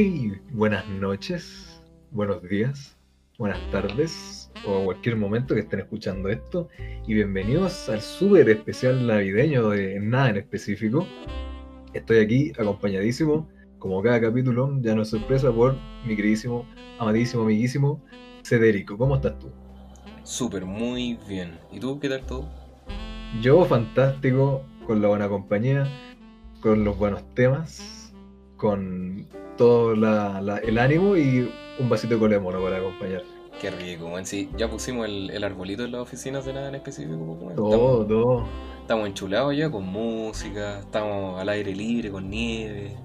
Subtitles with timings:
[0.00, 1.78] Muy buenas noches,
[2.10, 2.96] buenos días,
[3.36, 6.70] buenas tardes o cualquier momento que estén escuchando esto
[7.06, 11.06] y bienvenidos al súper especial navideño de nada en específico.
[11.92, 13.46] Estoy aquí acompañadísimo,
[13.78, 16.64] como cada capítulo, ya no es sorpresa, por mi queridísimo,
[16.98, 18.02] amadísimo, amiguísimo
[18.42, 18.96] Cederico.
[18.96, 19.50] ¿Cómo estás tú?
[20.22, 21.58] Súper, muy bien.
[21.70, 22.48] ¿Y tú qué tal todo?
[23.42, 25.86] Yo fantástico, con la buena compañía,
[26.62, 28.14] con los buenos temas,
[28.56, 29.26] con
[29.60, 33.22] todo la- la- el ánimo y un vasito de colemono para acompañar.
[33.60, 34.24] Qué rico, weón.
[34.24, 37.56] Sí, ya pusimos el, el arbolito en las oficinas de nada en específico, pues.
[37.56, 37.70] Todo,
[38.02, 38.46] Estamos, todo.
[38.80, 42.96] estamos enchulados ya con música, estamos al aire libre, con nieve.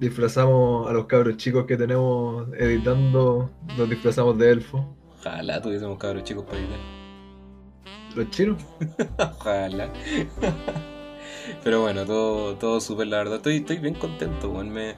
[0.00, 4.96] Disfrazamos a los cabros chicos que tenemos editando, los disfrazamos de elfo.
[5.20, 6.78] Ojalá tuviésemos cabros chicos para editar.
[8.16, 8.56] Los chinos.
[9.18, 9.90] Ojalá.
[11.62, 13.36] Pero bueno, todo, todo súper, la verdad.
[13.36, 14.52] Estoy, estoy bien contento.
[14.52, 14.96] Me...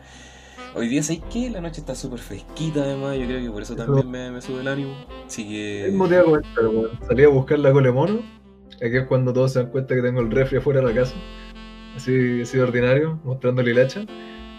[0.75, 1.51] Hoy día, ¿sabes qué?
[1.51, 3.19] La noche está súper fresquita, además.
[3.19, 4.95] Yo creo que por eso también me, me sube el ánimo.
[5.27, 5.85] Así que.
[5.87, 6.99] El motivo comentar, weón.
[7.07, 8.23] Salí a buscar la colemono.
[8.77, 11.15] Aquí es cuando todos se dan cuenta que tengo el refri afuera de la casa.
[11.95, 14.07] Así, así de ordinario, mostrando la hilacha.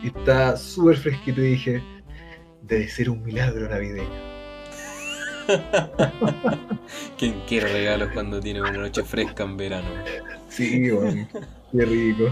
[0.04, 1.84] Y está súper fresquito y dije,
[2.62, 4.34] debe ser un milagro navideño.
[7.18, 9.90] ¿Quién quiere regalos cuando tiene una noche fresca en verano?
[10.48, 11.28] Sí, weón.
[11.72, 12.26] Qué rico.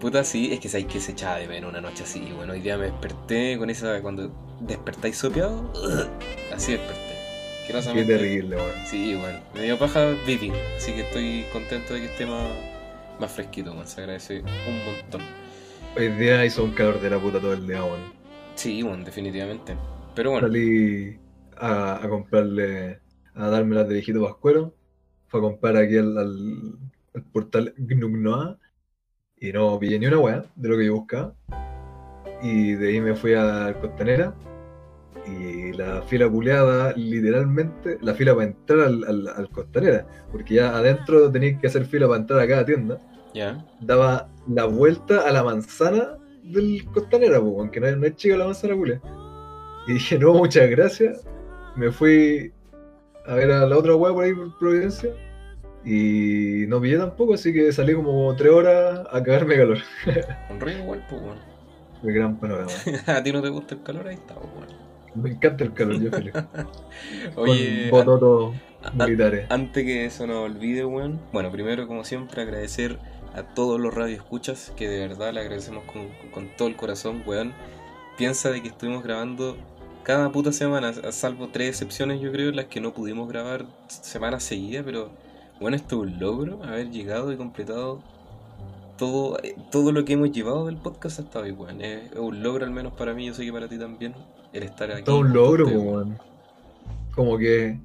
[0.00, 2.32] Puta, sí, es que sabéis que se echaba de menos una noche así.
[2.34, 4.00] Bueno, hoy día me desperté con esa.
[4.00, 5.70] Cuando despertáis sopeado,
[6.54, 7.10] así desperté.
[7.66, 8.70] Qué terrible, weón.
[8.86, 10.52] Sí, bueno, me dio paja vivir.
[10.76, 12.48] Así que estoy contento de que esté más,
[13.20, 13.86] más fresquito, man.
[13.86, 15.20] Se agradece un montón.
[15.96, 18.00] Hoy día hizo un calor de la puta todo el día, weón.
[18.54, 19.76] Sí, bueno, definitivamente.
[20.14, 21.18] Pero bueno, Salí
[21.58, 23.00] a, a comprarle,
[23.34, 24.74] a darme las de viejito pascuero.
[25.28, 26.78] Fue a comprar aquí al, al-
[27.14, 28.58] al portal Gnugnoa
[29.40, 31.34] y no pillé ni una weá de lo que yo buscaba.
[32.42, 34.34] Y de ahí me fui a Costanera
[35.26, 40.76] y la fila culeada, literalmente, la fila para entrar al, al, al Costanera, porque ya
[40.76, 42.98] adentro tenías que hacer fila para entrar a cada tienda,
[43.34, 43.64] ya.
[43.80, 48.74] daba la vuelta a la manzana del Costanera, aunque no, no es chica la manzana
[48.76, 49.00] culea.
[49.86, 51.26] Y dije, no, muchas gracias.
[51.76, 52.52] Me fui
[53.26, 55.10] a ver a la otra weá por ahí por Providencia.
[55.84, 59.78] Y no pillé tampoco, así que salí como tres horas a cagarme calor.
[60.50, 61.40] Un río igual, pues, bueno.
[62.02, 62.70] El gran panorama.
[63.06, 64.90] A ti no te gusta el calor, ahí está, pues, bueno.
[65.14, 66.32] Me encanta el calor, yo feliz.
[67.36, 68.54] Oye, Con bototos
[68.94, 69.46] militares.
[69.48, 71.20] Antes que eso nos olvide, weón.
[71.32, 72.98] Bueno, primero, como siempre, agradecer
[73.34, 77.52] a todos los radioescuchas, que de verdad le agradecemos con, con todo el corazón, weón.
[78.16, 79.56] Piensa de que estuvimos grabando
[80.02, 83.66] cada puta semana, a salvo tres excepciones, yo creo, en las que no pudimos grabar
[83.88, 85.10] semanas seguidas, pero
[85.60, 88.00] bueno, esto es un logro, haber llegado y completado
[88.96, 91.80] todo, eh, todo lo que hemos llevado del podcast hasta hoy, weón.
[91.80, 94.14] Es, es un logro, al menos para mí, yo sé que para ti también,
[94.52, 95.04] el estar aquí.
[95.04, 96.18] Todo un logro, weón.
[97.14, 97.78] Como que,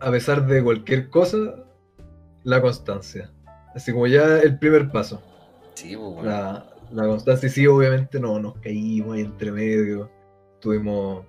[0.00, 1.36] a pesar de cualquier cosa,
[2.44, 3.30] la constancia.
[3.74, 5.22] Así como ya el primer paso.
[5.74, 6.26] Sí, pues, weón.
[6.26, 10.10] La, la constancia, sí, obviamente no nos caímos ahí entre medio.
[10.54, 11.24] Estuvimos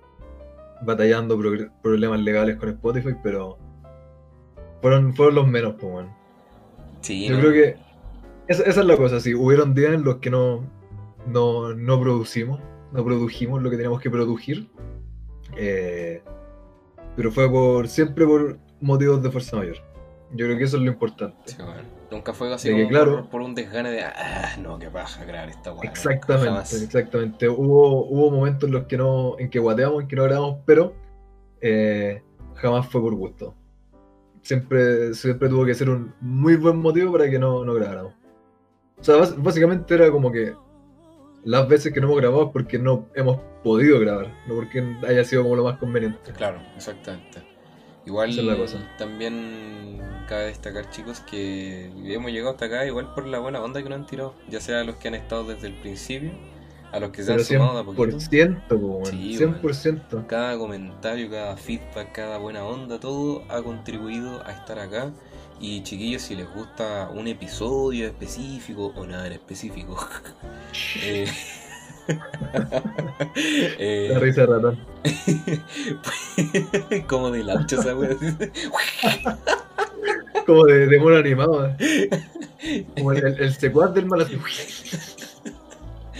[0.82, 1.38] batallando
[1.82, 3.58] problemas legales con Spotify, pero
[4.80, 6.06] fueron, fueron los menos, pues.
[7.00, 7.40] Sí, Yo no.
[7.40, 7.76] creo que
[8.48, 9.34] esa, esa es la cosa, sí.
[9.34, 10.64] Hubieron días en los que no,
[11.26, 12.60] no, no producimos,
[12.92, 14.68] no produjimos lo que teníamos que producir.
[15.56, 16.22] eh,
[17.16, 19.76] pero fue por siempre por motivos de fuerza mayor.
[20.32, 21.36] Yo creo que eso es lo importante.
[21.46, 21.82] Sí, bueno.
[22.10, 23.16] Nunca fue así que, claro.
[23.22, 27.48] por, por un desgane de, ah, no, qué paja grabar esta no, Exactamente, exactamente.
[27.48, 30.94] Hubo, hubo momentos en los que no, en que guateamos, en que no grabamos, pero
[31.60, 32.22] eh,
[32.54, 33.54] jamás fue por gusto.
[34.42, 38.14] Siempre, siempre tuvo que ser un muy buen motivo para que no, no grabáramos.
[38.98, 40.54] O sea, básicamente era como que
[41.44, 45.24] las veces que no hemos grabado es porque no hemos podido grabar, no porque haya
[45.24, 46.32] sido como lo más conveniente.
[46.32, 47.42] Claro, exactamente.
[48.06, 48.94] Igual Esa es la cosa.
[48.98, 53.88] también cabe destacar, chicos, que hemos llegado hasta acá igual por la buena onda que
[53.88, 56.32] nos han tirado, ya sea los que han estado desde el principio,
[56.92, 58.18] a los que se han sumado de a poquito.
[58.18, 60.26] 100%, po, weón, Sí, 100%.
[60.26, 65.12] Cada comentario, cada feedback, cada buena onda, todo ha contribuido a estar acá.
[65.60, 69.96] Y chiquillos, si les gusta un episodio específico o nada en específico,
[71.02, 71.26] eh,
[73.78, 74.78] eh, La risa de ratón.
[77.06, 78.16] como de laucha esa wea.
[80.46, 81.74] Como de, de mono animado.
[81.78, 82.08] eh.
[82.96, 84.36] Como el, el, el secuaz del mal así.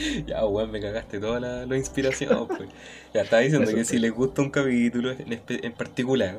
[0.26, 2.48] ya, weón, me cagaste toda la, la inspiración.
[2.56, 2.70] Pues.
[3.14, 6.38] Ya estaba diciendo que si les gusta un capítulo en, en particular,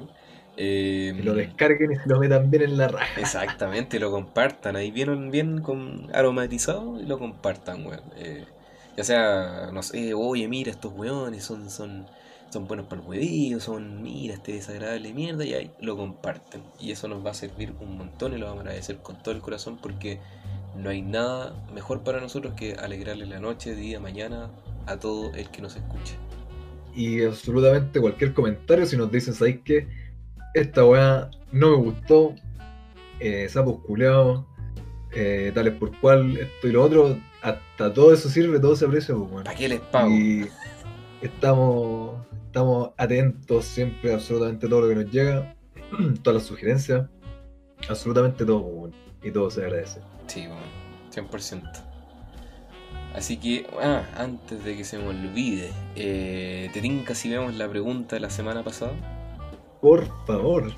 [0.57, 3.19] eh, Que lo descarguen y se lo metan bien en la raja.
[3.21, 4.75] Exactamente, lo compartan.
[4.75, 8.03] Ahí vieron bien con aromatizado y lo compartan, weón.
[8.15, 8.47] Eh,
[8.97, 12.09] Ya sea, no sé, oye, mira, estos weones son, son,
[12.49, 16.63] son buenos para el huevillo, son, mira, este desagradable mierda, y ahí lo comparten.
[16.79, 19.33] Y eso nos va a servir un montón y lo vamos a agradecer con todo
[19.33, 20.21] el corazón porque
[20.75, 24.50] no hay nada mejor para nosotros que alegrarle la noche, día, mañana
[24.85, 26.15] a todo el que nos escuche.
[26.95, 29.88] Y absolutamente cualquier comentario, si nos dicen, ¿sabéis qué?
[30.53, 32.35] Esta weá no me gustó,
[33.19, 34.45] eh, sapos culeados,
[35.13, 39.15] eh, tales por cual, esto y lo otro, hasta todo eso sirve, todo se aprecia,
[39.15, 39.44] pues, weón.
[39.44, 40.09] ¿Para qué les pago?
[40.12, 40.47] Y
[41.21, 42.15] estamos,
[42.47, 45.56] estamos atentos siempre a absolutamente todo lo que nos llega,
[46.23, 47.07] todas las sugerencias,
[47.88, 48.94] absolutamente todo, pues, weón.
[49.23, 50.01] y todo se agradece.
[50.31, 50.62] Sí, bueno,
[51.12, 51.69] 100%.
[53.13, 57.68] Así que, ah, antes de que se me olvide, eh, ¿te tinca si vemos la
[57.68, 58.94] pregunta de la semana pasada?
[59.81, 60.72] Por favor.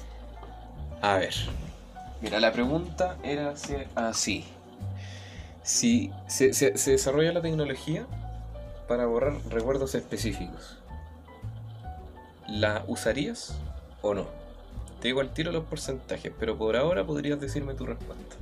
[1.03, 1.35] A ver.
[2.19, 3.53] Mira, la pregunta era
[3.95, 4.43] así.
[5.61, 8.07] Si se, se- se desarrolla la tecnología
[8.87, 10.79] para borrar recuerdos específicos,
[12.47, 13.55] ¿la usarías
[14.01, 14.25] o no?
[14.99, 18.35] Te digo al tiro los porcentajes, pero por ahora podrías decirme tu respuesta.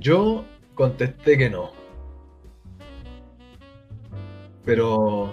[0.00, 0.44] Yo
[0.74, 1.70] contesté que no.
[4.64, 5.32] Pero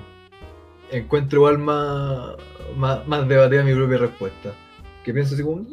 [0.92, 2.36] encuentro igual más,
[2.76, 4.54] más, debatida mi propia respuesta.
[5.04, 5.66] Que pienso así como...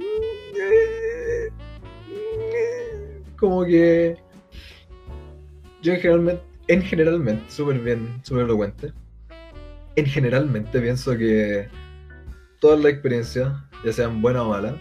[3.36, 4.16] Como que...
[5.82, 8.92] Yo en generalmente, en generalmente, súper bien, súper elocuente.
[9.94, 11.68] En generalmente pienso que
[12.60, 13.52] todas las experiencias,
[13.84, 14.74] ya sean buenas o malas,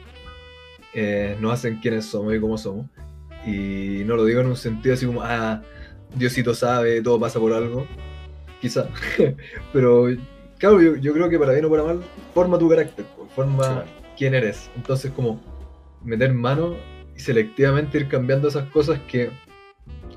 [0.94, 2.88] eh, nos hacen quienes somos y cómo somos.
[3.46, 5.62] Y no lo digo en un sentido así como, ah,
[6.16, 7.86] Diosito sabe, todo pasa por algo.
[8.62, 8.90] Quizá.
[9.74, 10.08] Pero,
[10.58, 12.02] claro, yo, yo creo que para bien o para mal,
[12.34, 13.06] forma tu carácter,
[13.36, 13.86] forma
[14.18, 14.70] quién eres.
[14.76, 15.40] Entonces, como
[16.04, 16.76] meter mano
[17.16, 19.30] y selectivamente ir cambiando esas cosas que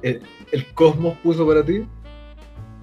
[0.02, 0.22] el,
[0.52, 1.84] el cosmos puso para ti,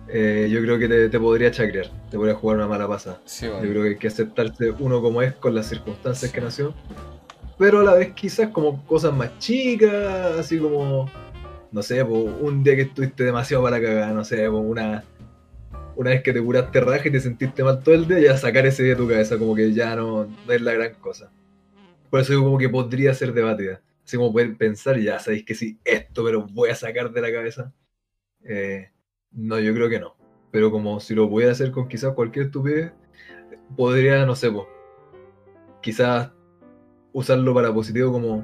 [0.08, 3.22] eh, yo creo que te, te podría chacrear, te podría jugar una mala pasada.
[3.26, 6.74] Sí, Yo creo que hay que aceptarse uno como es con las circunstancias que nació.
[7.58, 11.10] Pero a la vez quizás como cosas más chicas, así como,
[11.72, 15.04] no sé, un día que estuviste demasiado para cagar, no sé, una,
[15.96, 18.66] una vez que te curaste raja y te sentiste mal todo el día, ya sacar
[18.66, 21.32] ese día de tu cabeza, como que ya no, es la gran cosa.
[22.10, 23.82] Por eso digo como que podría ser debatida.
[24.04, 27.32] Así como pensar, ya sabéis que sí, esto me lo voy a sacar de la
[27.32, 27.74] cabeza.
[28.44, 28.92] Eh,
[29.32, 30.16] no, yo creo que no.
[30.52, 32.92] Pero como si lo pudiera hacer con quizás cualquier estupidez,
[33.76, 34.68] podría, no sé, po,
[35.82, 36.32] quizás
[37.16, 38.44] usarlo para positivo como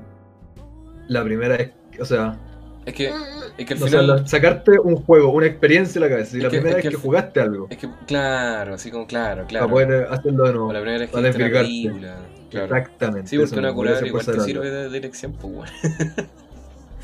[1.09, 2.37] la primera vez, o sea,
[2.85, 3.11] Es que,
[3.57, 4.07] es que al final.
[4.07, 6.83] la- sacarte un juego, una experiencia en la cabeza, y Es la que- primera es
[6.85, 9.65] vez que que jugaste algo, Es que, claro, así como, claro, claro.
[9.67, 10.67] para poder hacerlo de nuevo.
[10.69, 12.15] O la primera vez que para película.
[12.49, 12.65] Claro.
[12.77, 13.27] Exactamente.
[13.29, 15.67] Sí, porque una curada igual te de sirve la- de dirección, pues, weón.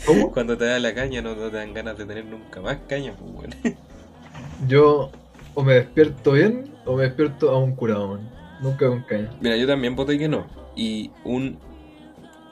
[0.06, 0.32] ¿Cómo?
[0.32, 3.14] Cuando te da la caña no, no te dan ganas de tener nunca más caña,
[3.20, 3.56] pues, weón.
[4.68, 5.12] Yo
[5.54, 8.30] o me despierto bien o me despierto a un curado, man.
[8.62, 9.30] Nunca con caña.
[9.42, 10.46] Mira, yo también voté que no.
[10.78, 11.58] Y un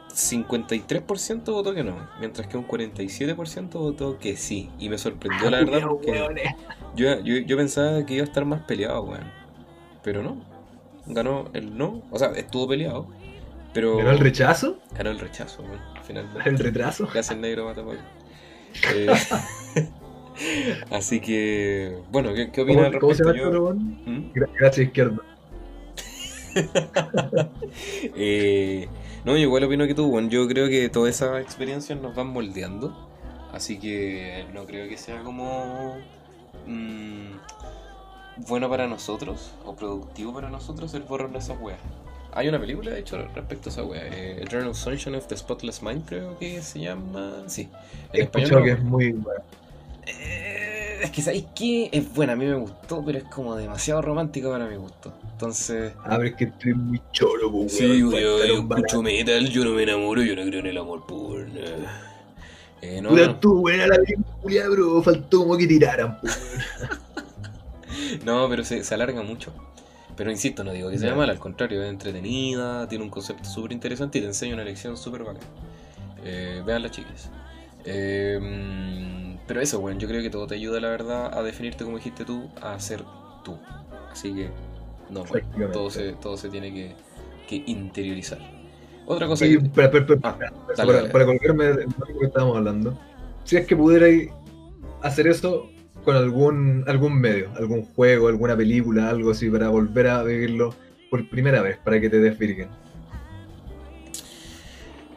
[0.10, 1.96] 53% votó que no.
[2.20, 4.70] Mientras que un 47% votó que sí.
[4.80, 6.24] Y me sorprendió, la verdad, porque
[6.96, 9.30] yo, yo, yo pensaba que iba a estar más peleado, weón.
[10.04, 10.38] Pero no.
[11.06, 12.02] Ganó el no.
[12.12, 13.08] O sea, estuvo peleado.
[13.74, 14.80] Pero ¿Ganó el rechazo?
[14.98, 15.80] ganó el rechazo, weón.
[16.04, 16.50] Finalmente.
[16.50, 17.08] ¿El retraso?
[17.14, 17.98] Gracias, negro Matapaco.
[18.94, 19.08] Eh,
[20.92, 23.52] así que, bueno, ¿qué, qué opinas al ¿Cómo, cómo se respecto?
[23.52, 23.78] llama Yo- el?
[24.20, 24.34] ¿Mm?
[24.34, 25.18] Gra- Gracias, izquierda.
[28.16, 28.88] Eh,
[29.26, 32.28] no, yo igual opino que tú, bueno, yo creo que todas esas experiencias nos van
[32.28, 32.96] moldeando,
[33.52, 35.98] así que no creo que sea como
[36.66, 41.80] mm, bueno para nosotros o productivo para nosotros el borrar de esas weas.
[42.36, 45.82] Hay una película, de hecho, respecto a esa wea, eh, Eternal Sunshine of the Spotless
[45.82, 47.44] Mind, creo que se llama.
[47.48, 47.70] Sí,
[48.12, 48.64] en español.
[48.64, 49.42] que es muy bueno.
[50.06, 50.75] Eh,
[51.06, 54.50] es que sabéis que es buena, a mí me gustó, pero es como demasiado romántica
[54.50, 55.14] para mi gusto.
[55.32, 55.94] Entonces.
[56.04, 57.70] Ah, pero es que estoy muy choro, po, weón.
[57.70, 61.06] Sí, yo, yo escucho metal, yo no me enamoro, yo no creo en el amor
[61.06, 61.46] por
[62.82, 65.02] Eh, no, no, estuvo buena la película, bro.
[65.02, 66.36] Faltó como que tiraran, weón.
[68.26, 69.52] no, pero se, se alarga mucho.
[70.16, 71.16] Pero insisto, no digo que sea Ya.
[71.16, 74.96] mala, al contrario, es entretenida, tiene un concepto súper interesante y te enseña una lección
[74.98, 75.46] súper bacana.
[76.24, 77.30] Eh, veanla, chicas.
[77.84, 81.84] Eh, mm, pero eso, bueno, yo creo que todo te ayuda, la verdad, a definirte
[81.84, 83.04] como dijiste tú, a ser
[83.44, 83.60] tú.
[84.12, 84.50] Así que,
[85.10, 85.74] no, bueno, Efectivamente.
[85.74, 86.96] todo se, todo se tiene que,
[87.48, 88.40] que interiorizar.
[89.06, 89.82] Otra cosa Y, que...
[90.24, 90.38] Ah,
[90.76, 91.10] dale, para, dale.
[91.10, 93.00] para colgarme de lo que estábamos hablando.
[93.44, 94.30] Si es que pudierais
[95.02, 95.70] hacer eso
[96.04, 100.74] con algún, algún medio, algún juego, alguna película, algo así, para volver a vivirlo
[101.10, 102.70] por primera vez, para que te desvirguen.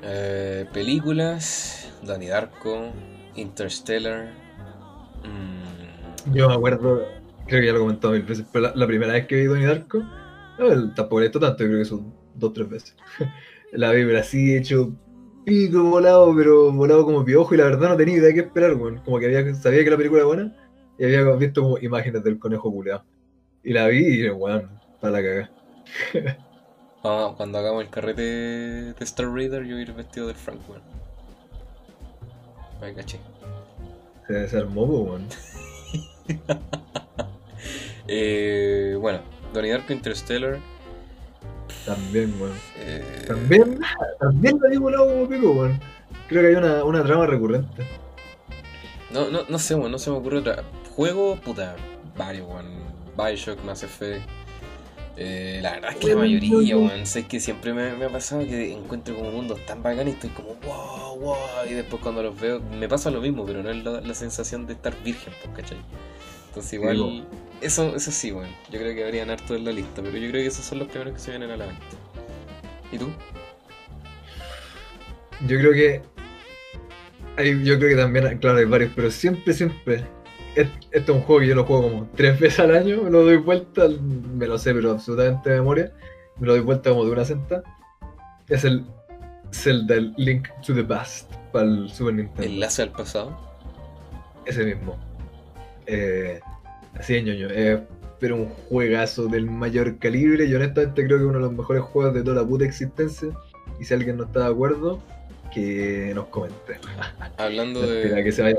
[0.02, 2.92] Eh, películas, Danny Darko,
[3.38, 4.34] Interstellar.
[5.22, 8.86] mm, Yo me acuerdo, creo que ya lo he comentado mil veces, pero la, la
[8.86, 10.10] primera vez que vi Donnie Darko,
[10.58, 12.96] no, el- tampoco visto tanto, creo que son dos tres veces.
[13.72, 14.96] La vi, pero así hecho
[15.44, 18.74] pico volado, pero volado como piojo, y la verdad no tenía idea de qué esperar,
[18.74, 18.98] weón.
[19.04, 20.56] Como que había, sabía que la película era buena,
[20.98, 23.04] y había visto como imágenes del conejo culeado.
[23.62, 25.52] Y la vi y, weón, para la cagada.
[27.02, 30.68] Ah, cuando hagamos el carrete de Star Raider, yo voy a ir vestido del Frank,
[30.68, 30.82] weón.
[32.80, 33.18] Me caché.
[34.26, 35.26] Se desarmó, weón.
[38.10, 39.20] Eh, bueno,
[39.52, 40.58] Donnie Darko Interstellar.
[41.84, 42.54] También, weón.
[42.78, 43.78] eh, También,
[44.18, 45.78] también la vi volado como pico, weón.
[46.28, 47.86] Creo que hay una, una trama recurrente.
[49.10, 50.62] No, no, no sé, weón, no se me ocurre otra.
[50.96, 51.76] Juego, puta,
[52.16, 52.66] varios, weón.
[53.16, 54.26] Bioshock, Mass Effect.
[55.20, 57.04] Eh, la verdad es que la mayoría, weón.
[57.04, 60.30] Sé que siempre me, me ha pasado que encuentro como mundos tan bacanes y estoy
[60.30, 61.36] como wow, wow.
[61.68, 64.66] Y después cuando los veo, me pasa lo mismo, pero no es la, la sensación
[64.66, 65.78] de estar virgen, pues, ¿cachai?
[66.48, 67.24] Entonces, igual, Sí,
[67.60, 68.48] eso, eso sí, weón.
[68.70, 70.88] Yo creo que habrían harto en la lista, pero yo creo que esos son los
[70.88, 71.82] primeros que se vienen a la mente.
[72.92, 73.10] ¿Y tú?
[75.48, 76.02] Yo creo que.
[77.36, 80.04] Hay, yo creo que también, claro, hay varios, pero siempre, siempre.
[80.62, 83.10] Es- Este es un juego que yo lo juego como tres veces al año, me
[83.10, 83.86] lo doy vuelta,
[84.34, 85.92] me lo sé, pero absolutamente de memoria.
[86.38, 87.62] Me lo doy vuelta como de una senta.
[88.48, 88.84] Es el
[89.52, 92.42] Zelda el Link to the Past para el Super Nintendo.
[92.42, 93.36] Enlace al pasado.
[94.46, 94.96] Ese mismo.
[95.86, 96.40] Eh,
[96.98, 97.48] así de ñoño.
[97.50, 97.82] eh,
[98.20, 100.44] pero un juegazo del mayor calibre.
[100.46, 103.28] Y honestamente creo que uno de los mejores juegos de toda la puta existencia.
[103.80, 105.00] Y si alguien no está de acuerdo,
[105.54, 106.78] que nos comente.
[107.36, 108.58] Hablando de, que se vaya.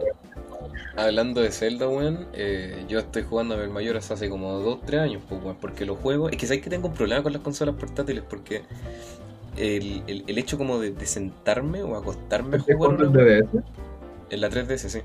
[0.96, 5.24] Hablando de Zelda, weón, eh, yo estoy jugando a el mayor hace como 2-3 años,
[5.28, 6.30] pues, weón, porque lo juego.
[6.30, 8.64] Es que sabes que tengo un problema con las consolas portátiles, porque
[9.58, 13.42] el, el- el hecho como de, de sentarme o acostarme a ¿Estás jugar el weá-
[13.44, 13.64] DDS?
[14.30, 15.00] en la 3DS, sí.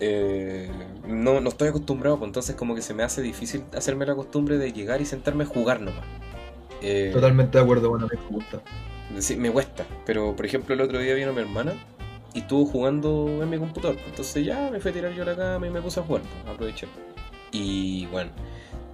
[0.00, 0.68] Eh,
[1.08, 4.56] no, no estoy acostumbrado, pues entonces como que se me hace difícil hacerme la costumbre
[4.58, 6.04] de llegar y sentarme a jugar nomás.
[6.80, 8.60] Eh, Totalmente de acuerdo, bueno, me gusta.
[9.18, 11.72] Sí, me cuesta, pero por ejemplo el otro día vino mi hermana
[12.34, 13.96] y estuvo jugando en mi computador.
[14.06, 16.22] Entonces ya me fui a tirar yo a la cama y me puse a jugar,
[16.22, 16.86] pues, aproveché.
[17.52, 18.30] Y bueno,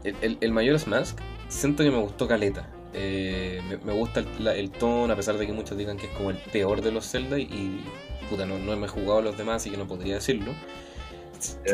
[0.04, 2.68] el, el, el Majora's Mask siento que me gustó caleta.
[2.92, 6.06] Eh, me, me gusta el, la- el tono, a pesar de que muchos digan que
[6.06, 7.84] es como el peor de los Zelda y, y,
[8.30, 10.52] puta, no, no me he jugado a los demás, así que no podría decirlo.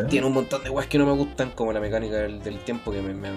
[0.09, 2.91] Tiene un montón de weas que no me gustan, como la mecánica del, del tiempo
[2.91, 3.15] que me...
[3.15, 3.31] me-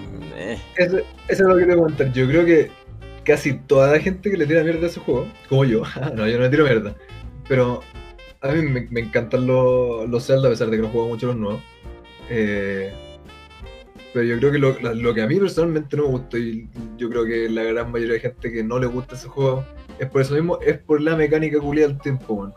[0.53, 0.57] eh.
[0.77, 2.11] Eso, eso es lo que te voy a contar.
[2.11, 2.71] Yo creo que
[3.23, 5.83] casi toda la gente que le tira mierda a ese juego, como yo,
[6.15, 6.95] no, yo no le tiro mierda,
[7.47, 7.81] pero
[8.43, 11.27] a mí me, me encantan los, los Zelda a pesar de que no juego mucho
[11.27, 11.61] los nuevos.
[12.29, 12.93] Eh,
[14.13, 17.09] pero yo creo que lo, lo que a mí personalmente no me gustó y yo
[17.09, 19.65] creo que la gran mayoría de gente que no le gusta ese juego
[19.97, 22.53] es por eso mismo, es por la mecánica culiada del tiempo.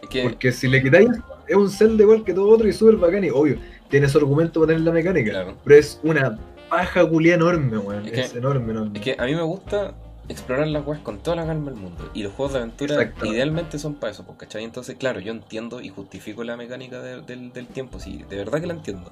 [0.00, 0.22] Es que...
[0.22, 1.08] Porque si le quitáis,
[1.48, 4.60] es un Zelda igual que todo otro y súper bacán y obvio, tiene su argumento
[4.60, 5.30] para tener la mecánica.
[5.30, 5.56] Claro.
[5.64, 6.38] Pero es una
[6.68, 8.06] paja culia enorme, weón.
[8.06, 8.98] Es enorme, enorme.
[8.98, 9.92] Es que a mí me gusta
[10.30, 12.10] explorar las weas con toda la calma del mundo.
[12.14, 14.64] Y los juegos de aventura idealmente son para eso, pues, ¿cachai?
[14.64, 18.60] Entonces, claro, yo entiendo y justifico la mecánica de- del, del tiempo, sí, de verdad
[18.60, 19.10] que la entiendo.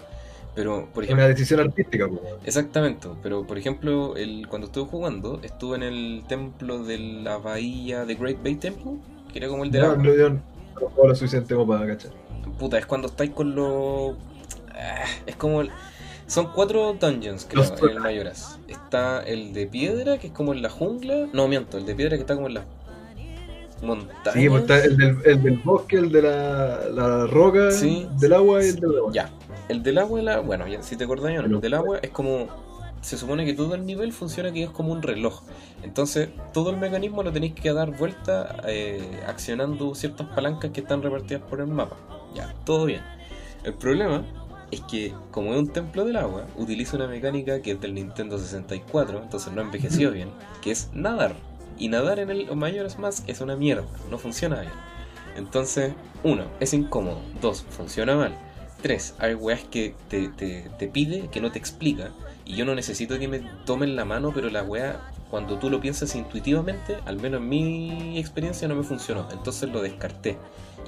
[0.54, 2.20] Pero, por ejemplo, una decisión artística, weón.
[2.44, 8.04] exactamente, pero por ejemplo, el, cuando estuve jugando, estuve en el templo de la bahía
[8.04, 8.94] de Great Bay Temple,
[9.32, 9.96] que era como el de No, la...
[9.96, 10.40] no, yo no
[10.76, 12.10] juego lo suficiente como para cachar.
[12.58, 14.16] Puta, es cuando estáis con los...
[14.74, 15.60] ah, Es como...
[15.60, 15.70] el-
[16.26, 18.57] Son cuatro dungeons, creo, Los en el Mayoras.
[18.68, 21.26] Está el de piedra, que es como en la jungla.
[21.32, 22.64] No, miento, el de piedra que está como en las
[23.82, 24.34] montañas.
[24.34, 28.06] Sí, pues está el del, el del bosque, el de la, la roca, Sí.
[28.18, 29.12] del agua y el del agua.
[29.12, 29.30] Ya.
[29.68, 30.40] El del agua, la...
[30.40, 32.46] bueno, ya, si te acordás, no, el del agua es como...
[33.00, 35.42] Se supone que todo el nivel funciona que es como un reloj.
[35.84, 41.00] Entonces, todo el mecanismo lo tenéis que dar vuelta eh, accionando ciertas palancas que están
[41.00, 41.96] repartidas por el mapa.
[42.34, 43.00] Ya, todo bien.
[43.62, 44.24] El problema
[44.70, 48.38] es que, como es un templo del agua, utiliza una mecánica que es del Nintendo
[48.38, 50.30] 64, entonces no envejeció bien,
[50.62, 51.34] que es nadar.
[51.78, 54.72] Y nadar en el Majora's Mask es una mierda, no funciona bien.
[55.36, 55.92] Entonces,
[56.24, 57.20] uno, es incómodo.
[57.40, 58.36] Dos, funciona mal.
[58.82, 62.10] Tres, hay weas que te, te, te pide que no te explica.
[62.44, 65.80] Y yo no necesito que me tomen la mano, pero la wea, cuando tú lo
[65.80, 69.28] piensas intuitivamente, al menos en mi experiencia no me funcionó.
[69.30, 70.36] Entonces lo descarté.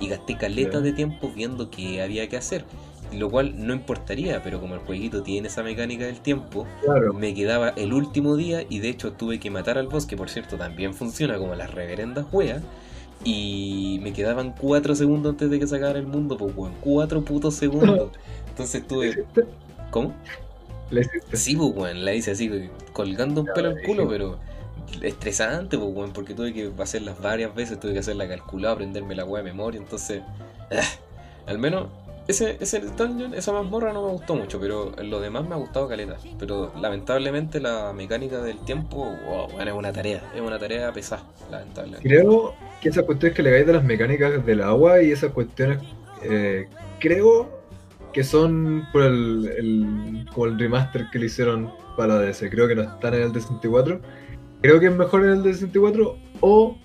[0.01, 2.65] Y gasté caleta de tiempo viendo qué había que hacer.
[3.13, 7.13] Lo cual no importaría, pero como el jueguito tiene esa mecánica del tiempo, Claro.
[7.13, 10.31] me quedaba el último día y de hecho tuve que matar al boss, que por
[10.31, 12.63] cierto también funciona como las reverendas weas.
[13.25, 17.55] Y me quedaban 4 segundos antes de que sacara el mundo, pues weón, 4 putos
[17.55, 18.11] segundos.
[18.49, 19.25] Entonces tuve.
[19.91, 20.15] ¿Cómo?
[21.33, 22.51] Sí, pues weón, la hice así,
[22.93, 24.39] colgando un pelo al culo, pero
[25.03, 29.25] estresante, pues weón, porque tuve que hacerlas varias veces, tuve que hacerla calculada, aprenderme la
[29.25, 30.23] wea de memoria, entonces.
[30.71, 30.81] ah,
[31.47, 31.89] al menos
[32.31, 35.89] ese, ese dungeon, esa mazmorra no me gustó mucho, pero lo demás me ha gustado
[35.89, 36.17] caleta.
[36.39, 41.25] Pero lamentablemente la mecánica del tiempo, wow, bueno, es una tarea, es una tarea pesada,
[41.51, 42.09] lamentablemente.
[42.09, 45.79] Creo que esas cuestiones que le caen de las mecánicas del agua y esas cuestiones,
[46.23, 46.69] eh,
[46.99, 47.61] creo
[48.13, 52.45] que son por el, el, como el remaster que le hicieron para DS.
[52.51, 54.01] Creo que no están en el de 64.
[54.63, 56.77] Creo que es mejor en el de 64 o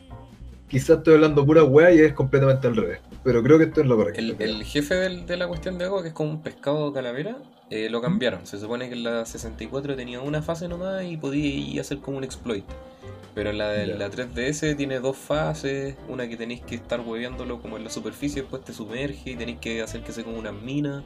[0.67, 2.99] quizás estoy hablando pura wea y es completamente al revés.
[3.25, 4.21] Pero creo que esto es lo correcto.
[4.21, 7.37] El, el jefe del- de la cuestión de agua, que es como un pescado calavera,
[7.69, 8.45] eh, lo cambiaron.
[8.45, 12.23] Se supone que en la 64 tenía una fase nomás y podía hacer como un
[12.23, 12.63] exploit.
[13.33, 17.61] Pero en la de la 3DS tiene dos fases, una que tenéis que estar hueveándolo
[17.61, 20.53] como en la superficie, después te sumerge y tenéis que hacer que sea como unas
[20.53, 21.03] minas.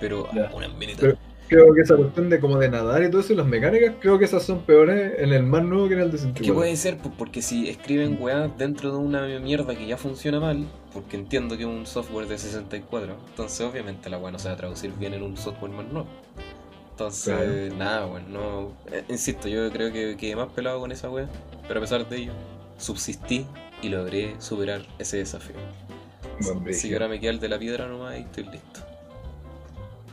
[0.00, 1.00] Pero unas minitas.
[1.00, 1.18] Pero-
[1.52, 4.24] Creo que esa cuestión de como de nadar y todo eso, las mecánicas, creo que
[4.24, 6.54] esas son peores en el más nuevo que en el de que 64.
[6.54, 10.66] puede ser, pues, porque si escriben weas dentro de una mierda que ya funciona mal,
[10.94, 14.54] porque entiendo que es un software de 64, entonces obviamente la wea no se va
[14.54, 16.08] a traducir bien en un software más nuevo.
[16.92, 17.76] Entonces, Claro.
[17.76, 18.72] nada, weón, no.
[18.90, 21.28] eh, insisto, yo creo que quedé más pelado con esa wea,
[21.68, 22.32] pero a pesar de ello,
[22.78, 23.46] subsistí
[23.82, 25.56] y logré superar ese desafío.
[26.68, 28.80] Así que ahora me queda el de la piedra nomás y estoy listo.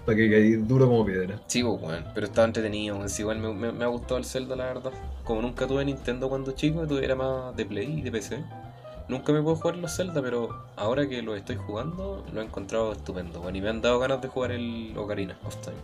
[0.10, 1.40] Para que caí duro como piedra.
[1.46, 3.10] Sí, pues, weón, pero estaba entretenido, weón.
[3.10, 4.92] Sí, igual me, me- me ha gustado el Zelda, la verdad.
[5.24, 8.44] Como nunca tuve Nintendo cuando chico, tuviera más de Play y de PC.
[9.08, 12.92] Nunca me puedo jugar los Zelda, pero ahora que los estoy jugando, lo he encontrado
[12.94, 13.56] estupendo, weón.
[13.56, 15.78] Y me han dado ganas de jugar el Ocarina of Time.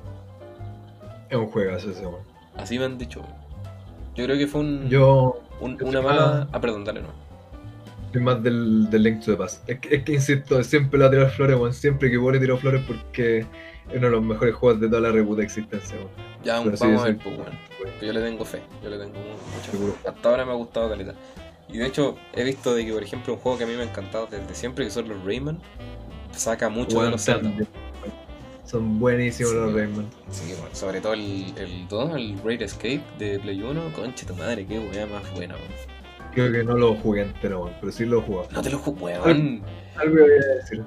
[1.29, 2.21] Es un juegazo ese, weón.
[2.57, 3.33] Así me han dicho, weón.
[4.15, 6.47] Yo creo que fue un, Yo un- yo una mala...
[6.51, 8.21] Ah, perdón, dale no.
[8.21, 9.69] más del, del Link to the Past.
[9.69, 11.73] Es que, es que insisto, siempre le voy a tirar flores, weón.
[11.73, 13.45] Siempre que vuelvo le tiro flores porque
[13.93, 16.09] uno de los mejores juegos de toda la reputa existencia, weón.
[16.43, 18.01] Ya, Pero sí, vamos a ver, pues.
[18.01, 20.07] Yo le tengo fe, yo le tengo mu- mucha fe.
[20.09, 21.13] Hasta ahora me ha gustado caleta.
[21.69, 23.81] Y de hecho, he visto de que, por ejemplo, un juego que a mí me
[23.81, 25.59] ha encantado desde siempre, que son los Rayman,
[26.31, 27.51] saca mucho de los Zelda.
[28.63, 29.73] Son buenísimos Sí, los.
[29.73, 30.05] Rayman.
[30.31, 34.35] Sí, bueno, sobre todo el, el 2, el Great Escape de Play 1, concha tu
[34.35, 35.95] madre, qué weá más buena, weón.
[36.33, 38.47] Creo que no lo jugué entero, pero sí lo he jugado.
[38.51, 39.63] No te lo juego, weón.
[39.95, 40.83] Algo voy a decir.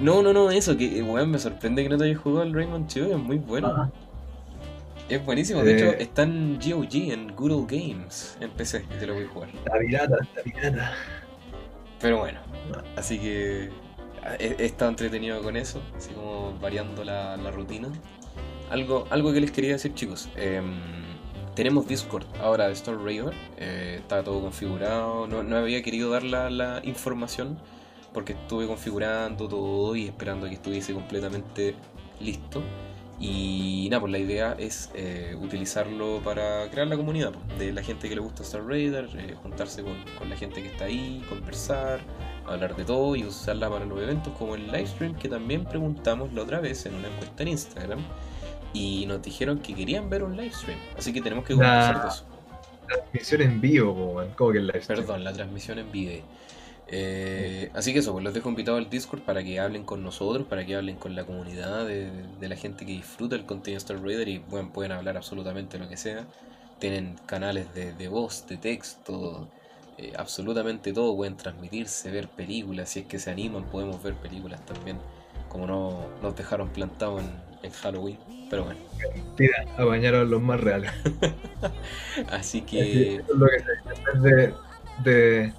[0.00, 2.84] No, no, no, eso, que weón, me sorprende que no te hayas jugado el Rayman
[2.86, 3.68] 2, es muy bueno.
[3.68, 3.90] Ajá.
[5.08, 5.76] Es buenísimo, de Eh.
[5.76, 9.28] hecho está en GOG, en Good Old Games, en PC, y te lo voy a
[9.28, 9.48] jugar.
[9.54, 10.92] Está pirata, está pirata.
[12.00, 12.38] Pero bueno,
[12.96, 13.70] así que
[14.38, 17.88] he, he estado entretenido con eso, así como variando la, la rutina.
[18.70, 20.28] Algo, algo que les quería decir, chicos.
[20.36, 20.74] em,
[21.54, 25.26] tenemos Discord ahora de Star Raver, eh, está todo configurado.
[25.26, 27.58] No, no había querido dar la, la información
[28.18, 31.76] porque estuve configurando todo y esperando a que estuviese completamente
[32.18, 32.64] listo.
[33.20, 37.80] Y nada, pues la idea es eh, utilizarlo para crear la comunidad pues, de la
[37.80, 41.24] gente que le gusta Star Raider, eh, juntarse con, con la gente que está ahí,
[41.28, 42.00] conversar,
[42.44, 46.42] hablar de todo y usarla para los eventos como el livestream que también preguntamos la
[46.42, 48.00] otra vez en una encuesta en Instagram
[48.72, 52.24] y nos dijeron que querían ver un livestream, así que tenemos que conversar de eso.
[52.88, 54.24] Transmisión en vivo.
[54.36, 55.00] Como que el live stream?
[55.02, 56.24] Perdón, la transmisión en video.
[56.90, 60.46] Eh, así que eso, pues los dejo invitados al Discord para que hablen con nosotros,
[60.46, 63.84] para que hablen con la comunidad de, de la gente que disfruta el contenido de
[63.84, 66.26] Star Raider y bueno, pueden hablar absolutamente lo que sea.
[66.78, 69.48] Tienen canales de, de voz, de texto,
[69.98, 71.14] eh, absolutamente todo.
[71.16, 72.90] Pueden transmitirse, ver películas.
[72.90, 74.98] Si es que se animan, podemos ver películas también.
[75.48, 77.30] Como no nos dejaron plantados en,
[77.62, 78.18] en Halloween.
[78.48, 78.80] Pero bueno,
[79.36, 80.90] Tira a bañar a los más reales.
[82.30, 84.54] así Así, que es lo que se de,
[85.04, 85.52] de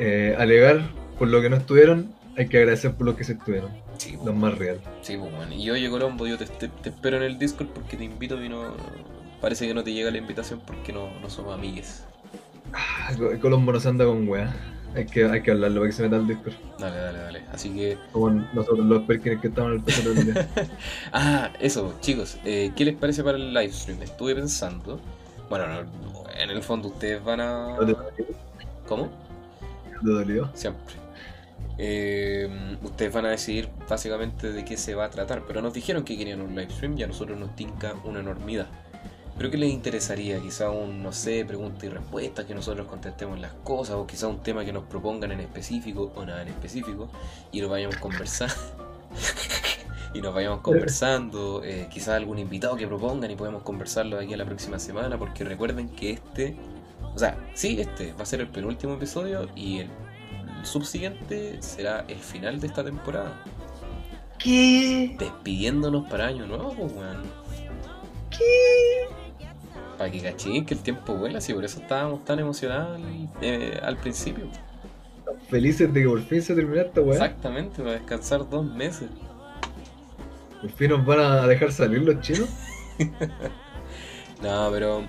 [0.00, 0.80] eh, alegar
[1.18, 3.70] por lo que no estuvieron, hay que agradecer por lo que se estuvieron.
[3.98, 4.82] sí, Los más reales.
[5.02, 5.54] Sí, pues, bueno.
[5.54, 8.48] Y oye, Colombo, yo te, te- te espero en el Discord porque te invito y
[8.48, 8.72] no.
[9.40, 12.04] Parece que no te llega la invitación porque no, no somos amigues.
[12.72, 13.10] Ah,
[13.40, 14.54] Colombo no se anda con weá.
[14.94, 16.54] Hay que, hay que hablarlo para que se meta al Discord.
[16.78, 17.42] Dale, dale, dale.
[17.52, 17.96] Así que.
[18.12, 20.48] Como nosotros los perkins que estamos en el PC todo el día.
[21.12, 22.38] Ah, eso, chicos.
[22.44, 24.02] eh, ¿Qué les parece para el live stream?
[24.02, 25.00] Estuve pensando.
[25.48, 25.80] Bueno, no,
[26.38, 27.76] en el fondo ustedes van a.
[28.86, 29.08] ¿Cómo?
[30.00, 30.50] ¿No te dolió?
[30.54, 30.94] Siempre.
[31.78, 36.04] Eh, ustedes van a decidir básicamente de qué se va a tratar, pero nos dijeron
[36.04, 38.66] que querían un live stream y a nosotros nos tinca una enormidad.
[39.40, 40.38] Pero ¿qué les interesaría?
[40.38, 44.42] Quizá un, no sé, pregunta y respuesta, que nosotros contestemos las cosas, o quizá un
[44.42, 47.08] tema que nos propongan en específico, o nada en específico,
[47.50, 48.54] y lo vayamos conversando.
[50.14, 54.34] y nos vayamos conversando, eh, quizá algún invitado que propongan y podemos conversarlo de aquí
[54.34, 56.54] a la próxima semana, porque recuerden que este,
[57.14, 59.90] o sea, sí, este va a ser el penúltimo episodio y el
[60.62, 63.42] subsiguiente será el final de esta temporada.
[64.38, 65.16] ¿Qué?
[65.18, 67.22] Despidiéndonos para año nuevo, pues, weón.
[69.98, 73.78] Para que cachín que el tiempo vuela, sí, por eso estábamos tan emocionados al, eh,
[73.82, 74.46] al principio.
[75.50, 77.14] felices de que por fin se terminó esta weá.
[77.14, 79.10] Exactamente, para descansar dos meses.
[80.62, 82.48] Por fin nos van a dejar salir los chinos.
[84.42, 85.04] No, pero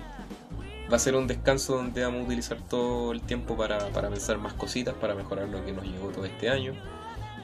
[0.90, 4.38] va a ser un descanso donde vamos a utilizar todo el tiempo para, para pensar
[4.38, 6.74] más cositas, para mejorar lo que nos llegó todo este año.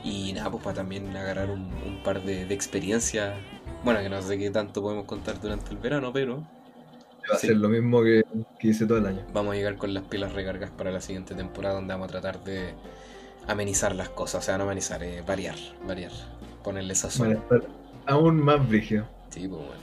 [0.05, 3.35] Y nada, pues para también agarrar un, un par de, de experiencias.
[3.85, 6.47] Bueno, que no sé qué tanto podemos contar durante el verano, pero
[7.31, 7.49] Va a Sí.
[7.49, 8.23] ser lo mismo que,
[8.59, 9.27] que hice todo el año.
[9.33, 12.43] vamos a llegar con las pilas recargas para la siguiente temporada donde vamos a tratar
[12.45, 12.75] de
[13.47, 14.43] amenizar las cosas.
[14.43, 16.13] O sea, no amenizar, eh, variar, variar.
[16.63, 17.29] Ponerle sazón.
[17.29, 17.63] Van a estar
[18.07, 19.07] aún más brígido.
[19.31, 19.83] Sí, pues bueno.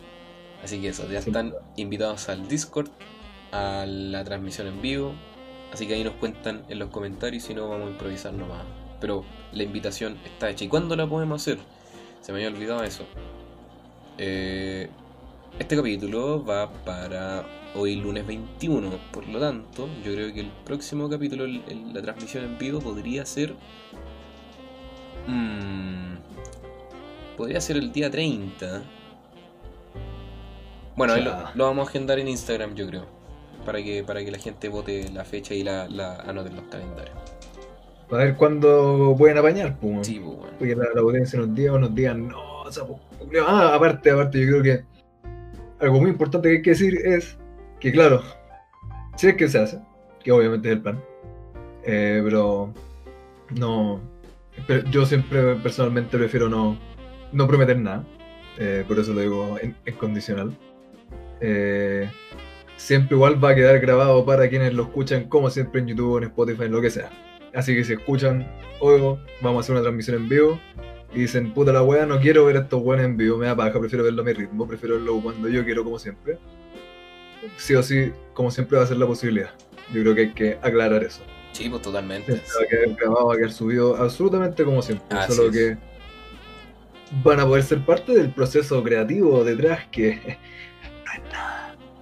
[0.63, 1.29] Así que eso, ya Sí.
[1.29, 2.89] están invitados al Discord,
[3.55, 5.13] a la transmisión en vivo.
[5.73, 8.63] Así que ahí nos cuentan en los comentarios si no vamos a improvisar nomás.
[9.01, 10.63] Pero la invitación está hecha.
[10.65, 11.57] ¿Y cuándo la podemos hacer?
[12.21, 13.03] Se me había olvidado eso.
[14.17, 14.89] Eh,
[15.59, 18.89] este capítulo va para hoy lunes 21.
[19.11, 22.79] Por lo tanto, yo creo que el próximo capítulo, el- el- la transmisión en vivo,
[22.79, 23.53] podría ser...
[25.27, 26.15] mm,
[27.37, 28.81] podría ser el día 30.
[30.95, 31.51] Bueno, ahí lo, Ya.
[31.55, 33.14] lo vamos a agendar en Instagram, yo creo.
[33.65, 36.65] Para que, para que la gente vote la fecha y la, la anote en los
[36.65, 37.17] calendarios.
[38.09, 39.91] Para ver cuándo pueden apañar, pues.
[39.91, 40.05] weón.
[40.05, 40.53] Sí, pues bueno.
[40.59, 43.45] Porque la, la audiencia nos diga o nos digan, no, o sea, pues, culiao".
[43.47, 44.85] ah, aparte, aparte, yo creo que
[45.79, 47.37] algo muy importante que hay que decir es
[47.79, 48.21] que, claro,
[49.17, 49.79] si es que se hace,
[50.23, 51.03] que obviamente es el plan,
[51.83, 52.71] eh, pero
[53.55, 53.99] no,
[54.67, 56.77] pero yo siempre personalmente prefiero no,
[57.31, 58.03] no prometer nada,
[58.57, 60.55] eh, por eso lo digo en, en condicional.
[61.41, 62.09] Eh,
[62.77, 66.23] siempre igual va a quedar grabado para quienes lo escuchan, como siempre en YouTube, en
[66.25, 67.09] Spotify, en lo que sea.
[67.53, 68.47] Así que si escuchan,
[68.79, 70.59] oigo, vamos a hacer una transmisión en vivo
[71.13, 73.55] y dicen, puta la wea, no quiero ver a estos weones en vivo, me da
[73.55, 76.37] paja, prefiero verlo a mi ritmo, prefiero verlo cuando yo quiero, como siempre.
[77.57, 79.51] Sí o sí, como siempre va a ser la posibilidad.
[79.93, 81.21] Yo creo que hay que aclarar eso.
[81.53, 82.33] Sí, pues totalmente.
[82.33, 85.17] Va a quedar grabado, va a quedar subido absolutamente como siempre.
[85.27, 85.51] Solo es.
[85.51, 85.77] que
[87.23, 90.37] van a poder ser parte del proceso creativo detrás que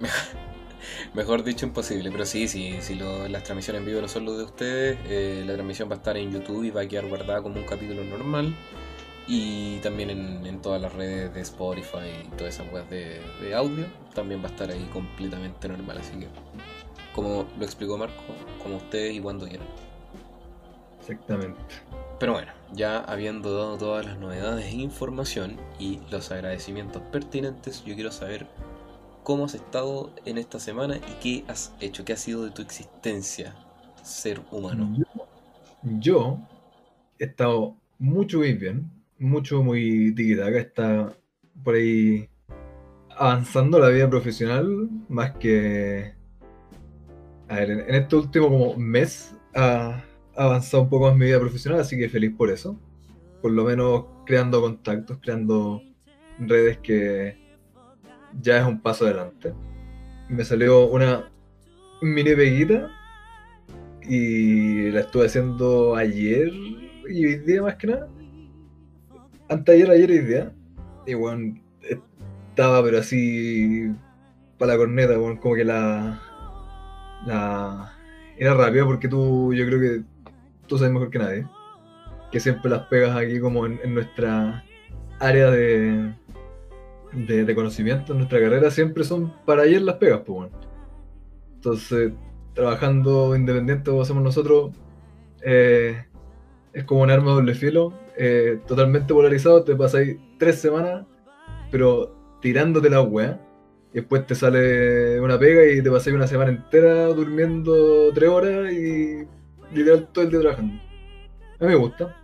[1.14, 2.10] Mejor dicho, imposible.
[2.10, 5.54] Pero sí, sí, si las transmisiones en vivo no son lo de ustedes, eh, la
[5.54, 8.54] transmisión va a estar en YouTube y va a quedar guardada como un capítulo normal.
[9.26, 13.54] Y también en, en todas las redes de Spotify y todas esas webs de, de
[13.54, 15.98] audio, también va a estar ahí completamente normal.
[15.98, 16.26] Así que,
[17.14, 18.22] como lo explicó Marco,
[18.62, 19.68] como ustedes y cuando quieran.
[21.00, 21.60] Exactamente.
[22.18, 27.94] Pero bueno, ya habiendo dado todas las novedades e información y los agradecimientos pertinentes, yo
[27.94, 28.46] quiero saber
[29.24, 32.62] cómo has estado en esta semana y qué has hecho, qué ha sido de tu
[32.62, 33.56] existencia,
[34.02, 34.94] ser humano.
[35.82, 36.38] Yo,
[37.18, 41.12] he estado mucho muy bien, mucho muy tiquitaca, está
[41.64, 42.28] por ahí
[43.16, 46.14] avanzando la vida profesional, más que...
[47.48, 50.04] A ver, en, este último mes ha
[50.36, 52.78] avanzado un poco más mi vida profesional, así que feliz por eso.
[53.40, 55.82] Por lo menos creando contactos, creando
[56.38, 57.43] redes que
[58.40, 59.52] ya es un paso adelante.
[60.28, 61.30] Me salió una
[62.00, 62.90] mini peguita
[64.02, 66.52] y la estuve haciendo ayer
[67.08, 68.08] y hoy día más que nada.
[69.48, 70.52] Anteayer, ayer y hoy día.
[71.06, 71.58] Y bueno,
[72.50, 73.90] estaba pero así
[74.58, 76.20] para la corneta, bueno, como que la.
[77.26, 77.92] la
[78.36, 80.02] era rápida porque tú, yo creo que
[80.66, 81.46] tú sabes mejor que nadie.
[82.32, 84.64] Que siempre las pegas aquí como en, en nuestra
[85.20, 86.14] área de,
[87.14, 90.58] de, de conocimiento, en nuestra carrera, siempre son para ayer las pegas, pues bueno.
[91.56, 92.12] Entonces,
[92.54, 94.72] trabajando independiente como hacemos nosotros,
[95.42, 96.04] eh,
[96.72, 101.06] es como un arma de doble filo, eh, totalmente polarizado, te pasáis tres semanas,
[101.70, 103.40] pero tirándote la wea,
[103.92, 108.72] y después te sale una pega y te pasáis una semana entera durmiendo tres horas
[108.72, 109.26] y
[109.72, 110.82] literal todo el día trabajando.
[111.60, 112.16] A mí me gusta.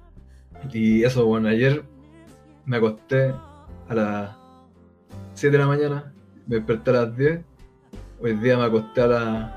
[0.72, 1.84] Y eso, bueno, ayer
[2.66, 3.32] me acosté
[3.88, 4.39] a las
[5.40, 6.12] 7 de la mañana,
[6.46, 7.40] me desperté a las 10,
[8.20, 9.50] hoy día me acosté a las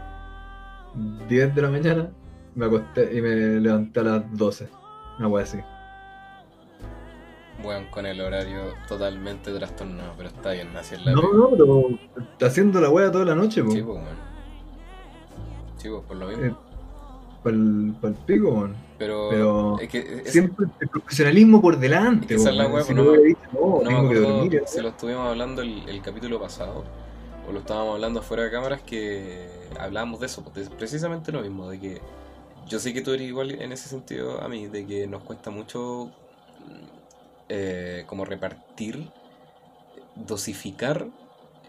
[1.28, 2.10] 10 de la mañana,
[2.56, 4.70] me acosté y me levanté a las 12,
[5.20, 5.58] una wea así.
[7.62, 11.32] Bueno, con el horario totalmente trastornado, pero está bien, así es la No, vida.
[11.34, 11.90] no, pero
[12.32, 13.72] está haciendo la wea toda la noche, po.
[13.72, 14.20] Sí, pues, bueno.
[15.76, 16.46] Sí, pues, por lo mismo.
[16.46, 16.56] Eh,
[17.44, 18.76] Para el pico, weón.
[18.98, 22.68] Pero, pero es que es- Siempre el profesionalismo por delante, Es que esa es la
[22.68, 24.64] wea, Si no no me- dicho, no, no me que acuerdo dormir.
[24.66, 26.84] si lo estuvimos hablando el, el capítulo pasado
[27.48, 29.48] o lo estábamos hablando fuera de cámaras que
[29.80, 32.02] hablábamos de eso, pues, de precisamente lo mismo, de que
[32.68, 35.50] yo sé que tú eres igual en ese sentido a mí, de que nos cuesta
[35.50, 36.06] mucho
[36.60, 36.86] mm,
[37.50, 39.10] eh, como repartir,
[40.16, 41.08] dosificar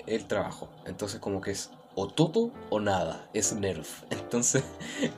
[0.07, 0.69] el trabajo.
[0.87, 4.03] Entonces como que es o todo o nada, es nerf.
[4.11, 4.65] Entonces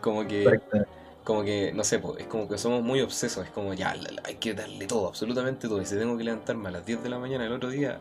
[0.00, 0.84] como que Exacto.
[1.26, 4.12] Como que, no sé, po, es como que somos muy obsesos, es como ya, la-
[4.12, 5.82] la- hay que darle todo, absolutamente todo.
[5.82, 8.00] Y si tengo que levantarme a las 10 de la mañana el otro día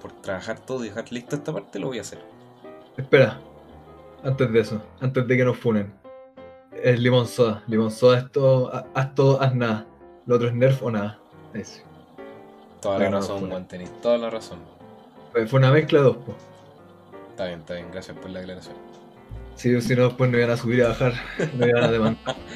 [0.00, 2.20] por trabajar todo y dejar lista esta parte, lo voy a hacer.
[2.96, 3.40] Espera,
[4.22, 5.92] antes de eso, antes de que nos funen.
[6.72, 7.62] Es limón soda.
[7.66, 9.84] Limón soda es todo, ha- haz todo, haz nada.
[10.26, 11.18] Lo otro es nerf o nada.
[11.52, 11.82] Eso.
[12.80, 13.50] Toda la Claro, razón.
[13.50, 14.58] Juan, tenéis toda la razón.
[15.32, 16.34] Fue una mezcla de dos, po.
[17.30, 18.76] Está bien, está bien, gracias por la aclaración.
[19.60, 21.12] Sí, o si no, después no iban a subir y a bajar.
[21.58, 22.36] No iban a demandar.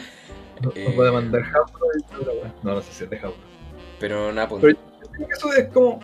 [0.62, 0.85] No, Eh.
[0.88, 1.87] Nos va a demandar Hasbro.
[2.62, 3.35] No, no sé si es de Hasbro.
[4.01, 4.79] Pero nada, pues, Pero-
[5.12, 6.01] Creo que Eso es como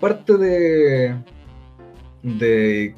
[0.00, 1.14] parte de.
[2.22, 2.94] de.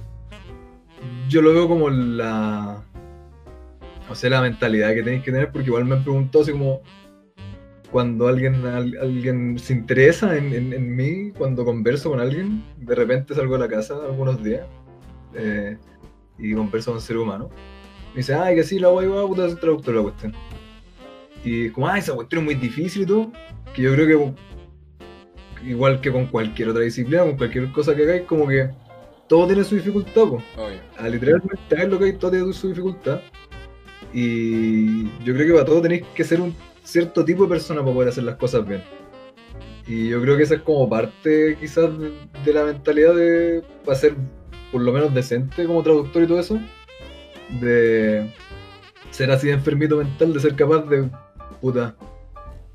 [1.29, 2.83] Yo lo veo como la.
[4.09, 6.81] O sea, la mentalidad que tenéis que tener, porque igual me han preguntado así como.
[7.93, 12.95] Cuando alguien, al- alguien se interesa en, en- en mí, cuando converso con alguien, de
[12.95, 14.65] repente salgo de la casa algunos días
[15.35, 15.77] eh,
[16.41, 17.51] y converso con un ser humano.
[18.13, 20.35] Me dice, ay, que sí, la guay va, puta, soy traductor la cuestión.
[21.45, 23.33] Y es como, ah, esa cuestión es muy difícil y todo.
[23.75, 28.23] Que yo creo que igual que con cualquier otra disciplina, con cualquier cosa que hagáis,
[28.23, 28.71] como que
[29.29, 30.43] todo tiene su dificultad, obvio.
[30.99, 33.21] A literalmente lo que hay, todo tiene su dificultad.
[34.13, 37.95] Y yo creo que para todo tenéis que ser un cierto tipo de persona para
[37.95, 38.83] poder hacer las cosas bien.
[39.87, 42.13] Y yo creo que esa es como parte quizás de,
[42.45, 44.17] de la mentalidad de para ser
[44.73, 46.59] por lo menos decente como traductor y todo eso.
[47.61, 48.31] De
[49.11, 51.09] ser así de enfermito mental, de ser capaz de
[51.61, 51.95] puta.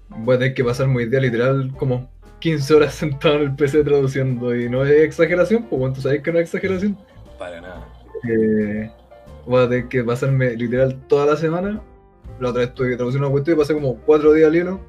[0.09, 3.83] Voy a tener que pasar mi día literal como 15 horas sentado en el PC
[3.83, 6.97] traduciendo y no es exageración, pues bueno, tú sabes que no es exageración.
[7.39, 7.87] Para nada.
[8.29, 8.91] Eh,
[9.45, 11.81] voy a tener que pasarme literal toda la semana.
[12.39, 14.79] La otra vez tuve que traducir una cuestión y pasé como 4 días al hilo,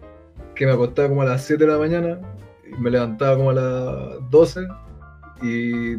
[0.54, 2.18] que me acostaba como a las 7 de la mañana,
[2.66, 4.66] y me levantaba como a las 12
[5.42, 5.96] y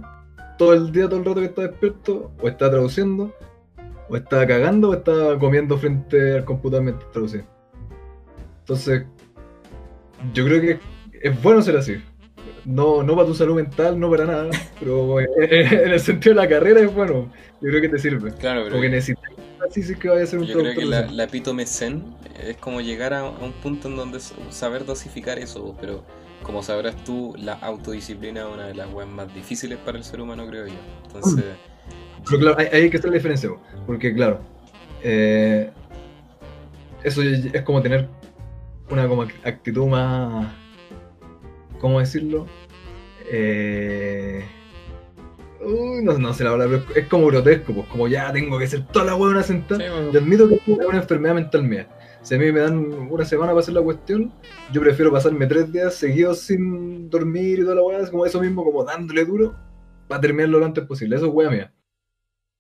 [0.58, 3.34] todo el día, todo el rato que estaba despierto, o estaba traduciendo,
[4.10, 7.46] o estaba cagando, o estaba comiendo frente al computador mientras traducía.
[8.60, 9.06] Entonces,
[10.34, 10.80] yo creo que
[11.22, 11.96] es bueno ser así.
[12.66, 16.50] No, no para tu salud mental, no para nada, pero en el sentido de la
[16.50, 17.32] carrera es bueno.
[17.62, 18.32] Yo creo que te sirve.
[18.34, 21.10] Claro, pero Porque necesitas así es que vaya a ser un yo creo que la,
[21.12, 22.04] la epítome zen
[22.42, 26.04] es como llegar a, a un punto en donde saber dosificar eso, pero
[26.44, 30.22] como sabrás tú, la autodisciplina es una de las weas más difíciles para el ser
[30.22, 30.74] humano, creo yo.
[31.06, 31.44] Entonces,
[32.26, 34.40] Pero claro, hay, hay que hacer la diferencia, po, porque claro,
[35.04, 35.72] eh,
[37.04, 38.10] eso es como tener
[38.90, 40.48] una como actitud más,
[41.80, 42.48] ¿cómo decirlo?
[43.30, 44.46] Eh,
[45.62, 48.66] uy, no, no sé la palabra, pero es como grotesco, pues como ya tengo que
[48.66, 49.84] hacer toda la hueá una sentada.
[49.84, 51.88] sí, bueno, Yo admito que es una enfermedad mental mía.
[52.28, 52.78] Si a mí me dan
[53.10, 54.34] una semana para hacer la cuestión,
[54.74, 58.42] yo prefiero pasarme tres días seguidos sin dormir y toda la weá, es como eso
[58.42, 59.56] mismo, como dándole duro,
[60.10, 61.16] para terminarlo lo antes posible.
[61.16, 61.74] Eso es weá mía.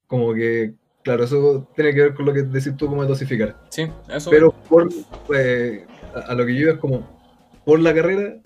[0.08, 3.58] Como que, claro, eso tiene que ver con lo que decís tú, como dosificar.
[3.68, 4.30] sí, eso.
[4.30, 4.88] Pero por,
[5.36, 7.06] eh, a, a lo que yo es como,
[7.66, 8.42] por la carrera,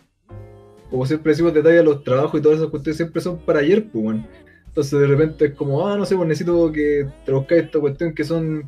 [0.90, 4.04] como siempre decimos detalle, los trabajos y todas esas cuestiones siempre son para ayer, pues,
[4.04, 4.28] weón.
[4.66, 8.24] Entonces de repente es como, ah, no sé, pues necesito que traduzcáis esta cuestión que
[8.24, 8.68] son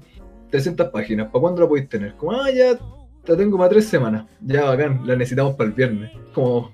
[0.53, 1.29] 300 páginas.
[1.31, 2.13] ¿Para cuándo la podéis tener?
[2.13, 2.77] Como, ah, ya
[3.25, 4.25] la tengo para tres semanas.
[4.39, 6.11] Ya, bacán, la necesitamos para el viernes.
[6.31, 6.71] Como,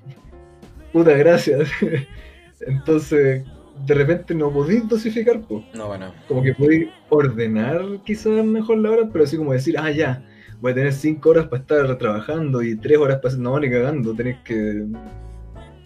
[0.91, 1.69] puta gracias.
[2.59, 3.45] Entonces,
[3.85, 8.91] de repente no podéis dosificar, pues No, bueno, como que podéis ordenar quizás mejor la
[8.91, 10.25] hora, pero así como decir, ah, ya,
[10.59, 13.69] voy a tener 5 horas para estar trabajando y 3 horas para hacer, no, ni
[13.69, 14.87] cagando, tenés que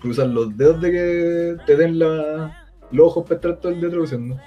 [0.01, 3.91] cruzar los dedos de que te den la, los ojos para estar todo el día
[3.91, 4.39] traduciendo.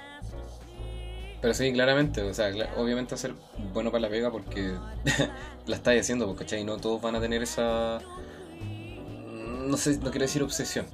[1.41, 3.33] Pero sí, claramente, o sea, obviamente ser
[3.73, 4.73] bueno para la pega porque
[5.67, 6.63] la estáis haciendo, porque, ¿cachai?
[6.63, 7.99] No todos van a tener esa.
[9.67, 10.87] No sé, no quiero decir obsesión,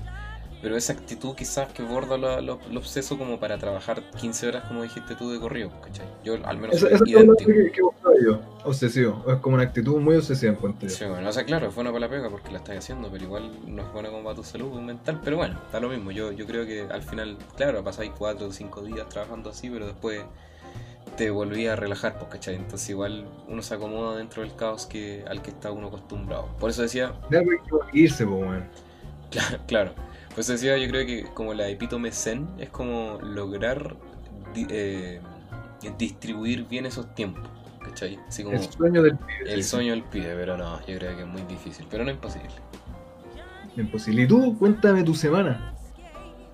[0.63, 4.63] pero esa actitud quizás que borda lo, lo- lo obseso como para trabajar 15 horas,
[4.65, 6.08] como dijiste tú, de corrido, ¿cachai?
[6.23, 7.82] Yo al menos Esa, soy esa es la que, que
[8.26, 10.95] yo, obsesivo, es como una actitud muy obsesiva encuentro yo.
[10.95, 13.23] Sí, bueno, o sea, claro, es bueno para la pega porque la estás haciendo, pero
[13.23, 15.19] igual no es bueno como para tu salud mental.
[15.23, 16.12] Pero bueno, está lo mismo.
[16.12, 19.86] Yo, yo creo que al final, claro, pasáis 4 o 5 días trabajando así, pero
[19.88, 20.21] después
[21.17, 22.56] te volví a relajar, pues, ¿cachai?
[22.56, 26.47] Entonces igual uno se acomoda dentro del caos que, al que está uno acostumbrado.
[26.60, 27.58] Por eso decía, De algo hay
[27.91, 28.63] que irse, pues, weón.
[29.67, 33.95] claro, por eso decía, yo creo que como la epítome zen es como lograr
[34.53, 35.21] di- eh,
[35.97, 37.43] distribuir bien esos tiempos,
[37.83, 38.17] ¿cachai?
[38.27, 39.53] Así como El sueño del pibe.
[39.53, 39.69] el sí.
[39.69, 42.49] sueño del pibe, pero no, yo creo que es muy difícil, pero no imposible.
[43.75, 44.21] Imposible.
[44.23, 45.69] Y tú, cuéntame tu semana.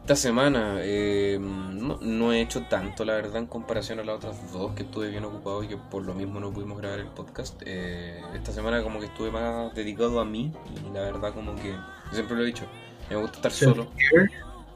[0.02, 4.52] Esta semana eh, no, no he hecho tanto, la verdad, en comparación a las otras
[4.52, 7.62] dos que estuve bien ocupado y que por lo mismo no pudimos grabar el podcast.
[7.66, 11.74] Eh, esta semana como que estuve más dedicado a mí y la verdad como que,
[11.74, 12.66] yo siempre lo he dicho,
[13.10, 13.88] me gusta estar solo.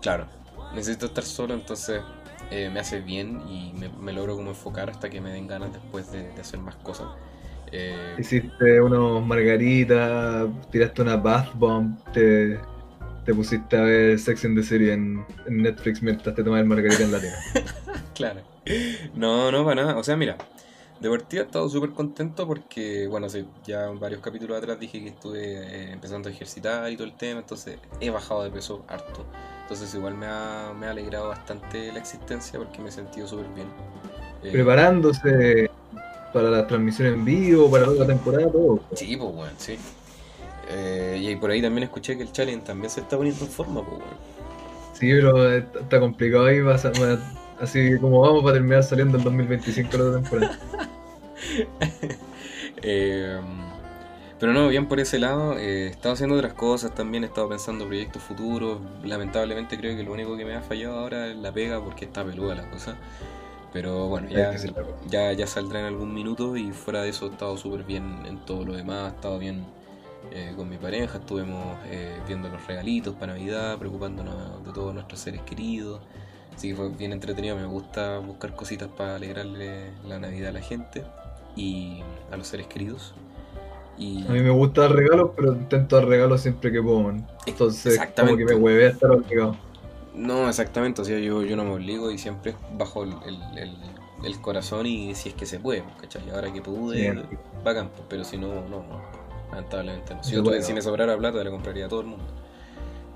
[0.01, 0.27] Claro,
[0.73, 2.01] necesito estar solo, entonces
[2.51, 5.71] eh, me hace bien y me, me logro como enfocar hasta que me den ganas
[5.73, 7.07] después de, de hacer más cosas.
[7.71, 12.59] Eh, Hiciste unos margaritas, tiraste una bath bomb, te,
[13.25, 16.67] te pusiste a ver Sex and the City en, en Netflix mientras te tomabas el
[16.69, 17.33] margarita en la tele.
[18.13, 18.41] claro.
[19.13, 19.97] No, no, para nada.
[19.97, 20.37] O sea, mira,
[20.99, 23.27] de partida he estado súper contento porque, bueno,
[23.65, 27.41] ya varios capítulos atrás dije que estuve eh, empezando a ejercitar y todo el tema,
[27.41, 29.25] entonces he bajado de peso harto.
[29.63, 33.47] Entonces igual me ha, me ha alegrado bastante la existencia porque me he sentido súper
[33.53, 33.67] bien.
[34.43, 35.69] Eh, Preparándose
[36.33, 38.79] para la transmisión en vivo, para la otra temporada, todo.
[38.93, 39.77] Sí, pues bueno, sí.
[40.69, 43.85] Eh, y por ahí también escuché que el challenge también se está poniendo en forma,
[43.85, 44.17] pues bueno.
[44.93, 46.77] Sí, pero está complicado ahí, va a
[47.59, 50.59] así como vamos para terminar saliendo el 2025 la otra temporada.
[52.85, 53.39] Eh,
[54.39, 55.57] pero no, bien por ese lado.
[55.57, 58.79] eh, he estado haciendo otras cosas también, he estado pensando proyectos futuros.
[59.03, 62.25] Lamentablemente creo que lo único que me ha fallado ahora es la pega porque está
[62.25, 62.99] peluda la cosa.
[63.71, 64.73] Pero bueno, ya, que cosa.
[65.05, 68.45] ya, ya saldrá en algún minuto y fuera de eso he estado súper bien en
[68.45, 69.11] todo lo demás.
[69.13, 69.73] He estado bien
[70.31, 75.19] eh, con mi pareja, estuvimos eh, viendo los regalitos para Navidad, preocupándonos de todos nuestros
[75.21, 76.01] seres queridos.
[76.55, 80.61] Así que fue bien entretenido, me gusta buscar cositas para alegrarle la Navidad a la
[80.61, 81.03] gente
[81.55, 83.13] y a los seres queridos.
[83.97, 87.01] Y A mí me gusta dar regalos, pero intento dar regalos siempre que puedo.
[87.01, 87.27] man.
[87.45, 89.55] Entonces, como que me hueve a estar obligado.
[90.15, 93.77] no exactamente, o sea, yo, yo no me obligo y siempre bajo el, el- el-
[94.25, 96.29] el corazón y si es que se puede, ¿cachai?
[96.29, 97.37] Ahora que pude, Sí.
[97.63, 98.83] bacán, pues, pero si no, no,
[99.51, 100.23] lamentablemente no.
[100.23, 102.23] Si, yo tuve- si me sobrara plata, le compraría a todo el mundo.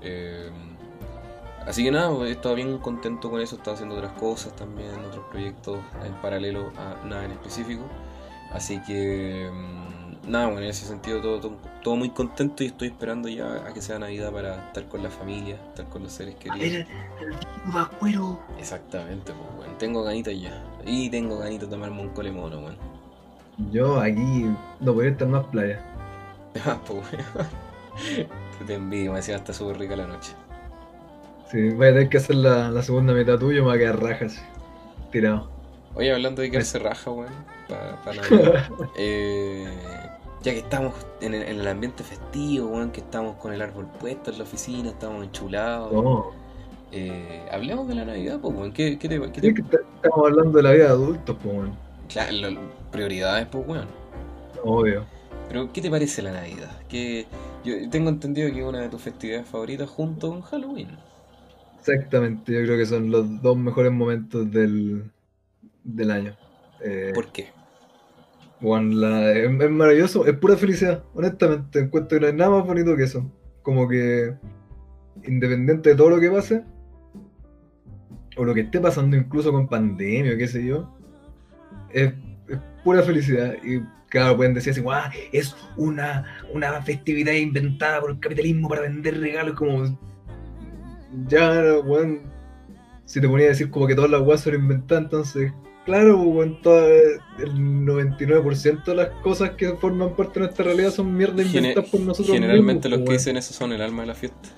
[0.02, 0.50] Eh,
[1.68, 4.90] así que nada, he estado bien contento con eso, he estado haciendo otras cosas también,
[5.06, 7.84] otros proyectos en paralelo a nada en específico.
[8.52, 12.88] Así que mm, nada, bueno, en ese sentido todo, todo, todo muy contento y estoy
[12.88, 16.34] esperando ya a que sea Navidad para estar con la familia, estar con los seres
[16.36, 16.86] queridos.
[17.66, 18.40] Vascuero.
[18.58, 19.78] Exactamente, pues, weón.
[19.78, 20.62] Tengo ganitas ya.
[20.84, 22.76] Y tengo ganitas de tomarme un cole mono, weón.
[23.70, 24.46] Yo aquí
[24.80, 25.84] no podría estar más playa.
[26.66, 28.28] Ah, pues, weón.
[28.66, 30.32] Te envidio, me decía, está súper rica la noche.
[31.50, 34.02] Sí, voy a tener que hacer la, la segunda mitad tuya, me va a quedar
[34.02, 34.42] rajas.
[35.10, 35.48] Tirado.
[35.94, 37.32] Oye, hablando de quedarse raja, weón,
[38.04, 38.20] para
[38.98, 39.66] eh,
[40.42, 43.86] ya que estamos en el, en el ambiente festivo, weón, que estamos con el árbol
[43.98, 45.92] puesto en la oficina, estamos enchulados.
[45.92, 46.26] No,
[46.92, 48.72] Eh, hablemos de la Navidad, pues, weón.
[48.72, 51.72] ¿Qué, qué te, qué que estamos hablando de la vida de adultos, pues, weón.
[52.08, 52.60] Claro, lo-
[52.92, 53.86] prioridades, pues, weón.
[54.64, 55.04] Obvio.
[55.48, 56.70] Pero, ¿qué te parece la Navidad?
[56.88, 57.26] Que
[57.64, 60.88] yo tengo entendido que es una de tus festividades favoritas junto con Halloween.
[61.78, 65.04] Exactamente, yo creo que son los dos mejores momentos del,
[65.84, 66.36] del año.
[66.84, 67.48] Eh, ¿Por qué?
[68.60, 71.78] Bueno, la- es, es maravilloso, es pura felicidad, honestamente.
[71.78, 73.24] Encuentro que no hay nada más bonito que eso.
[73.62, 74.34] Como que,
[75.24, 76.64] independiente de todo lo que pase,
[78.36, 80.92] o lo que esté pasando incluso con pandemia o qué sé yo,
[81.92, 82.12] es,
[82.48, 83.54] es pura felicidad.
[83.64, 88.82] Y claro, pueden decir así, "Guau, es una, una festividad inventada por el capitalismo para
[88.82, 89.98] vender regalos, como.
[91.28, 92.22] Ya, weón.
[93.04, 95.52] Si te ponía a decir como que todas las weas son inventadas, entonces
[95.86, 96.86] Claro, pues, weón, toda-
[97.38, 97.54] el
[97.86, 102.00] 99% de las cosas que forman parte de nuestra realidad son mierda Gene- inventadas por
[102.00, 104.50] nosotros Generalmente los que pues, dicen eso son el alma de la fiesta.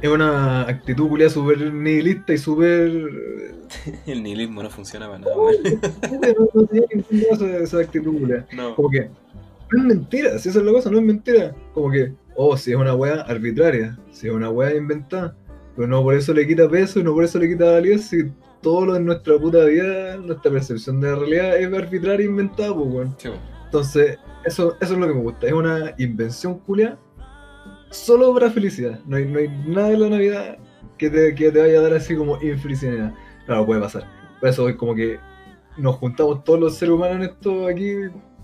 [0.00, 2.90] Es una actitud culiada súper nihilista y súper...
[4.06, 5.56] El nihilismo no funciona para nada, weón.
[5.62, 8.46] no, no tiene ningún esa actitud culiada.
[8.54, 8.74] No.
[8.76, 9.10] Como que,
[9.70, 11.54] no es mentira, si esa es la cosa, no es mentira.
[11.74, 15.36] Como que, oh, si es una wea arbitraria, si es una wea inventada,
[15.76, 18.30] pero no por eso le quita peso y no por eso le quita validez, si
[18.60, 22.74] todo lo en nuestra puta vida, nuestra percepción de la realidad es arbitraria e inventada,
[22.74, 23.14] pues, weón.
[23.18, 23.28] Sí.
[23.66, 25.46] Entonces, eso, eso es lo que me gusta.
[25.46, 26.96] Es una invención culia
[27.90, 29.00] solo para felicidad.
[29.06, 30.58] No hay, no hay nada de la Navidad
[30.98, 33.12] que te, que te vaya a dar así como infelicidad.
[33.46, 34.04] Claro, puede pasar.
[34.40, 35.18] Por eso es como que
[35.76, 37.94] nos juntamos todos los seres humanos en esto aquí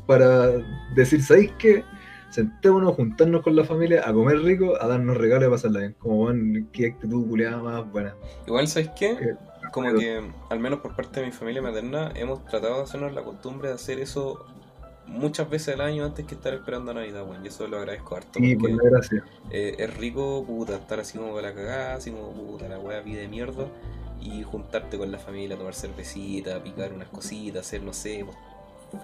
[0.07, 0.51] para
[0.95, 1.85] decir, ¿sabéis qué?
[2.31, 5.97] Sentémonos, juntarnos con la familia, a comer rico, a darnos regalos y a pasarla bien.
[5.99, 8.15] Como, van, qué actitud culiada más buena.
[8.47, 9.11] Igual, ¿sabes qué?
[9.13, 9.37] Eh,
[9.73, 13.13] Como pero- que, al menos por parte de mi familia materna, hemos tratado de hacernos
[13.13, 14.45] la costumbre de hacer eso
[15.07, 17.45] muchas veces al año antes que estar esperando a Navidad, weón.
[17.45, 18.39] Y eso lo agradezco harto.
[18.39, 19.25] Por porque gracia.
[19.51, 23.01] eh, es rico, puta, estar así como con la cagada, así como puta, la wea
[23.01, 23.67] vida de mierda.
[24.21, 28.37] Y juntarte con la familia, tomar cervecita, picar unas cositas, hacer, no sé, pues,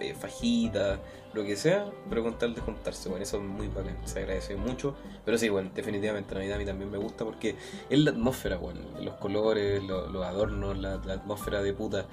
[0.01, 0.99] eh, fajitas,
[1.32, 4.57] lo que sea, pero con tal de juntarse, bueno, eso es muy bacán, se agradece
[4.57, 4.95] mucho.
[5.24, 7.57] Pero sí, bueno, definitivamente Navidad a mí también me gusta porque
[7.91, 12.07] es la atmósfera, bueno, los colores, lo- los adornos, la, la atmósfera de puta.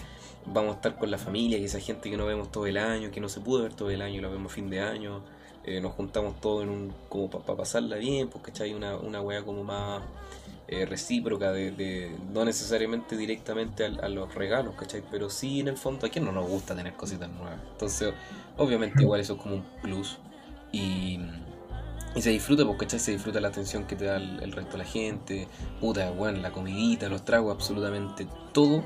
[0.45, 3.11] Vamos a estar con la familia, que esa gente que no vemos todo el año,
[3.11, 5.21] que no se pudo ver todo el año, lo vemos fin de año.
[5.65, 9.43] Eh, nos juntamos todos en un, como para pasarla bien, porque hay una, una wea
[9.43, 10.01] como más,
[10.67, 15.03] eh, recíproca, de, de- no necesariamente directamente al- a, los regalos, ¿cachai?
[15.11, 17.59] Pero sí en el fondo, ¿a quién no nos gusta tener cositas nuevas?
[17.73, 18.13] Entonces,
[18.57, 20.19] obviamente igual eso es como un plus.
[20.71, 21.19] Y,
[22.15, 22.99] y se disfruta, porque ¿cachai?
[22.99, 25.47] Se disfruta la atención que te da el, el resto de la gente,
[25.79, 28.83] puta, bueno, la comidita, los tragos, absolutamente todo,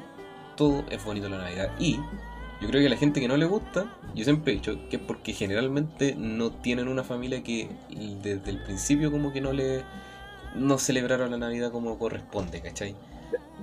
[0.55, 1.71] todo es bonito la Navidad.
[1.79, 1.97] Y
[2.61, 4.95] yo creo que a la gente que no le gusta, yo siempre he dicho que
[4.95, 7.69] es porque generalmente no tienen una familia que
[8.23, 9.83] desde el principio como que no le
[10.53, 12.95] no celebraron la Navidad como corresponde, ¿cachai?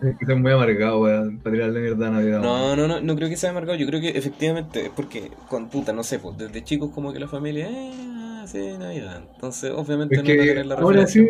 [0.02, 2.40] Es que soy muy amargado, weón, para tirarle mierda a Navidad.
[2.40, 5.68] No, no, no, no creo que sea amargado, yo creo que efectivamente es porque con
[5.70, 9.22] puta, no sé, pues desde chicos como que la familia, eh, ah, sí, Navidad.
[9.34, 11.06] Entonces, obviamente Es no van a que tener la ahora referencia.
[11.06, 11.26] sí,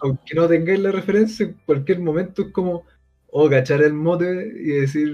[0.00, 2.84] aunque no tengáis la referencia, en cualquier momento es como,
[3.28, 4.26] o cachar el mote
[4.60, 5.12] y decir,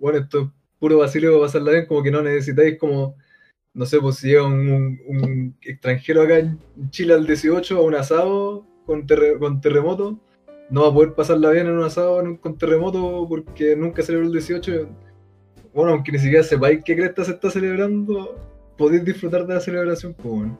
[0.00, 3.16] bueno, esto es puro vacío para pasarla bien, como que no necesitáis como,
[3.74, 6.60] no sé, pues si llega un, un- un extranjero acá en
[6.90, 10.18] Chile al 18 a un asado con, terre- con terremoto,
[10.70, 14.02] no va a poder pasarla bien en un asado en un- con terremoto porque nunca
[14.02, 14.88] celebró el 18.
[15.74, 18.34] Bueno, aunque ni siquiera sepáis qué cresta se está celebrando,
[18.76, 20.58] podéis disfrutar de la celebración, pues bueno.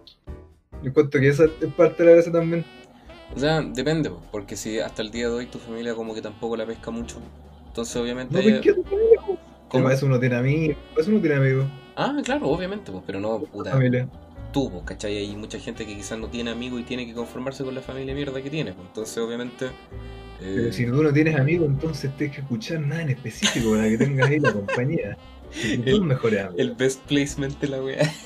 [0.82, 2.64] Yo encuentro que esa es parte de la gracia también.
[3.34, 6.56] O sea, depende, porque si hasta el día de hoy tu familia como que tampoco
[6.56, 7.18] la pesca mucho.
[7.66, 8.62] Entonces, obviamente...
[9.70, 9.82] No.
[9.82, 13.40] Para eso uno tiene amigos, eso uno tiene amigos, Ah, claro, obviamente, pues, pero no,
[13.40, 14.08] puta, familia.
[14.52, 15.16] Tú, pues, ¿cachai?
[15.18, 18.14] Hay mucha gente que quizás no tiene amigos y tiene que conformarse con la familia
[18.14, 18.86] mierda que tiene, pues.
[18.88, 19.66] Entonces, obviamente...
[19.66, 19.70] eh,
[20.40, 23.98] Pero si tú no tienes amigos, entonces tienes que escuchar nada en específico para que
[23.98, 25.16] tengas ahí la compañía.
[25.62, 26.54] El- amigos.
[26.56, 28.12] El best placement de la wea.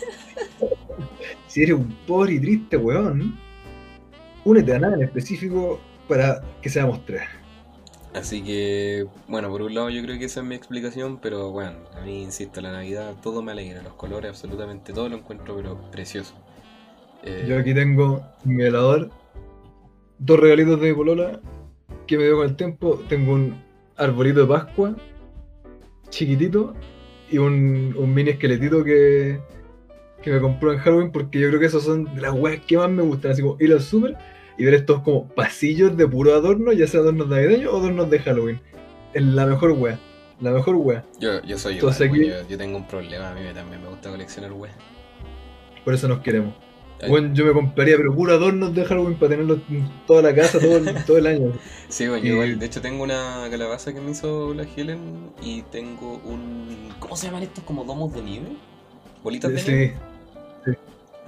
[1.47, 3.39] Si eres un pobre y triste weón,
[4.45, 7.23] únete a nada en específico para que seamos tres.
[8.15, 11.73] Así que, bueno, por un lado yo creo que esa es mi explicación, pero bueno,
[11.97, 15.81] a mí, insisto, la Navidad todo me alegra, los colores, absolutamente todo lo encuentro, pero
[15.91, 16.35] precioso.
[17.23, 19.11] Eh, Yo aquí tengo mi velador,
[20.19, 21.41] dos regalitos de polola
[22.07, 23.03] que me dio con el tiempo.
[23.09, 23.63] Tengo un
[23.97, 24.95] arbolito de Pascua,
[26.11, 26.75] chiquitito,
[27.31, 29.41] y un, mini esqueletito que,
[30.23, 32.77] que me compró en Halloween porque yo creo que esos son de las weas que
[32.77, 33.33] más me gustan.
[33.33, 34.19] Así como ir super
[34.63, 38.21] y ver estos como pasillos de puro adorno, ya sea adornos navideños o adornos de
[38.21, 38.61] Halloween.
[39.13, 39.99] Es la mejor wea,
[40.41, 41.05] la mejor wea.
[41.19, 43.89] yo, yo soy igual, Entonces aquí- yo, yo tengo un problema, a mí también me
[43.89, 44.77] gusta coleccionar weas.
[45.85, 46.55] Por eso nos queremos.
[47.09, 50.61] Bueno, yo me compraría, pero puro adornos de Halloween para tenerlos en toda la casa
[50.61, 51.53] todo el, todo el año.
[51.89, 55.63] Sí, bueno, yo igual, de hecho tengo una calabaza que me hizo la Helen y
[55.63, 56.91] tengo un...
[57.01, 57.65] ¿Cómo se llaman estos?
[57.65, 58.47] ¿Como domos de nieve?
[59.25, 59.95] ¿Bolitas de nieve?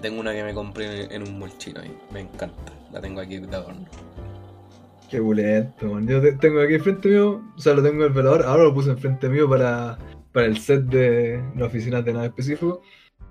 [0.01, 3.57] Tengo una que me compré en, un molchino y me encanta, la tengo aquí de
[3.57, 3.87] adorno.
[5.11, 6.07] qué bulento, man.
[6.07, 8.75] Yo te- tengo aquí enfrente mío, o sea, lo tengo en el velador, ahora lo
[8.75, 9.97] puse enfrente mío para,
[10.33, 12.83] para el set de la oficina de nada específico.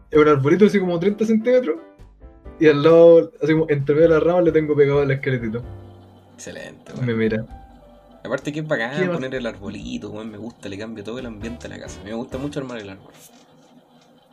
[0.09, 1.79] Es un arbolito así como 30 centímetros
[2.59, 5.63] y al lado, así como entre medio de las ramas, le tengo pegado el esqueletito.
[6.35, 7.17] Excelente, Me weón.
[7.19, 7.45] mira.
[8.23, 11.67] Aparte que es bacán poner el arbolito, weón, me gusta, le cambia todo el ambiente
[11.67, 11.99] a la casa.
[11.99, 13.11] A mí me gusta mucho armar el árbol.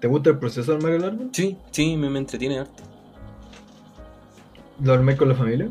[0.01, 1.28] ¿Te gusta el proceso de armar el árbol?
[1.32, 2.82] Sí, sí, me, me entretiene harto.
[4.82, 5.70] ¿Lo armé con la familia?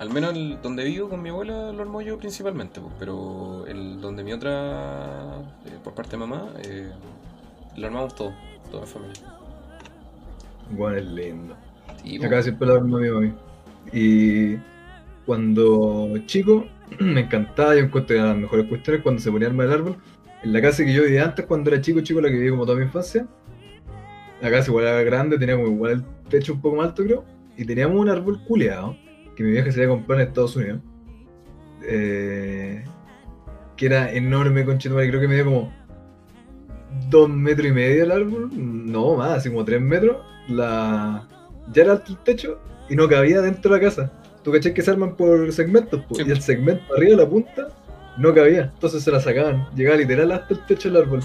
[0.00, 4.00] Al menos el, donde vivo con mi abuela lo armo yo principalmente, pues, pero el
[4.00, 6.90] donde mi otra, eh, por parte de mamá, eh,
[7.76, 8.32] lo armamos todo,
[8.70, 9.22] toda la familia.
[10.70, 11.54] Bueno, es lindo.
[12.02, 13.32] Sí, pues, Acá siempre lo arma mi mami.
[13.92, 14.56] Y
[15.26, 16.64] cuando chico,
[16.98, 19.72] me encantaba, yo encuentro que eran las mejores cuestiones cuando se ponía a armar el
[19.72, 19.96] árbol.
[20.42, 22.64] En la casa que yo vivía antes, cuando era chico, chico, la que viví como
[22.64, 23.26] toda mi infancia,
[24.40, 27.24] la casa igual era grande, tenía como igual el techo un poco más alto, creo,
[27.56, 28.96] y teníamos un árbol culeado
[29.36, 30.80] que mi vieja se había comprado en Estados Unidos,
[31.86, 32.84] eh,
[33.76, 35.72] que era enorme, conchetumare, creo que medía como
[37.08, 40.16] dos metros y medio el árbol, no más, así como tres metros,
[40.48, 41.28] la...
[41.72, 44.12] ya era alto el techo y no cabía dentro de la casa.
[44.42, 46.22] Tú caché que se arman por segmentos, Sí.
[46.26, 47.68] y el segmento arriba de la punta
[48.18, 51.20] no cabía, entonces se la sacaban, llegaba literal hasta el techo del árbol.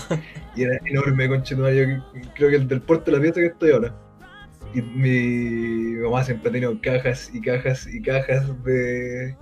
[0.56, 2.04] Y era enorme, conchetumare, yo
[2.36, 3.94] creo que el del puerto de la pieza que estoy ahora.
[4.74, 9.36] Y mi mamá siempre ha tenido cajas y cajas y cajas de,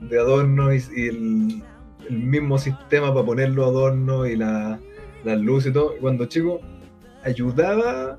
[0.00, 1.62] de adornos y, el,
[2.08, 4.80] el mismo sistema para poner los adornos y la,
[5.24, 5.94] las luces y todo.
[6.00, 6.60] Cuando chico
[7.24, 8.18] ayudaba,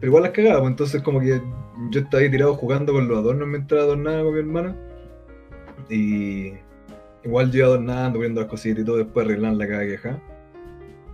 [0.00, 1.42] pero igual las cagaba, pues entonces como que
[1.90, 4.76] yo estaba ahí tirado jugando con los adornos mientras adornaba con mi hermana.
[5.90, 6.52] Y
[7.24, 10.20] igual yo adornando, poniendo las cositas y todo, después arreglar la queja.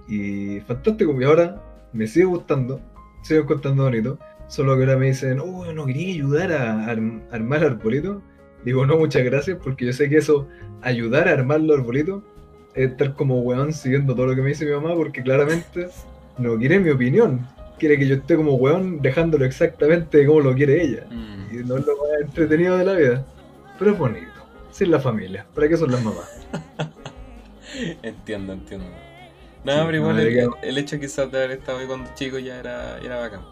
[0.09, 2.81] Y fantástico, y ahora me sigue gustando,
[3.23, 4.19] sigo encontrando bonito.
[4.49, 8.21] Solo que ahora me dicen, oh, no quería ayudar a, arm- armar arbolito.
[8.65, 10.49] Digo, no, muchas gracias, porque yo sé que eso,
[10.83, 12.23] ayudar a armar los arbolitos,
[12.75, 15.89] es estar como weón siguiendo todo lo que me dice mi mamá, porque claramente
[16.39, 17.47] no quiere mi opinión.
[17.79, 21.07] Quiere que yo esté como weón dejándolo exactamente como lo quiere ella.
[21.09, 23.27] mm, Y no es lo más entretenido de la vida.
[23.79, 24.30] pero es bonito.
[24.71, 25.47] Sin la familia.
[25.55, 26.47] ¿Para qué son las mamás?
[28.03, 28.87] entiendo, entiendo.
[29.65, 32.11] No, Sí, pero igual no, el, ya- el hecho quizás de haber estado ahí cuando
[32.15, 33.43] chico ya era, era bacán.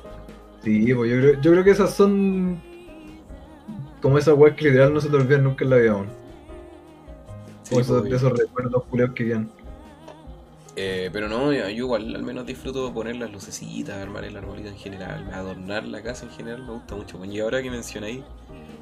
[0.62, 2.61] Sí, pues yo creo, yo creo que esas son
[4.01, 6.07] como esas weas que literal no se te olvidan nunca en la vida aún.
[7.62, 9.51] Sí, Como esos, esos recuerdos culeos que quedan.
[10.77, 14.37] Eh, pero no, yo, yo igual al menos disfruto de poner las lucecitas, armar el
[14.37, 17.23] arbolito en general, adornar la casa en general, me gusta mucho.
[17.25, 18.23] Y ahora que mencionáis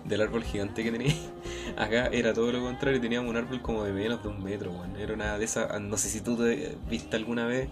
[0.09, 1.17] del árbol gigante que tenéis,
[1.77, 4.97] acá era todo lo contrario, teníamos un árbol como de menos de un metro, weón.
[4.97, 7.69] Era una de esas, no sé si tú te viste alguna vez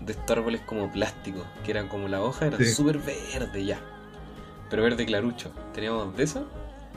[0.00, 2.64] de estos árboles como plásticos, que eran como la hoja, eran Sí.
[2.64, 3.80] súper verde ya,
[4.70, 5.52] pero verde clarucho.
[5.74, 6.46] Teníamos de eso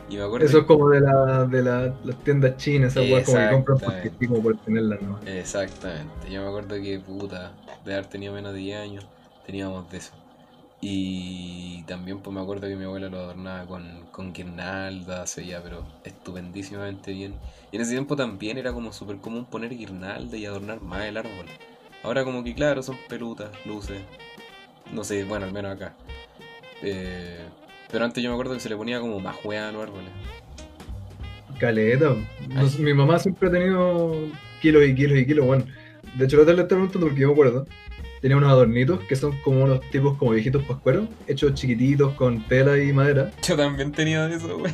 [0.09, 3.23] y me acuerdo Eso es como de, la, de la- las tiendas chinas, esas weas
[3.25, 5.19] como que compran porque como por tenerlas, ¿no?
[5.25, 7.53] Exactamente, yo me acuerdo que puta,
[7.86, 9.05] de haber tenido menos de 10 años,
[9.43, 10.11] teníamos de eso.
[10.84, 15.61] Y también pues me acuerdo que mi abuela lo adornaba con, con guirnaldas, se veía
[15.61, 17.36] pero estupendísimamente bien.
[17.71, 21.17] Y en ese tiempo también era como súper común poner guirnaldas y adornar más el
[21.17, 21.45] árbol.
[22.03, 24.01] Ahora como que claro, son pelutas, luces,
[24.91, 25.93] no sé, bueno, al menos acá.
[26.82, 27.38] Eh,
[27.91, 30.09] pero antes yo me acuerdo que se le ponía como más hueá a los árboles.
[31.59, 32.15] Caleta.
[32.49, 34.15] No sé, mi mamá siempre ha tenido
[34.61, 35.65] kilos y kilos y kilos, bueno.
[36.15, 37.67] De hecho, la le estaba preguntando porque yo me acuerdo.
[38.22, 42.78] Tenía unos adornitos que son como unos tipos como viejitos pascueros, hechos chiquititos con tela
[42.78, 43.32] y madera.
[43.41, 44.72] Yo también tenía eso, wey.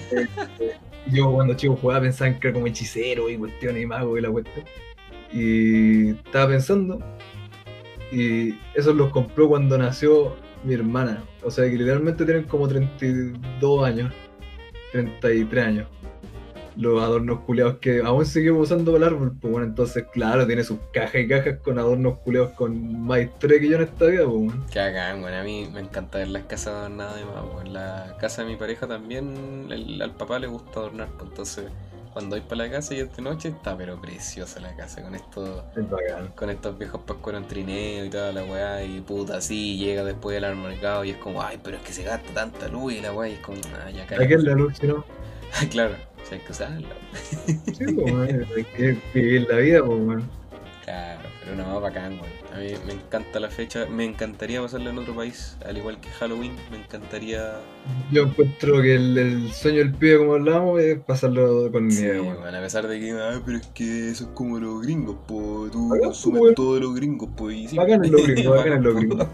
[1.06, 4.22] Y Yo cuando chico jugaba pensaba que era como hechicero y cuestiones y mago y
[4.22, 4.66] la cuestión.
[5.32, 7.00] Y estaba pensando.
[8.12, 10.36] Y esos los compró cuando nació
[10.66, 11.24] mi hermana.
[11.42, 14.14] O sea que literalmente tienen como 32 años.
[14.92, 15.88] 33 años.
[16.78, 19.36] Los adornos culeados que aún seguimos usando para el árbol.
[19.42, 23.60] Pues bueno, entonces claro, tiene sus cajas y cajas con adornos culeados con más historia
[23.60, 24.66] que yo en esta vida, pues bueno.
[24.72, 27.66] Que bacán, bueno, a mí me encanta ver las casas adornadas de más.
[27.66, 31.66] En la casa de mi pareja también el- al papá le gusta adornar, pues entonces
[32.14, 35.14] cuando voy para la casa y es de noche está pero preciosa la casa con
[35.14, 35.86] estos Es
[36.36, 40.42] con estos viejos pascueros en trineo y toda la weá y puta así llega después
[40.42, 43.14] del mercado y es como ay pero es que se gasta tanta luz y la
[43.14, 45.06] weá y es como ah ya ¿A qué es la luz, no?
[45.70, 45.94] claro,
[46.28, 46.96] o sea, hay que usarla.
[47.74, 50.24] Sí, pues bueno, hay que vivir la vida, pues bueno.
[50.84, 52.38] Claro, pero no, bacán, weón.
[52.54, 56.10] A mí me encanta la fecha, me encantaría pasarla en otro país, al igual que
[56.10, 57.56] Halloween, me encantaría
[58.12, 62.22] Yo encuentro que el, el sueño del pibe, como hablábamos, es pasarlo con Sí, nieve,
[62.22, 65.68] weón, a pesar de que, ah, pero es que eso es como los gringos, po,
[65.72, 66.56] tú Bacán, consumes weón.
[66.56, 67.76] todo de los gringos, po, y sí.
[67.76, 69.28] Bacán en los gringos, bacán en los gringos.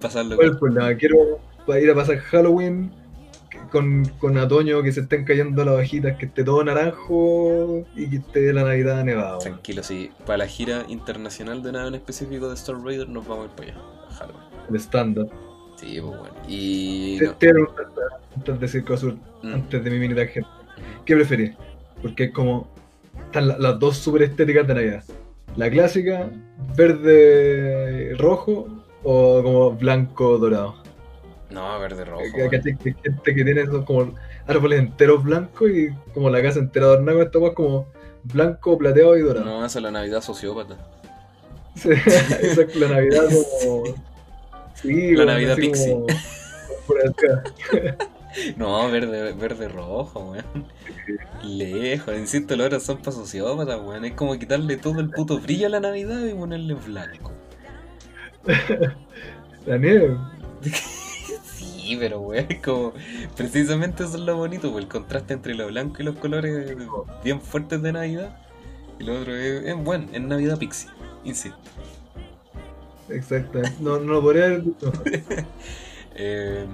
[0.00, 0.46] Pasarlo ¿Cuál con...
[0.46, 0.94] es el problema?
[0.98, 1.40] Quiero
[1.80, 2.92] ir a pasar Halloween
[3.76, 8.16] con, con otoño, que se estén cayendo las hojitas, que esté todo naranjo y que
[8.16, 9.38] esté la Navidad nevada.
[9.38, 10.10] Tranquilo, sí.
[10.24, 13.56] Para la gira internacional de nada en específico de Star Raider nos vamos a ir
[13.56, 14.42] para allá, a Halloween.
[14.70, 15.26] El estándar.
[15.76, 16.34] Sí, pues bueno.
[16.48, 17.18] Y...
[17.18, 17.32] Te No.
[17.34, 17.52] te
[18.36, 19.54] antes de Circo Sur, Mm.
[19.54, 20.48] antes de mi mini tangente.
[21.04, 21.52] ¿Qué preferís?
[22.02, 22.68] Porque es como.
[23.26, 25.04] Están la- las dos super estéticas de Navidad.
[25.56, 26.30] La clásica,
[26.76, 28.68] verde rojo
[29.02, 30.76] o como blanco dorado.
[31.50, 32.22] No, verde rojo.
[32.34, 32.48] Que-.
[32.50, 32.76] ¿cachai?
[32.76, 34.14] Que hay gente que tiene esos como
[34.46, 37.86] árboles enteros blancos y como la casa entera adornada con esta como
[38.24, 39.44] blanco, plateado y dorado.
[39.46, 40.76] No, esa es la Navidad sociópata.
[41.74, 41.90] Sí,
[42.40, 43.24] Esa es la Navidad
[43.62, 43.84] como.
[44.74, 45.92] Sí, La Navidad pixie.
[45.92, 46.06] como-
[46.86, 47.42] por acá.
[48.58, 50.66] No, verde, verde rojo, weón.
[51.42, 54.04] Lejos, insisto, los otros son para sociópatas, weón.
[54.04, 57.32] Es como quitarle todo el puto brillo a la Navidad y ponerle blanco.
[59.66, 60.16] La nieve.
[61.86, 62.94] Sí, pero weón, como.
[63.36, 66.76] Precisamente eso es lo bonito, pues, el contraste entre lo blanco y los colores
[67.22, 68.36] bien fuertes de Navidad.
[68.98, 70.90] Y lo otro es, es bueno, es Navidad Pixie,
[71.24, 71.58] insisto.
[73.08, 73.76] Exactamente.
[73.78, 74.64] No, no lo podría haber.
[76.12, 76.66] Eh,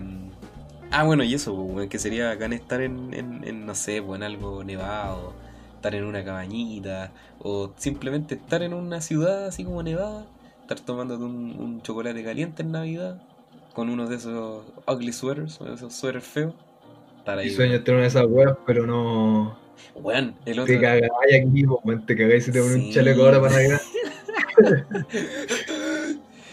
[0.91, 4.19] ah, bueno, y eso, weón, que sería bacán estar en, en, en, no sé, pues,
[4.19, 5.37] en algo nevado,
[5.77, 10.31] estar en una cabañita, o simplemente estar en una ciudad así como nevada,
[10.63, 13.23] estar tomándote un, un chocolate caliente en Navidad,
[13.73, 16.55] con uno de esos ugly sweaters, o esos suéteres feos.
[17.37, 19.57] Mi sueño es tener una de esas weas, pero no.
[20.47, 20.65] El otro.
[20.65, 21.11] Te cagáis
[21.47, 22.87] aquí, weón, te cagáis si te pones Sí.
[22.89, 23.81] un chaleco ahora para Navidad.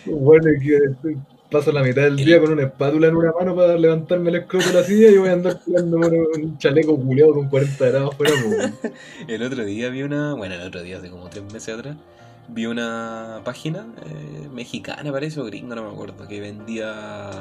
[0.06, 1.16] bueno, que
[1.52, 4.68] paso la mitad del día con una espátula en una mano para levantarme el escroto
[4.68, 8.34] de la silla y voy a andar tirando un chaleco culeado con 40 grados fuera.
[9.28, 11.96] El otro día vi una, bueno, el otro día, hace como tres meses atrás,
[12.50, 17.32] vi una página eh, mexicana, parece, o gringa, no me acuerdo, que vendía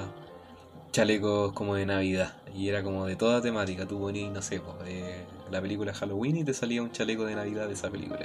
[0.92, 2.34] chalecos como de Navidad.
[2.54, 3.86] Y era como de toda temática.
[3.86, 7.34] Tú ponías, no sé, pues, de la película Halloween y te salía un chaleco de
[7.34, 8.20] Navidad de esa película.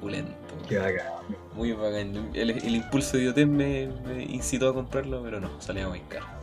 [0.00, 0.32] Pulento.
[0.68, 1.06] Qué bacán.
[1.54, 2.30] Muy bacán.
[2.32, 6.37] El, el impulso de idiotez me, me incitó a comprarlo, pero no, salía muy caro.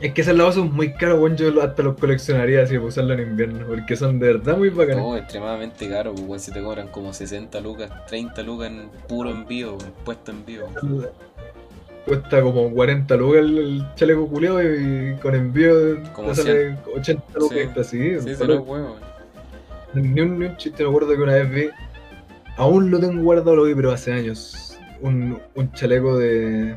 [0.00, 1.36] Es que esas lavas son muy caras, weón.
[1.36, 3.66] Yo hasta los coleccionaría así para usarlo en invierno.
[3.66, 5.02] Porque son de verdad muy bacanas.
[5.04, 9.30] No, extremadamente caro, pues weón, si te cobran como 60 lucas, 30 lucas en puro
[9.30, 10.66] envío, en puesto envío.
[12.06, 17.50] Cuesta como 40 lucas el, el chaleco culiado y con envío Como sale 80 lucas
[17.50, 17.58] Sí.
[17.58, 18.20] extra, sí.
[18.20, 18.96] Sí, se los huevos.
[19.92, 21.68] Ni un, ni un chiste, me acuerdo que una vez vi,
[22.56, 26.76] aún lo tengo guardado, lo vi, pero hace años, un, un chaleco de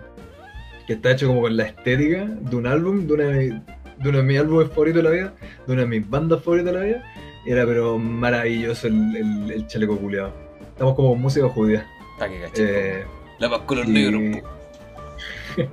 [0.87, 3.61] que está hecho como con la estética de un álbum, de, una, de
[3.99, 5.33] de uno de mis álbumes favoritos de la vida,
[5.67, 7.03] de una de mis bandas favoritas de la vida,
[7.45, 10.33] y era pero maravilloso el, el, el chaleco culiado.
[10.61, 11.85] Estamos como música judía.
[12.19, 12.99] Que caché.
[12.99, 13.03] Eh,
[13.39, 15.63] La paz color y- negro, po.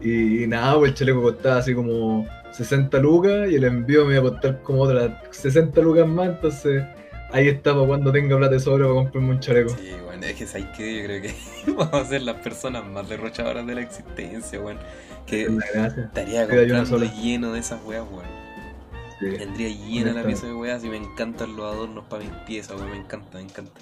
[0.00, 4.26] y, nada, pues el chaleco costaba así como 60 lucas y el envío me iba
[4.28, 6.82] a costar como otras 60 lucas más, entonces
[7.32, 9.70] ahí para cuando tenga plata de sobra para comprarme un chaleco.
[9.70, 11.34] Sí, bueno, es que sabes que yo creo que
[11.72, 14.78] vamos a ser las personas más derrochadoras de la existencia, weón.
[15.26, 18.26] Que estaría comprando lleno de esas weas, weón.
[19.20, 19.36] Sí.
[19.36, 22.90] Tendría llena la pieza de weas y me encantan los adornos para mis piezas, weón.
[22.90, 23.80] Me encanta, me encanta.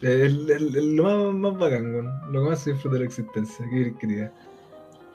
[0.00, 2.32] El, el- el- lo más, más bacán, weón.
[2.32, 3.64] Lo que más se disfruta de la existencia.
[3.66, 4.32] ¿Qué querés que te diga?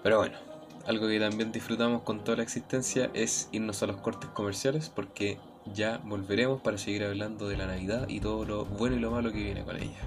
[0.03, 0.37] Pero bueno,
[0.85, 5.37] algo que también disfrutamos con toda la existencia es irnos a los cortes comerciales porque
[5.73, 9.31] ya volveremos para seguir hablando de la Navidad y todo lo bueno y lo malo
[9.31, 9.99] que viene con ella.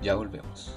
[0.00, 0.72] Ya volvemos.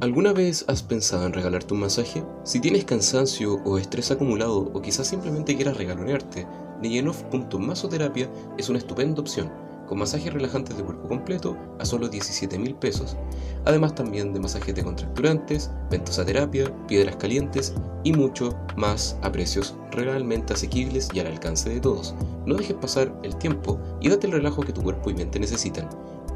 [0.00, 2.22] ¿Alguna vez has pensado en regalarte un masaje?
[2.44, 6.46] Si tienes cansancio o estrés acumulado o quizás simplemente quieras regalonearte,
[6.80, 9.50] Neyenov.masoterapia es una estupenda opción,
[9.88, 13.16] con masajes relajantes de cuerpo completo a solo 17 mil pesos.
[13.64, 17.74] Además también de masajes decontracturantes, ventosaterapia, piedras calientes
[18.04, 22.14] y mucho más a precios realmente asequibles y al alcance de todos.
[22.46, 25.88] No dejes pasar el tiempo y date el relajo que tu cuerpo y mente necesitan.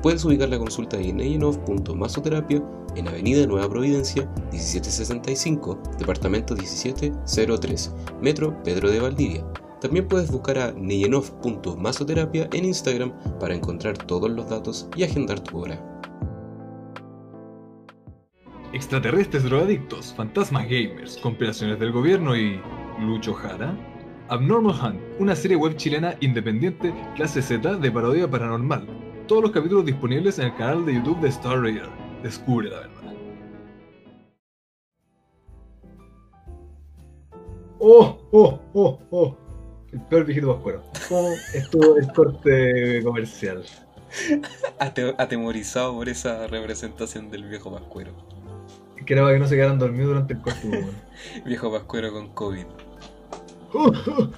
[0.02, 2.62] Puedes ubicar la consulta en neyenov.masoterapia
[2.96, 9.44] en Avenida Nueva Providencia 1765, Departamento 1703, Metro Pedro de Valdivia.
[9.82, 15.58] También puedes buscar a neyenov.masoterapia en Instagram para encontrar todos los datos y agendar tu
[15.58, 15.76] hora.
[18.72, 22.60] Extraterrestres drogadictos, fantasmas gamers, compilaciones del gobierno y.
[23.00, 23.76] Lucho Jara.
[24.28, 28.86] Abnormal Hunt, una serie web chilena independiente, clase Z de parodia paranormal.
[29.26, 31.88] Todos los capítulos disponibles en el canal de YouTube de Star Raider.
[32.22, 33.02] Descubre la verdad.
[37.80, 38.16] ¡Oh!
[38.30, 38.60] ¡Oh!
[38.74, 38.98] ¡Oh!
[39.10, 39.41] ¡Oh!
[39.92, 40.82] El peor viejito pascuero.
[41.08, 43.62] ¿Cómo estuvo el corte comercial?
[44.78, 48.12] Ate- atemorizado por esa representación del viejo pascuero.
[49.04, 50.86] Que era para que no se quedaran dormidos durante el corte.
[51.44, 52.64] Viejo pascuero con COVID.
[53.72, 53.92] ¡Oh!
[54.06, 54.28] ¡Oh!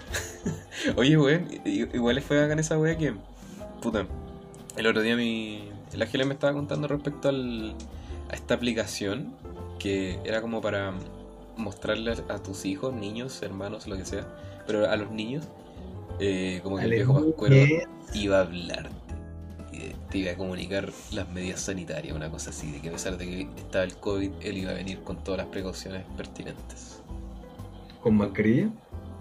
[0.96, 3.14] Oye, weón, igual fue bacán esa weá que.
[3.82, 4.06] Puta.
[4.76, 5.68] El otro día mi.
[5.92, 7.74] El Ángel me estaba contando respecto al,
[8.30, 9.34] a esta aplicación
[9.78, 10.94] que era como para
[11.56, 14.26] mostrarle a tus hijos, niños, hermanos, lo que sea,
[14.66, 15.46] pero a los niños,
[16.20, 17.56] eh, como que el viejo pascuero
[18.14, 19.04] iba a hablarte
[20.14, 23.26] te iba a comunicar las medidas sanitarias, una cosa así, de que a pesar de
[23.26, 27.00] que estaba el COVID, él iba a venir con todas las precauciones pertinentes.
[28.00, 28.70] ¿Con mascarilla?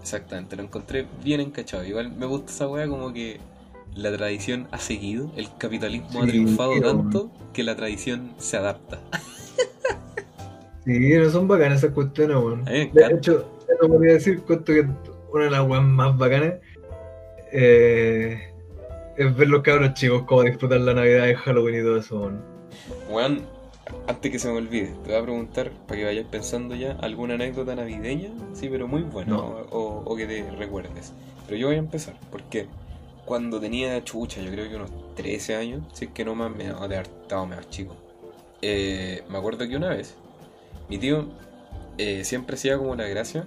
[0.00, 1.84] Exactamente, lo encontré bien encachado.
[1.84, 3.40] Igual me gusta esa weá como que
[3.96, 9.00] la tradición ha seguido, el capitalismo ha triunfado pero- tanto que la tradición se adapta.
[10.84, 12.64] Sí, no son bacanas esas cuestiones, weón.
[12.66, 14.86] De hecho, eso podría decir, cuento que
[15.34, 16.54] una de las weas más bacanas
[17.52, 18.52] eh,
[19.16, 22.32] es ver los cabros chicos cómo disfrutan la Navidad y Halloween y todo eso,
[23.08, 23.54] weón.
[24.08, 27.34] Antes que se me olvide, te voy a preguntar, para que vayas pensando ya, alguna
[27.34, 29.44] anécdota navideña, sí, pero muy buena, No.
[29.70, 31.12] o, o que te recuerdes.
[31.46, 32.66] Pero yo voy a empezar, porque
[33.26, 36.64] cuando tenía chucha, yo creo que unos 13 años, si es que no más, me
[36.64, 37.94] de haber estado más chico.
[38.62, 40.16] Eh, me acuerdo que una vez,
[40.88, 41.26] mi tío
[41.98, 43.46] eh, siempre hacía como la gracia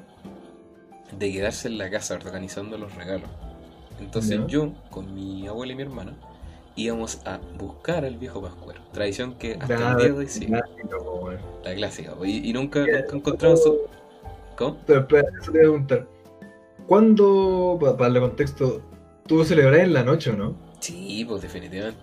[1.11, 3.29] de quedarse en la casa organizando los regalos.
[3.99, 6.13] Entonces yo, con mi abuela y mi hermana,
[6.75, 8.79] íbamos a buscar al viejo Pascuero.
[8.93, 10.59] Tradición que hasta el día de hoy sigue.
[10.89, 11.39] po, weón.
[11.63, 12.13] La clásica.
[12.23, 13.77] Y, y nunca, nunca encontramos su...
[14.55, 14.77] ¿Cómo?
[14.85, 16.07] Pero espera, eso te voy a preguntar.
[16.87, 18.81] ¿Cuándo, pa- para darle contexto,
[19.25, 20.55] tú celebras en la noche o no?
[20.79, 21.99] Sí, pues definitivamente.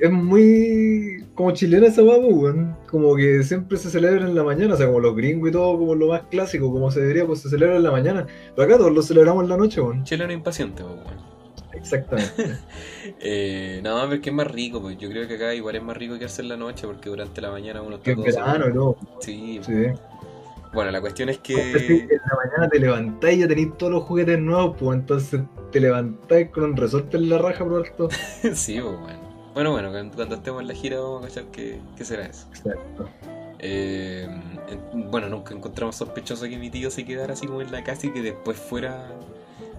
[0.00, 2.76] Es muy como chilena esa wea, po, weón.
[2.90, 5.78] Como que siempre se celebra en la mañana, o sea, como los gringos y todo,
[5.78, 8.26] como lo más clásico, como se debería, pues se celebra en la mañana.
[8.54, 10.04] Pero acá todos lo celebramos en la noche, weón.
[10.04, 11.28] Chileno impaciente, pues bueno.
[11.74, 12.58] Exactamente.
[13.20, 15.82] Eh, no, pero es que es más rico, pues yo creo que acá igual es
[15.82, 18.72] más rico quedarse en la noche porque durante la mañana uno está todo verano y
[18.72, 18.96] todo.
[19.20, 19.60] Sí.
[19.62, 19.86] Sí.
[20.72, 21.94] Bueno, la cuestión es que que...
[22.02, 25.40] en la mañana te levantás y ya tenéis todos los juguetes nuevos, pues entonces
[25.72, 28.08] te levantás con un resorte en la raja por alto.
[28.54, 29.27] sí, pues bueno.
[29.58, 32.46] Bueno, bueno, cuando, estemos en la gira vamos a cachar qué, qué será eso.
[32.50, 33.08] Exacto.
[33.58, 34.28] Eh,
[34.92, 38.06] en- bueno, nunca encontramos sospechoso que mi tío se quedara así como en la casa
[38.06, 39.08] y que después fuera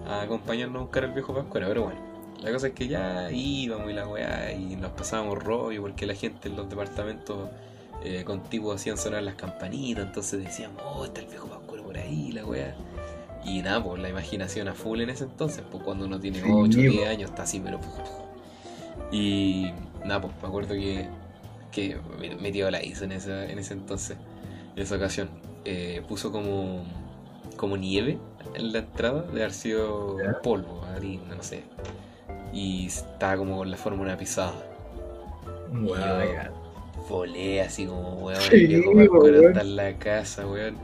[0.06, 1.98] a acompañarnos a buscar al viejo Pascuera, pero bueno.
[2.42, 6.14] La cosa es que ya íbamos y la weá y nos pasábamos rollo porque la
[6.14, 7.48] gente en los departamentos
[8.04, 12.32] eh, contiguos hacían sonar las campanitas, entonces decíamos, oh, está el viejo Pascuero por ahí,
[12.32, 12.74] la weá.
[13.46, 16.48] Y nada, pues la imaginación a full en ese entonces, pues cuando uno tiene Sí,
[16.52, 17.08] 8 o 10 po.
[17.08, 17.80] años está así, pero...
[19.12, 19.72] Y
[20.04, 21.06] nada, pues me acuerdo que,
[21.72, 21.96] que
[22.40, 24.16] mi- tío la hizo en, esa, en ese entonces,
[24.76, 25.28] en esa ocasión.
[25.64, 26.84] Eh, puso como,
[27.56, 28.18] como nieve
[28.54, 31.62] en la entrada, de haber sido polvo, harina, no sé.
[32.52, 34.52] Y estaba como con la forma de una pisada.
[35.72, 36.60] Wow, yo-.
[37.08, 38.66] Volé así como, weón, Sí,
[39.48, 40.76] está en la casa, weón.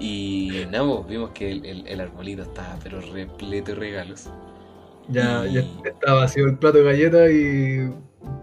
[0.00, 4.28] Y nada, pues, vimos que el, el- el arbolito estaba pero repleto de regalos.
[5.08, 7.90] Ya, ya está vacío el plato de galletas y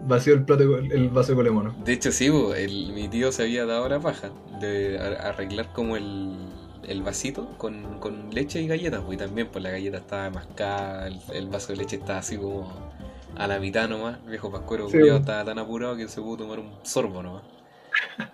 [0.06, 1.74] vacío el plato de- el vaso de colemono.
[1.84, 6.34] De hecho, sí, el- mi tío se había dado la paja de arreglar como el,
[6.82, 11.20] el vasito con, con leche y galletas, y también pues la galleta estaba mascada, el,
[11.32, 12.68] el vaso de leche estaba así como
[13.36, 16.58] a la mitad nomás, el viejo pascuero Sí, estaba tan apurado que se pudo tomar
[16.58, 17.42] un sorbo nomás.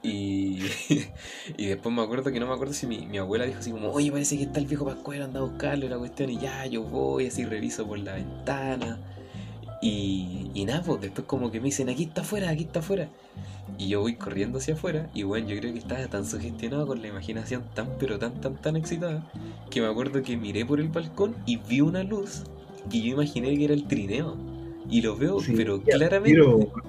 [0.02, 0.60] Y,
[1.56, 3.90] y después me acuerdo que no me acuerdo si mi, mi abuela dijo así como,
[3.90, 6.82] oye, parece que está el viejo pascuero, anda a buscarlo la cuestión, y ya, yo
[6.82, 8.98] voy, así reviso por la ventana.
[9.80, 13.08] Y, y nada, pues después como que me dicen, aquí está afuera, aquí está afuera.
[13.78, 17.00] Y yo voy corriendo hacia afuera y bueno, yo creo que estaba tan sugestionado con
[17.00, 19.24] la imaginación tan pero tan tan tan excitada
[19.70, 22.42] que me acuerdo que miré por el balcón y vi una luz
[22.90, 24.36] y yo imaginé que era el trineo.
[24.88, 26.40] Y lo veo, Sí, pero ya, claramente,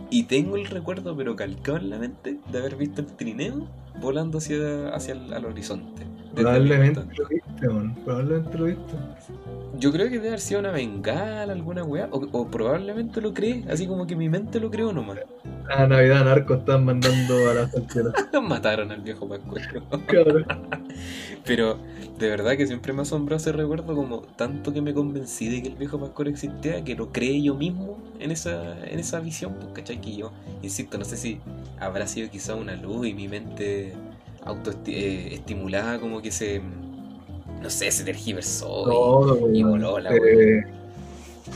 [0.09, 3.67] y tengo el recuerdo pero calcado en la mente de haber visto el trineo
[4.01, 6.03] volando hacia, hacia el al horizonte.
[6.35, 7.95] Probablemente lo viste, man.
[8.03, 8.93] Probablemente lo viste.
[9.79, 13.63] Yo creo que debe haber sido una bengala, alguna weá, o, o probablemente lo creé,
[13.69, 15.19] así como que mi mente lo creó nomás.
[15.69, 18.11] A Navidad Narco están mandando a la soltera.
[18.41, 19.83] Mataron al viejo Pascuero.
[21.45, 21.77] Pero
[22.19, 25.69] de verdad que siempre me asombró ese recuerdo como tanto que me convencí de que
[25.69, 29.67] el viejo Pascuero existía que lo creé yo mismo en esa, en esa visión, pues,
[29.73, 29.99] ¿cachai?
[30.01, 31.39] Que yo, insisto, no sé si
[31.79, 33.93] habrá sido quizá una luz y mi mente
[34.45, 36.61] autoestimulada como que se,
[37.61, 38.81] no sé, se tergiversó.
[38.81, 40.63] y- Todo, y voló la Eh,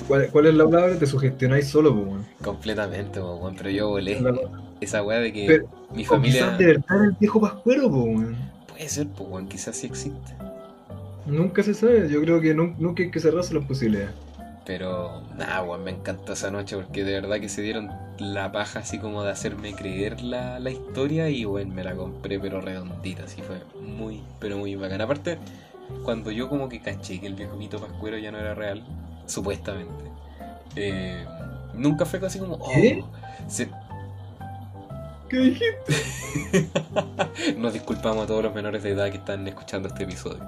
[0.07, 0.97] ¿cuál, cuál es la palabra?
[0.99, 2.25] Te sugestionáis solo, pues, man.
[2.43, 4.19] Completamente, po, weón, pero yo volé.
[4.21, 4.33] La-
[4.81, 6.41] Esa weá de que Pero- mi familia...
[6.43, 8.51] quizás de verdad el viejo Pascuero, pues, man.
[8.67, 10.33] Puede ser, pues, weón, quizás sí existe.
[11.25, 12.07] Nunca se sabe.
[12.09, 14.11] Yo creo que nun- nunca hay que cerrarse las posibilidades.
[14.65, 18.79] Pero, nada, weón, me encantó esa noche porque de verdad que se dieron la paja
[18.79, 23.23] así como de hacerme creer la, la historia y, weón, me la compré pero redondita,
[23.23, 24.99] así fue muy, pero muy bacán.
[25.01, 25.37] Aparte,
[26.03, 28.83] cuando yo como que caché que el viejo mito pascuero ya no era real,
[29.27, 30.05] supuestamente,
[30.75, 31.23] eh,
[31.75, 33.03] nunca fue así como, oh, ¿Qué?
[33.47, 33.69] se-
[35.29, 36.63] ¿Qué dijiste?
[37.57, 40.43] Nos disculpamos a todos los menores de edad que están escuchando este episodio.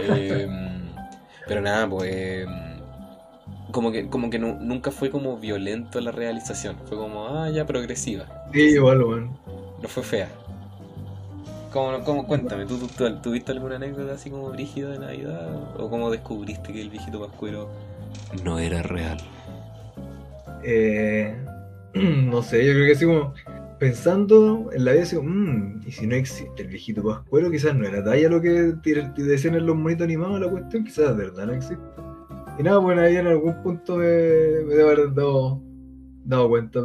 [0.00, 0.48] Eh,
[1.46, 2.10] pero nada, pues.
[2.12, 2.46] eh,
[3.72, 6.76] como que, como que nu- nunca fue como violento la realización.
[6.86, 8.24] Fue como, ah, ya progresiva.
[8.52, 9.36] Sí, igual, man.
[9.82, 10.28] No fue fea.
[11.74, 15.74] ¿Cómo, cómo, cuéntame, ¿tú, tú, tuviste alguna anécdota así como brígida de Navidad?
[15.76, 17.68] ¿O cómo descubriste que el viejito pascuero
[18.44, 19.18] no era real?
[20.62, 21.36] Eh,
[21.94, 23.34] no sé, yo creo que así como
[23.80, 27.74] pensando en la vida, así como, "Mm, y si no existe el viejito Pascuero, quizás
[27.74, 28.50] no era talla lo que
[29.16, 31.82] decían en los monitos animados la cuestión, quizás de verdad no existe.
[32.56, 36.80] Y nada, bueno, ahí en algún punto me, me debo haber dado cuenta.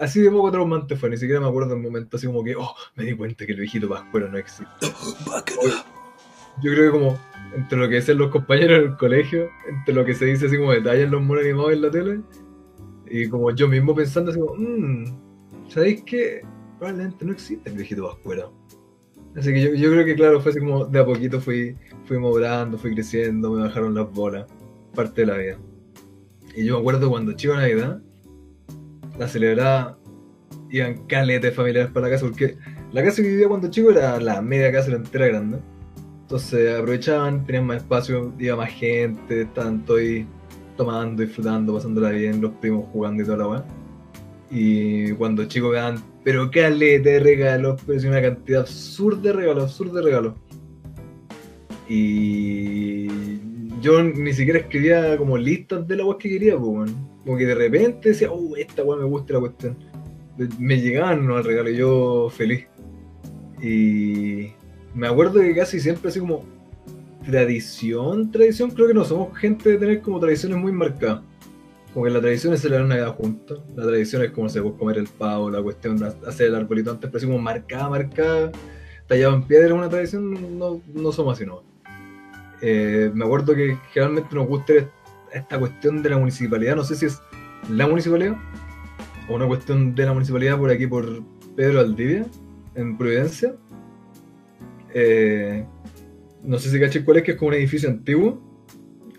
[0.00, 2.74] Así de poco traumante fue, ni siquiera me acuerdo del momento, así como que, oh,
[2.96, 4.72] me di cuenta que el viejito Pascuero no existe.
[6.62, 7.18] Yo creo que como
[7.54, 10.56] entre lo que dicen los compañeros en el colegio, entre lo que se dice así
[10.56, 12.20] como detalles los monos animados en la tele,
[13.10, 15.04] y como yo mismo pensando así como, mmm,
[15.68, 16.42] ¿sabéis qué?
[16.78, 18.54] Probablemente no existe el viejito Pascuero.
[19.36, 21.76] Así que yo, yo creo que claro, fue así como de a poquito fui,
[22.06, 24.46] fui madurando, fui creciendo, me bajaron las bolas,
[24.94, 25.58] parte de la vida.
[26.56, 28.00] Y yo me acuerdo cuando chico Navidad,
[29.20, 29.98] la celebraba,
[30.70, 32.56] iban caletes familiares para la casa, porque
[32.90, 35.58] la casa que vivía cuando chico era la media casa, la entera grande.
[36.22, 40.26] Entonces aprovechaban, tenían más espacio, iba más gente, todos ahí
[40.74, 43.64] tomando, disfrutando, pasándola bien, los primos jugando y toda la weá.
[44.50, 49.64] Y cuando chicos vean, pero caleta de regalos, pero sí una cantidad absurda de regalos,
[49.64, 50.34] absurda de regalos.
[51.90, 53.06] Y
[53.80, 56.90] yo ni siquiera escribía como listas de la weá que quería, pues.
[57.24, 59.76] Como que de repente decía, oh, esta weá me gusta la cuestión.
[60.58, 61.36] Me llegaban ¿no?
[61.36, 62.66] al regalo y yo feliz.
[63.62, 64.52] Y
[64.94, 66.44] me acuerdo que casi siempre así como
[67.26, 71.22] tradición, tradición, creo que no somos gente de tener como tradiciones muy marcadas.
[71.92, 73.62] Como que la tradición es celebrar Navidad juntos.
[73.74, 76.90] La tradición es como se puede comer el pavo, la cuestión de hacer el arbolito
[76.92, 78.52] antes, pero así como marcada, marcada,
[79.06, 81.69] tallado en piedra, una tradición, no, no somos así, no.
[82.62, 84.74] Eh, me acuerdo que generalmente nos gusta
[85.32, 87.20] esta cuestión de la municipalidad, no sé si es
[87.70, 88.36] la municipalidad
[89.28, 91.22] o una cuestión de la municipalidad por aquí, por
[91.56, 92.26] Pedro Aldivia,
[92.74, 93.54] en Providencia.
[94.92, 95.64] Eh,
[96.42, 98.42] no sé si caché cuál es, que es como un edificio antiguo,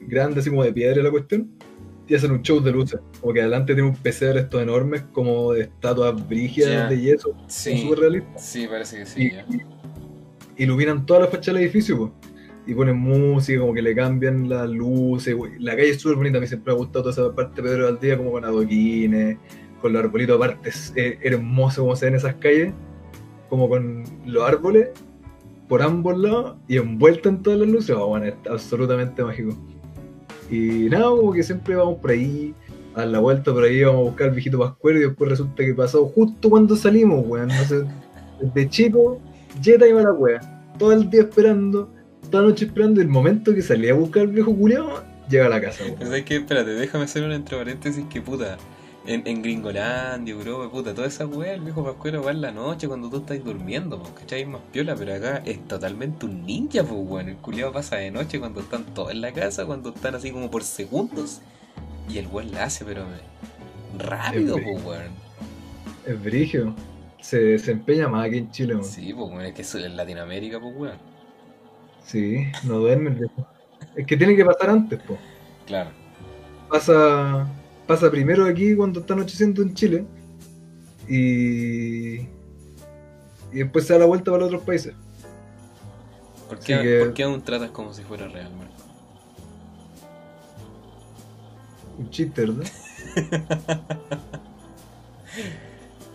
[0.02, 1.50] grande, así como de piedra la cuestión
[2.12, 3.00] y hacen un show de luces.
[3.22, 7.34] Como que adelante tiene un pesebre estos enormes, como de estatuas brígidas de yeso.
[7.48, 7.84] Sí.
[7.84, 8.46] Súper realistas.
[8.46, 9.32] Sí, parece que sí.
[10.58, 12.12] Y, iluminan toda la fachada del edificio, pues.
[12.68, 15.36] Y ponen música, como que le cambian las luces.
[15.60, 17.70] La calle es súper bonita, a mí siempre me ha gustado toda esa parte de
[17.70, 19.38] Pedro Valdía, como con adoquines,
[19.82, 20.70] con los arbolitos aparte.
[20.70, 22.74] Es hermoso como se ven esas calles,
[23.50, 24.90] como con los árboles
[25.68, 27.96] por ambos lados y envuelto en todas las luces.
[27.98, 29.56] Oh, bueno, es absolutamente mágico.
[30.50, 32.54] Y nada, como que siempre vamos por ahí,
[32.94, 35.74] a la vuelta por ahí vamos a buscar al viejito Pascuero y después resulta que
[35.74, 37.48] pasó justo cuando salimos, weón.
[37.48, 37.86] No sé,
[38.42, 39.22] desde chico,
[39.62, 40.42] Jetta iba a la wea.
[40.78, 41.90] Todo el día esperando,
[42.32, 45.50] toda la noche esperando, el momento que salía a buscar al viejo culiao, llega a
[45.50, 45.84] la casa.
[46.00, 48.58] Pero es que, espérate, déjame hacer un entre paréntesis que puta
[49.06, 52.88] en, en Gringolandia, Europa, puta, toda esa weá, el viejo Pascuero va en la noche
[52.88, 54.46] cuando tú estás durmiendo, pues, ¿cachai?
[54.46, 57.30] más piola, pero acá es totalmente un ninja, pues, weón.
[57.30, 60.52] El culiado pasa de noche cuando están todos en la casa, cuando están así como
[60.52, 61.42] por segundos.
[62.10, 63.06] Y el weón la hace, pero
[63.98, 65.12] rápido, pues, weón.
[66.06, 66.76] Es brigio.
[67.20, 68.86] Se, se empeña más aquí en Chile, weón.
[68.86, 71.11] Sí, pues, weón, es que es en Latinoamérica, pues, weón.
[72.06, 73.30] Sí, no duermen,
[73.96, 75.20] Es que tiene que pasar antes, pues.
[75.66, 75.92] Claro.
[76.70, 77.48] Pasa
[77.92, 80.06] pasa primero aquí cuando está anocheciendo en Chile
[81.10, 82.28] y, y
[83.52, 84.94] después se da la vuelta para los otros países.
[86.48, 88.74] ¿Por qué, aún tratas como si fuera real, Marco?
[91.98, 92.72] Un chiste, ¿verdad?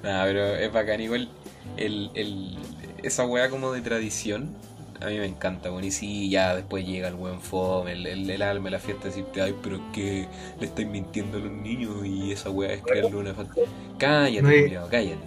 [0.02, 1.00] Nada, pero es bacán.
[1.00, 1.28] Igual
[1.76, 2.56] el, el,
[3.02, 4.56] esa weá como de tradición
[5.00, 8.42] a mí me encanta, bueno, y si ya después llega el buen fome, el, el,
[8.42, 10.28] alma, la fiesta, decirte, ay, pero es que
[10.60, 13.54] le estáis mintiendo a los niños y esa weá es crearle una falta.
[13.98, 15.18] Cállate, no cállate.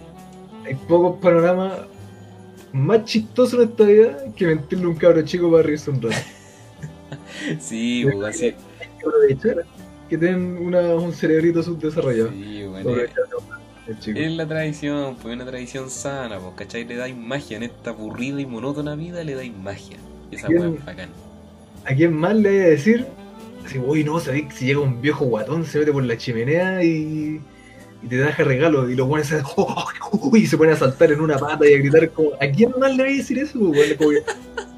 [0.66, 1.80] Hay pocos panoramas
[2.72, 6.16] más chistosos en esta vida que mentirle a un cabro chico para reírse un rato.
[7.60, 8.46] sí, pues así.
[8.46, 9.66] Hay que aprovechar
[10.08, 12.30] que tienen una, un cerebrito subdesarrollado.
[12.30, 12.90] Sí, bueno.
[13.90, 16.84] Es la tradición, pues una tradición sana, pues, ¿cachai?
[16.84, 19.96] Le dais magia en esta aburrida y monótona vida, le dais magia.
[20.30, 21.08] esa weá es bacán.
[21.84, 23.06] ¿A quién más le voy a decir?
[23.64, 27.40] Así, uy, no, sabéis si llega un viejo guatón, se mete por la chimenea y,
[28.02, 29.42] y te deja regalo y los buenos se,
[30.12, 32.96] uy, se ponen a saltar en una pata y a gritar como, ¿a quién más
[32.96, 33.58] le voy a decir eso?
[33.58, 34.22] Pues, como que,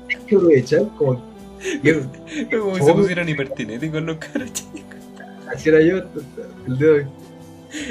[0.08, 1.22] hay que aprovechar, como...
[2.50, 4.82] como se pusieron hipertinéticos los caros chicos.
[5.52, 5.98] Así era yo
[6.66, 7.06] el de hoy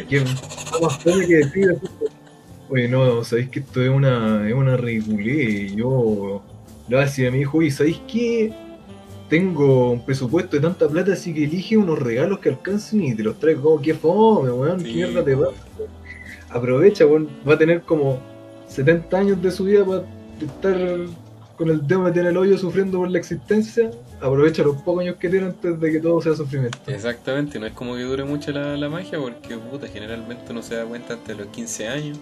[0.10, 0.22] que
[0.82, 1.78] más que decir
[2.72, 6.42] oye no, sabéis que esto es una, es una ridiculez, yo
[6.88, 8.54] le voy a decir a mi hijo, y ¿sabéis qué?
[9.30, 13.24] Tengo un presupuesto de tanta plata, así que elige unos regalos que alcancen y te
[13.24, 13.76] los traigo.
[13.76, 15.54] Oh, qué fome, weón, qué mierda te pasa.
[16.50, 18.20] Aprovecha, weón, va a tener como
[18.68, 20.04] 70 años de su vida para
[20.40, 20.98] estar
[21.62, 25.18] con el dedo metido en el hoyo sufriendo por la existencia, aprovecha los pocos años
[25.18, 26.80] que tiene antes de que todo sea sufrimiento.
[26.88, 30.86] Exactamente, no es como que dure mucho la, magia porque puta, generalmente uno se da
[30.86, 32.20] cuenta antes de los 15 años.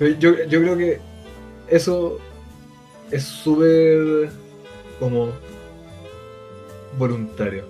[0.00, 0.98] yo, yo creo que
[1.68, 2.18] eso
[3.12, 4.30] es súper
[4.98, 5.28] como
[6.98, 7.66] voluntario.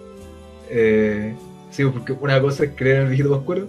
[0.70, 1.35] Eh,
[1.70, 3.68] sí, porque una cosa es creer en el viejito pascuero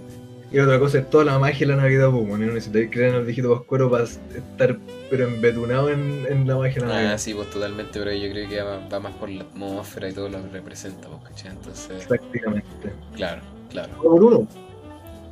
[0.53, 3.09] y otra cosa es toda la magia de la Navidad, pues, bueno, no necesitáis creer
[3.09, 4.77] en el viejito Pascuero para estar
[5.09, 7.13] pero embetunado en, en la magia de la Navidad.
[7.13, 10.29] Ah, sí, pues totalmente, pero yo creo que va, más por la atmósfera y todo
[10.29, 11.51] lo que representa, pues, ¿cachai?
[11.53, 12.05] Entonces...
[12.05, 12.93] Prácticamente.
[13.15, 13.41] Claro,
[13.71, 13.93] claro.
[14.01, 14.47] por uno?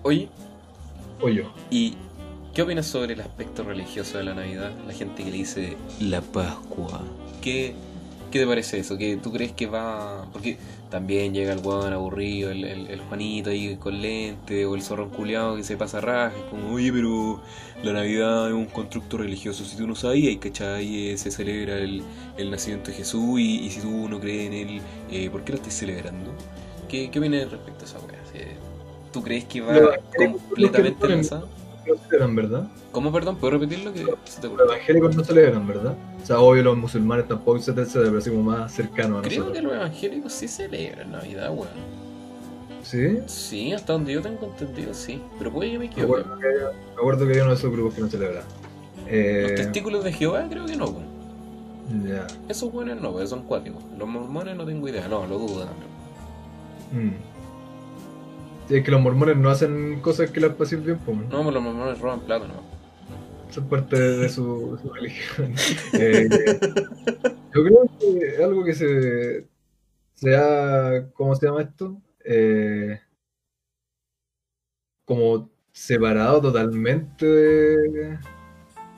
[0.01, 0.27] Oye.
[1.21, 1.53] O yo.
[1.69, 1.95] ¿Y
[2.55, 4.71] qué opinas sobre el aspecto religioso de la Navidad?
[4.87, 7.03] La gente que le dice la Pascua.
[7.43, 7.75] ¿Qué,
[8.31, 8.97] qué te parece eso?
[8.97, 10.27] ¿Que ¿Tú crees que va...?
[10.33, 10.57] Porque
[10.91, 15.55] también llega el weón aburrido, el, el, Juanito ahí con lente, o el zorro culiado
[15.55, 17.41] que se pasa rajas, como, oye, pero
[17.81, 21.11] la Navidad es un constructo religioso, si tú no sabías, ¿cachai?
[21.11, 22.03] Eh, se celebra el,
[22.37, 25.59] el nacimiento de Jesús y, si tú no crees en él, eh, ¿por qué lo
[25.59, 26.29] estás celebrando?
[26.89, 28.19] ¿Qué, qué opinas respecto a esa weá?
[29.13, 31.60] ¿Tú crees que va completamente lanzado?
[31.95, 32.67] No celebran, ¿verdad?
[32.91, 33.37] ¿Cómo, perdón?
[33.37, 33.93] ¿Puedo repetirlo?
[33.93, 35.95] Que se te los evangélicos no celebran, ¿verdad?
[36.21, 39.51] O sea, obvio los musulmanes tampoco se celebran, pero así como más cercano a nosotros.
[39.51, 41.67] Creo que los evangélicos sí celebran Navidad, weón.
[42.83, 43.19] ¿Sí?
[43.27, 45.21] Sí, hasta donde yo tengo entendido, sí.
[45.37, 46.23] Pero puede que me equivoque.
[46.23, 46.33] Me
[46.97, 48.43] acuerdo que, hay uno de esos grupos que no celebra.
[49.07, 49.45] Eh...
[49.49, 51.11] Los testículos de Jehová creo que no, weón.
[52.07, 52.27] Ya.
[52.47, 53.83] Esos buenos no, porque son cuáticos.
[53.97, 55.91] Los mormones no tengo idea, no, lo dudo también.
[56.91, 57.30] Mm.
[58.71, 61.17] Sí, es que los mormones no hacen cosas que las pasen bien, pues.
[61.17, 62.63] No, pues los mormones roban plata, ¿no?
[63.51, 65.53] Son parte de su, su religión.
[65.93, 66.29] Eh,
[67.53, 69.45] yo creo que es algo que se,
[70.13, 72.01] se ha, ¿cómo se llama esto?
[72.23, 72.97] Eh,
[75.03, 78.19] como separado totalmente de,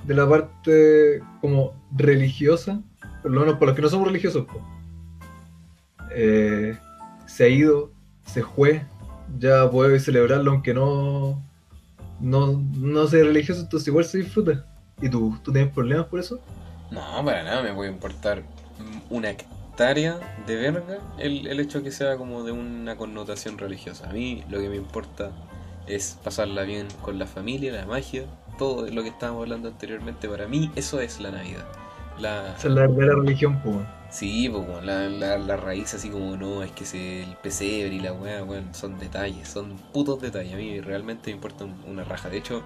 [0.06, 2.80] de la parte como religiosa,
[3.24, 4.62] por lo menos por los que no somos religiosos, po.
[6.12, 6.78] Eh,
[7.26, 7.92] se ha ido,
[8.28, 8.86] se fue,
[9.40, 11.42] ya puede celebrarlo aunque no,
[12.20, 14.66] no, no sea religioso, entonces igual se disfruta.
[15.02, 15.38] ¿Y tú?
[15.44, 16.40] ¿Tú tienes problemas por eso?
[16.92, 18.44] No, para nada me puede importar
[19.10, 24.10] una hectárea de verga el, el hecho que sea como de una connotación religiosa.
[24.10, 25.32] A mí lo que me importa
[25.88, 28.26] es pasarla bien con la familia, la magia,
[28.58, 30.30] todo lo que estábamos hablando anteriormente.
[30.30, 31.66] Para mí eso es la Navidad.
[32.20, 32.56] La...
[32.58, 33.78] Esa es la verdadera religión, pues.
[34.14, 37.96] Sí, pues bueno, la, la, la raíz así como no, es que se, el pesebre
[37.96, 40.54] y la weá, weón, son detalles, son putos detalles.
[40.54, 42.30] A mí realmente me importa un- una raja.
[42.30, 42.62] De hecho,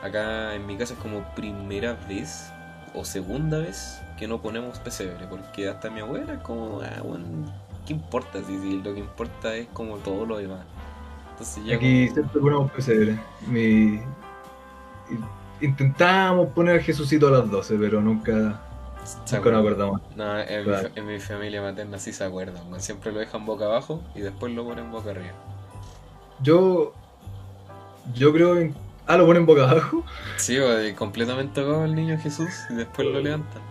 [0.00, 2.50] acá en mi casa es como primera vez
[2.94, 7.52] o segunda vez que no ponemos pesebre, porque hasta mi abuela es como, ah, weón,
[7.84, 8.38] ¿qué importa?
[8.46, 10.60] Si, si lo que importa es como todo lo demás.
[11.32, 13.18] Entonces ya Aquí como- siempre ponemos pesebre.
[13.48, 14.00] Mi...
[15.60, 18.60] Intentamos poner a Jesucito a las 12, pero nunca,
[19.14, 19.58] nunca nos acuerda.
[19.58, 20.00] acordamos.
[20.16, 20.82] No, en, Claro.
[20.82, 22.80] mi, fa- en mi familia materna sí se acuerdan, weón.
[22.80, 25.32] siempre lo dejan boca abajo y después lo ponen boca arriba.
[26.42, 26.92] Yo.
[28.14, 28.74] Yo creo en.
[29.06, 30.04] Ah, lo ponen boca abajo.
[30.36, 30.58] Sí,
[30.96, 33.62] completamente ahogado el niño Jesús y después lo levantan.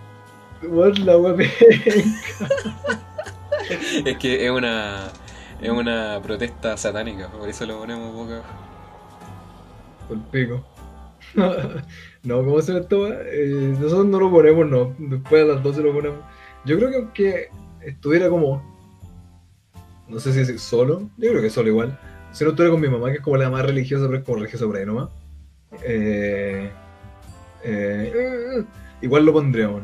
[0.64, 1.16] What la
[4.06, 5.08] Es que es una
[5.62, 8.54] es una protesta satánica, por eso lo ponemos boca abajo.
[10.08, 10.64] Por pico.
[12.26, 13.22] no, ¿cómo se wea?
[13.26, 14.96] Eh, nosotros no lo ponemos, no.
[14.98, 16.20] Después a las 12 lo ponemos.
[16.66, 17.50] Yo creo que aunque
[17.82, 18.64] estuviera como.
[20.08, 21.10] No sé si decir solo.
[21.18, 22.00] Yo creo que solo igual.
[22.32, 24.38] Si no estuviera con mi mamá, que es como la más religiosa, pero es como
[24.38, 25.10] religiosa por ahí nomás.
[25.84, 26.70] Eh,
[27.64, 28.64] eh,
[29.02, 29.84] igual lo pondríamos.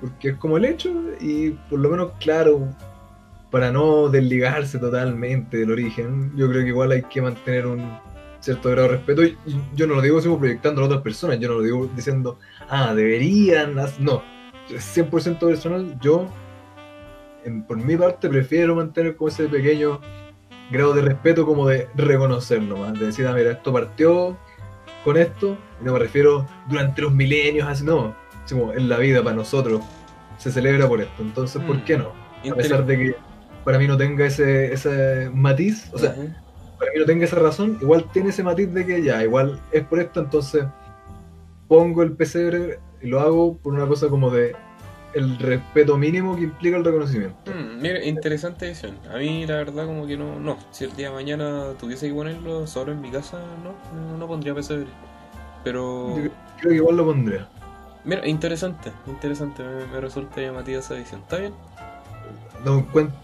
[0.00, 2.68] Porque es como el hecho y por lo menos claro.
[3.50, 7.86] Para no desligarse totalmente del origen, yo creo que igual hay que mantener un,
[8.42, 9.22] cierto grado de respeto.
[9.24, 11.88] Y y yo no lo digo como proyectando a otras personas, yo no lo digo
[11.96, 12.38] diciendo,
[12.68, 13.76] ah, deberían.
[13.76, 13.98] hac-".
[13.98, 14.22] No,
[14.68, 15.98] es 100% personal.
[16.00, 16.26] Yo,
[17.44, 20.00] en- por mi parte, prefiero mantener como ese pequeño
[20.70, 24.36] grado de respeto, como de reconocer nomás, de decir, ah, mira, esto partió
[25.04, 28.14] con esto, y no me refiero durante los milenios, así, no,
[28.44, 29.80] así como en la vida para nosotros
[30.38, 31.22] se celebra por esto.
[31.22, 31.84] Entonces, ¿por Mm.
[31.84, 32.12] qué no?
[32.50, 33.16] A pesar de que
[33.64, 36.14] para mí no tenga ese, ese matiz, o sea.
[36.82, 39.84] Para mí no tenga esa razón, igual tiene ese matiz de que ya, igual es
[39.84, 40.64] por esto, entonces
[41.68, 44.56] pongo el pesebre y lo hago por una cosa como de
[45.14, 47.36] el respeto mínimo que implica el reconocimiento.
[47.52, 48.98] Mm, mira, interesante visión.
[49.14, 50.58] A mí la verdad como que no, no.
[50.72, 54.26] Si el día de mañana tuviese que ponerlo solo en mi casa, no, no, no
[54.26, 54.88] pondría pesebre.
[55.62, 57.46] Pero Yo creo que igual lo pondría.
[58.04, 61.20] mira, interesante, interesante, me, me resulta llamativa esa visión.
[61.20, 61.52] ¿Está bien?
[62.64, 63.14] Lo encuentro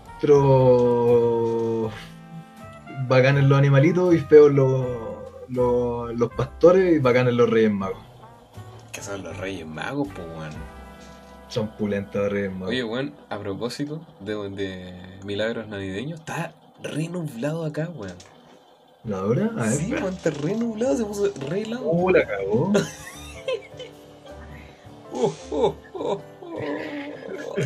[3.06, 4.86] bacanes los animalitos y feos los,
[5.48, 7.98] los, los pastores y bacanes los reyes magos.
[8.92, 10.50] Que son los Reyes Magos, pues weón.
[11.48, 12.68] Son pulentos los reyes magos.
[12.68, 18.16] Oye, weón, a propósito de, de milagros navideños, está re nublado acá, weón.
[19.04, 19.50] ¿La hora?
[19.56, 21.84] A ver, Sí, weón, está re nublado, se puso re helado.
[21.84, 22.72] Uh, la cagó.
[25.10, 27.58] Oh, oh, oh, oh.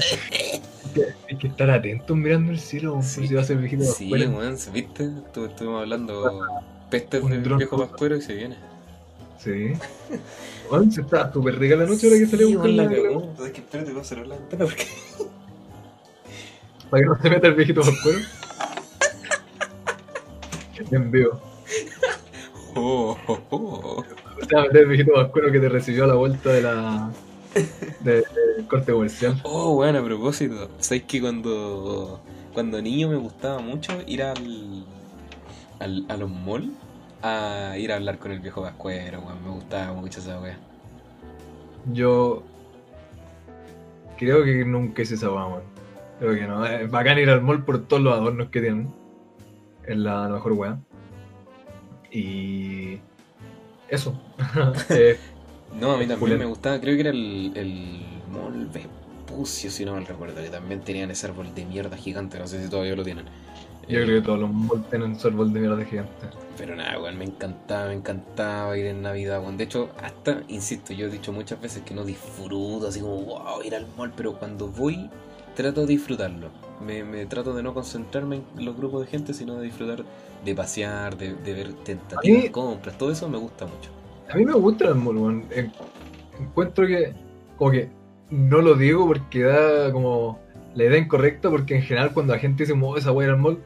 [1.30, 3.26] Hay que estar atentos mirando el cielo, por Sí.
[3.26, 5.04] si va a ser viejito Sí, weón, ¿viste?
[5.04, 6.46] Estu- Estuvimos hablando
[6.90, 8.56] pestes Un del viejo pascuero y se viene.
[9.38, 9.72] Sí.
[10.70, 13.34] Weón, se está súper rica la noche ahora que salió a buscar la cagó.
[13.44, 14.86] Es que espérate, voy a cerrar la ventana porque...
[16.90, 18.18] Para que no se meta el viejito pascuero.
[20.90, 21.40] En vivo.
[22.74, 24.04] Oh, oh, oh.
[24.48, 27.10] Se va a meter el viejito pascuero que te recibió a la vuelta de la.
[28.00, 28.24] De-
[28.68, 29.40] corte comercial.
[29.44, 32.20] Oh, bueno, a propósito, ¿sabes que cuando,
[32.54, 34.84] cuando niño me gustaba mucho ir al,
[35.80, 36.70] al a los malls
[37.22, 39.44] a ir a hablar con el viejo Pascuero, weón?
[39.44, 40.58] Me gustaba mucho esa wea.
[41.92, 42.42] Yo.
[44.18, 45.62] Creo que nunca hice esa weá, weón.
[46.18, 46.64] Creo que no.
[46.64, 48.92] Es bacán ir al mall por todos los adornos que tienen.
[49.86, 50.78] Es la, la mejor weá.
[52.10, 52.98] Y.
[53.88, 54.18] Eso.
[55.74, 59.84] Eh, No, a mí también me gustaba, creo que era el, el mall Vespucio, si
[59.84, 62.94] no mal recuerdo, que también tenían ese árbol de mierda gigante, no sé si todavía
[62.96, 63.26] lo tienen.
[63.88, 66.26] yo Eh, creo que todos los malls tienen su árbol de mierda gigante.
[66.56, 69.56] Pero nada, weón, me encantaba, me encantaba ir en Navidad, weón.
[69.56, 73.62] De hecho, hasta, insisto, yo he dicho muchas veces que no disfruto así como, wow,
[73.62, 75.10] ir al mall, pero cuando voy,
[75.54, 76.52] trato de disfrutarlo.
[76.80, 80.04] Me, me trato de no concentrarme en los grupos de gente, sino de disfrutar
[80.44, 83.90] de pasear, de, de ver tentativas, compras, todo eso me gusta mucho.
[84.30, 85.44] A mí me gusta el mall, weón.
[85.50, 85.72] En-
[86.40, 87.12] Encuentro que,
[87.56, 87.88] como que,
[88.30, 90.40] no lo digo porque da como
[90.74, 93.38] la idea incorrecta, porque en general cuando la gente dice, "Oh, esa weá ir al
[93.40, 93.58] mall,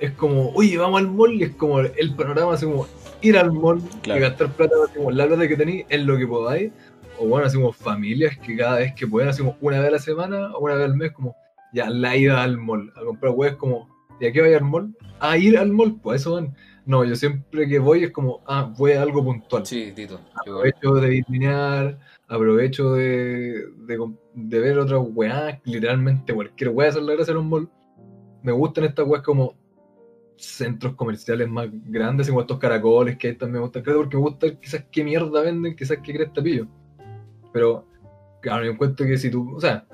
[0.00, 2.86] es como, oye, vamos al mall, y es como el panorama, así como
[3.20, 4.20] ir al mall Claro.
[4.20, 6.70] y gastar plata, así como la plata que tenéis es lo que podáis.
[7.18, 9.92] O bueno, así como familias que cada vez que pueden, así como una vez a
[9.92, 11.34] la semana o una vez al mes, como
[11.72, 13.88] ya la ida al mall, a comprar weas como,
[14.20, 14.94] ¿y a qué vaya al mall?
[15.20, 16.54] A ir al mall, pues eso van.
[16.86, 20.20] No, yo siempre que voy es como, ah, voy a algo puntual Sí, Tito.
[20.34, 23.98] aprovecho de vitrinear, aprovecho de, de,
[24.34, 27.70] de ver otras weas, literalmente cualquier wea hacer la gracia en un mall.
[28.42, 29.56] Me gustan estas weas como
[30.36, 34.22] centros comerciales más grandes, como estos caracoles que hay también me gustan, creo, porque me
[34.22, 36.66] gusta quizás qué mierda venden, quizás qué cresta pillo.
[37.52, 37.86] Pero,
[38.42, 39.86] claro, yo encuentro que si tú, o sea,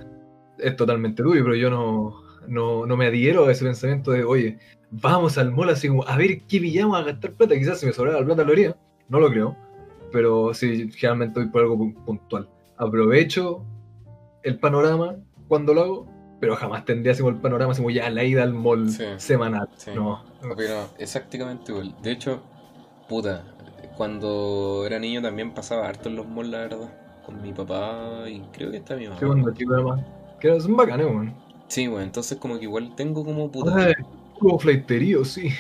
[0.59, 4.59] es totalmente tuyo, pero yo no, no, no me adhiero a ese pensamiento de, oye,
[4.91, 7.93] vamos al mall así como, a ver qué pillamos a gastar plata, quizás si me
[7.93, 8.76] sobrara la plata lo haría,
[9.09, 9.57] no lo creo,
[10.12, 12.49] pero sí, generalmente voy por algo pu- puntual.
[12.76, 13.62] Aprovecho
[14.43, 15.16] el panorama
[15.49, 16.07] cuando lo hago,
[16.41, 19.05] pero jamás tendría así como el panorama así como ya la ida al mall Sí,
[19.18, 19.68] semanal.
[19.76, 19.91] sí.
[19.95, 21.95] No, Opino exactamente igual.
[22.03, 22.41] De hecho,
[23.09, 23.45] puta,
[23.97, 26.91] cuando era niño también pasaba harto en los malls, la verdad.
[27.26, 29.20] Con mi papá y creo que está mi mamá.
[29.20, 30.01] cuando chico además,
[30.41, 31.34] que son bacanes, weón.
[31.68, 33.74] Sí, bueno, entonces como que igual tengo como puta.
[33.76, 33.93] Ay,
[34.41, 35.51] Como fleiterío, sí.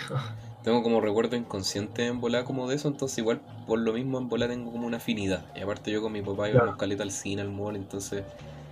[0.62, 4.28] Tengo como recuerdo inconsciente en volar como de eso, entonces igual por lo mismo en
[4.28, 5.46] volar tengo como una afinidad.
[5.54, 6.76] Y aparte yo con mi papá íbamos Claro.
[6.76, 8.24] caleta al cine, al mall, entonces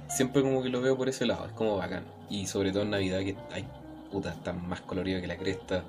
[0.09, 2.05] siempre como que lo veo por ese lado, es como bacán.
[2.29, 3.67] Y sobre todo en Navidad que hay
[4.11, 5.85] puta, está más colorido que la cresta.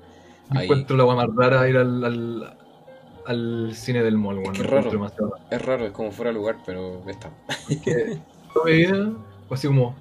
[0.48, 2.58] Me Ahí encuentro la más rara ir al, al,
[3.26, 4.90] al cine del mall, que lo raro.
[4.90, 7.30] demasiado es raro, es como fuera de lugar, pero está.
[8.52, 9.12] toda mi vida,
[9.50, 9.94] así como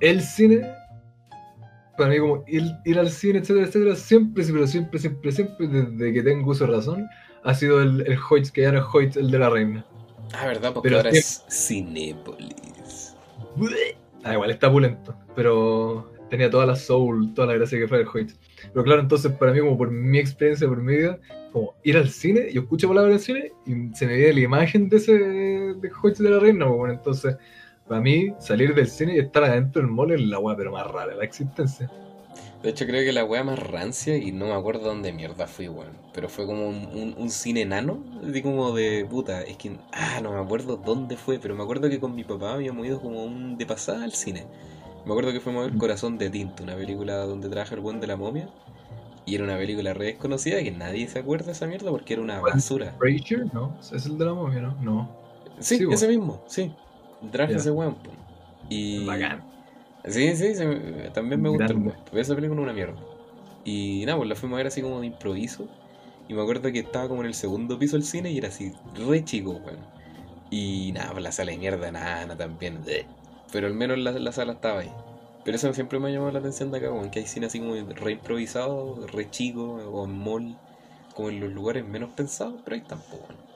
[0.00, 0.62] el cine,
[1.96, 6.12] para mí como ir, ir al cine, etcétera, etcétera, siempre, pero siempre, siempre, siempre, desde
[6.12, 7.06] que tengo uso de razón,
[7.44, 9.86] ha sido el, el Hoyts, que ya no es Hoyts, el de la reina.
[10.34, 13.14] Ah, verdad, porque Pero ahora sí- es Cinépolis.
[14.24, 18.08] Ah, igual está pulento, pero tenía toda la soul, toda la gracia que fue el
[18.12, 18.36] Hoyts.
[18.72, 21.18] Pero claro, entonces para mí, como por mi experiencia, por mi vida,
[21.52, 24.88] como ir al cine, yo escucho palabras del cine y se me viene la imagen
[24.88, 27.36] de ese de Hoyts de la reina, pues, bueno, entonces
[27.88, 30.86] para mí salir del cine y estar adentro del mall es la weá, pero más
[30.86, 31.90] rara de la existencia.
[32.62, 35.68] De hecho, creo que la wea más rancia, y no me acuerdo dónde mierda fui,
[35.68, 35.96] weón.
[36.12, 39.42] Pero fue como un, un, un cine enano, así como de puta.
[39.42, 42.54] Es que, ah, no me acuerdo dónde fue, pero me acuerdo que con mi papá
[42.54, 44.46] habíamos ido como un de pasada al cine.
[45.04, 48.00] Me acuerdo que fuimos a ver Corazón de Tinto, una película donde trabaja el buen
[48.00, 48.48] de la momia.
[49.26, 52.22] Y era una película re desconocida que nadie se acuerda de esa mierda porque era
[52.22, 52.94] una basura.
[52.98, 53.76] Frasier, ¿no?
[53.80, 54.76] Es el de la momia, ¿no?
[54.80, 55.16] No.
[55.60, 56.72] Sí, ese mismo, sí.
[57.30, 58.00] Traje ese weón.
[58.68, 59.04] Y.
[59.04, 59.42] Bacán.
[60.04, 61.94] Sí, sí, me- también me gusta el Grande.
[62.12, 63.02] weón, esa película es una mierda.
[63.64, 65.70] Y nada, pues la fuimos a ver así como de improviso.
[66.28, 68.72] Y me acuerdo que estaba como en el segundo piso del cine y era así,
[68.94, 69.88] re chico, weón.
[70.50, 72.82] Y nada, pues la sala de mierda, nada, nada también.
[72.84, 73.08] bleh.
[73.52, 74.96] Pero al menos la, la sala estaba ahí.
[75.44, 77.60] Pero eso siempre me ha llamado la atención de acá, weón, que hay cine así
[77.60, 80.60] como re improvisado, re chico, o en mall,
[81.14, 83.46] como en los lugares menos pensados, pero ahí tampoco, weón.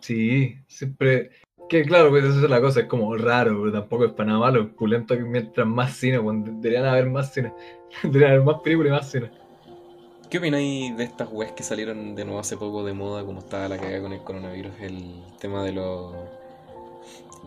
[0.00, 1.30] Sí, siempre.
[1.70, 4.40] Que claro, pues esa es la cosa, es como raro, pero tampoco es para nada
[4.40, 4.62] malo.
[4.62, 7.52] Es pulento que mientras más cine, cuando deberían haber más cine.
[8.02, 9.30] deberían haber más películas y más cine.
[10.28, 13.68] ¿Qué opináis de estas webs que salieron de nuevo hace poco de moda, como estaba
[13.68, 14.72] la cagada con el coronavirus?
[14.80, 16.12] El tema de los.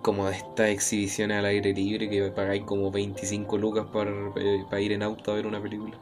[0.02, 4.80] como de estas exhibiciones al aire libre que pagáis como 25 lucas para, eh, para
[4.80, 5.98] ir en auto a ver una película.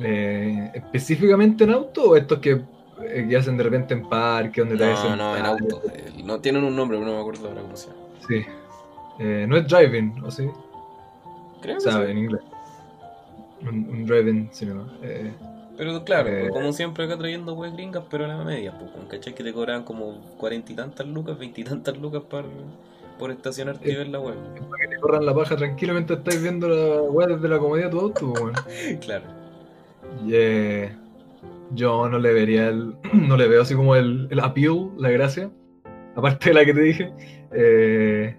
[0.00, 2.60] Eh, ¿Específicamente en auto o estos que,
[2.98, 5.82] que hacen de repente en parque, donde No, no, en auto.
[5.92, 8.00] Eh, No tienen un nombre, pero no me acuerdo ahora cómo se llama.
[8.28, 8.44] Sí.
[9.20, 10.48] Eh, no es driving, ¿o sí?
[11.60, 12.12] Creo que Sabe sí.
[12.12, 12.40] en inglés.
[13.62, 14.86] Un, un driving cinema.
[15.02, 15.32] Eh,
[15.76, 16.48] Pero claro, Eh.
[16.52, 19.34] como siempre acá trayendo webs gringas, pero a la media, pues, ¿cachai?
[19.34, 22.44] Que te cobraban como cuarenta y tantas lucas, veintitantas lucas por,
[23.18, 23.98] por estacionarte y Eh.
[23.98, 24.34] ver la web.
[24.70, 27.90] para que te corran la paja tranquilamente estáis viendo la weá desde la comodidad de
[27.92, 28.54] tu auto, weón.
[29.00, 29.24] claro.
[30.26, 30.92] Y, eh,
[31.72, 32.96] yo no le vería el.
[33.12, 35.50] No le veo así como el, el appeal, la gracia.
[36.16, 37.12] Aparte de la que te dije.
[37.52, 38.36] eh,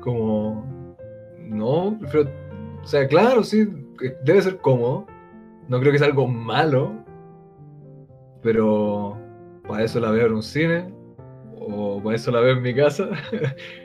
[0.00, 0.96] como.
[1.38, 2.30] No, prefiero.
[2.82, 3.68] O sea, claro, sí,
[4.24, 5.06] debe ser cómodo.
[5.68, 6.92] No creo que sea algo malo.
[8.42, 9.16] Pero.
[9.66, 10.92] Para eso la veo en un cine.
[11.60, 13.10] O para eso la veo en mi casa.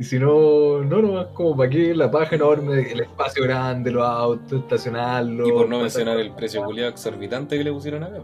[0.00, 3.90] Y si no, no, no, es como para qué la paja enorme, el espacio grande,
[3.90, 5.46] los autos, estacionarlos.
[5.46, 8.20] Y por no mencionar el precio culiado exorbitante que le pusieron acá.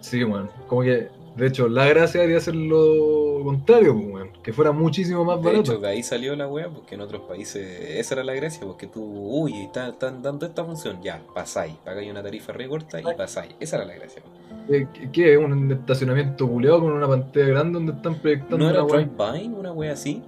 [0.00, 4.30] Sí, bueno, como que, de hecho, la gracia debería ser lo, lo contrario, pues, weón,
[4.42, 5.72] que fuera muchísimo más De barato.
[5.72, 8.88] hecho, de ahí salió la wea, porque en otros países esa era la gracia, porque
[8.88, 13.04] tú, uy, está- están dando esta función, ya, pasáis, pagáis una tarifa re corta y
[13.16, 13.54] pasáis.
[13.60, 14.20] Esa era la gracia.
[14.68, 15.38] Eh, ¿Qué es?
[15.38, 19.04] ¿Un estacionamiento culeado con una pantalla grande donde están proyectando ¿No era una weá?
[19.04, 20.22] Drive-By, una wea así?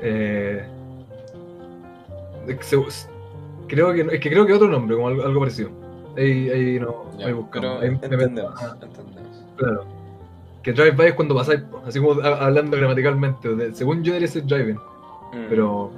[0.00, 0.64] Eh,
[2.46, 3.08] es
[3.66, 5.70] creo que es que creo que otro nombre, como algo, algo parecido.
[6.16, 7.82] Ahí, ahí no, Ya, ahí buscamos.
[7.82, 9.44] Ahí entendemos, Ah, entendemos.
[9.56, 9.84] claro.
[10.62, 13.54] Que drive-by es cuando pasáis, así como hablando gramaticalmente.
[13.54, 15.46] de- según yo debería ser driving, Mm.
[15.48, 15.90] pero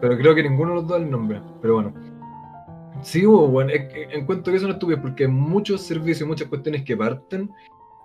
[0.00, 1.40] pero creo que ninguno de los dos da el nombre.
[1.62, 1.92] Pero bueno.
[3.04, 7.50] Sí, bueno, encuentro que eso no es estúpido porque muchos servicios, muchas cuestiones que parten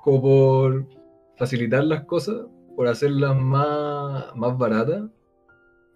[0.03, 0.87] como por
[1.37, 2.35] facilitar las cosas,
[2.75, 5.09] por hacerlas más, más baratas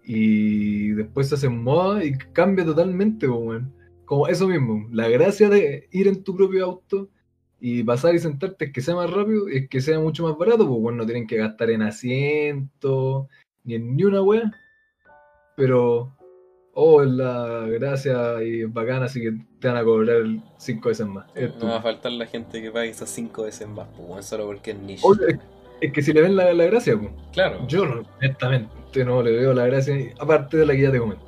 [0.04, 3.74] y después se hacen moda y cambia totalmente, weón.
[4.06, 7.10] Como eso mismo, la gracia de ir en tu propio auto
[7.60, 10.36] y pasar y sentarte es que sea más rápido y es que sea mucho más
[10.38, 13.28] barato, pues bueno, no tienen que gastar en asiento
[13.64, 14.50] ni en ni una wea.
[15.56, 16.16] Pero,
[16.74, 20.22] oh, es la gracia y es bacana, así que te van a cobrar
[20.58, 21.26] cinco veces más.
[21.60, 24.72] No va a faltar la gente que pague esas cinco veces más, pues, solo porque
[24.72, 25.02] es niche.
[25.04, 25.38] Oye,
[25.80, 27.10] es, que si le ven la, la gracia, pues.
[27.32, 27.66] Claro.
[27.68, 27.82] Yo,
[28.18, 31.24] honestamente, no le veo la gracia, aparte de la que ya te comenté.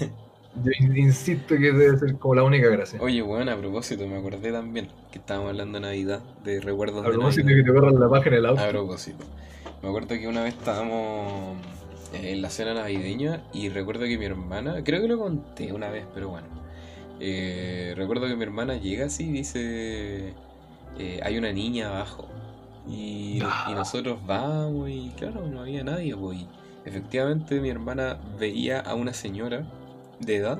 [0.64, 2.98] Yo in- insisto que debe ser como la única gracia.
[3.00, 7.08] Oye, weón, a propósito, me acordé también que estábamos hablando de Navidad, de recuerdos A
[7.08, 7.56] de propósito Navidad.
[7.58, 8.62] de que te corran la página del auto.
[8.62, 9.24] A propósito.
[9.82, 11.56] Me acuerdo que una vez estábamos
[12.12, 16.04] en la cena navideña y recuerdo que mi hermana, creo que lo conté una vez,
[16.14, 16.46] pero bueno.
[17.20, 20.34] eh, recuerdo que mi hermana llega así y dice,
[20.98, 22.26] eh, hay una niña abajo.
[22.88, 23.68] Y, Ah.
[23.70, 26.16] y nosotros vamos y claro, no había nadie.
[26.16, 26.48] Pues, y
[26.84, 29.64] efectivamente mi hermana veía a una señora
[30.18, 30.58] de edad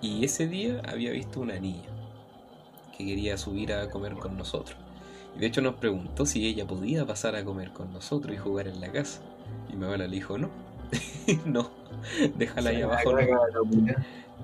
[0.00, 1.88] y ese día había visto una niña
[2.96, 4.78] que quería subir a comer con nosotros.
[5.36, 8.68] Y de hecho nos preguntó si ella podía pasar a comer con nosotros y jugar
[8.68, 9.20] en la casa.
[9.70, 10.48] Y mi abuela le dijo, no,
[11.44, 11.70] no,
[12.36, 13.12] déjala ahí abajo.
[13.12, 13.94] no".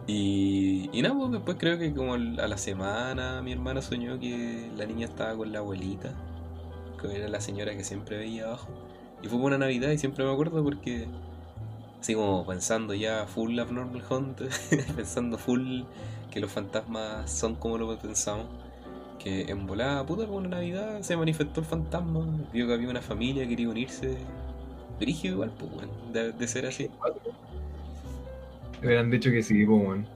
[0.06, 4.70] Y, y nada, pues después creo que como a la semana mi hermana soñó que
[4.76, 6.14] la niña estaba con la abuelita,
[7.00, 8.68] que era la señora que siempre veía abajo.
[9.22, 11.06] Y fue una Navidad y siempre me acuerdo porque,
[12.00, 14.40] así como pensando ya full Abnormal Hunt,
[14.96, 15.82] pensando full
[16.30, 18.46] que los fantasmas son como lo pensamos,
[19.18, 23.46] que en volada, puta, una Navidad se manifestó el fantasma, vio que había una familia,
[23.46, 24.16] quería unirse.
[25.00, 26.88] Brígido igual, pues, bueno, de, de ser así.
[28.80, 30.06] Me hubieran dicho que sí, pues, weón.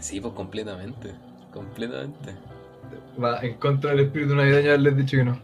[0.00, 1.14] Sí, pues completamente,
[1.52, 2.34] completamente.
[3.22, 5.38] Va en contra del espíritu navideño haberles dicho que no.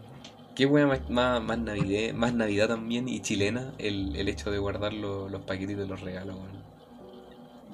[0.55, 4.59] Qué wea más, más, más, Navidad, más Navidad también y chilena el, el hecho de
[4.59, 6.61] guardar lo- los paquetitos de los regalos, weón.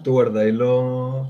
[0.04, 1.28] ¿Tú guardáis los,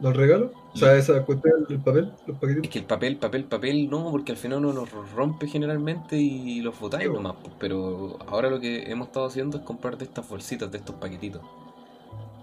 [0.00, 0.50] los regalos?
[0.74, 2.68] O sea, esa cuestión del papel, los Es paquetitos.
[2.68, 6.78] que el papel, papel, papel, no, porque al final uno los rompe generalmente y los
[6.78, 10.28] botáis Sí, nomás, pues, pero ahora lo que hemos estado haciendo es comprar de estas
[10.28, 11.42] bolsitas, de estos paquetitos.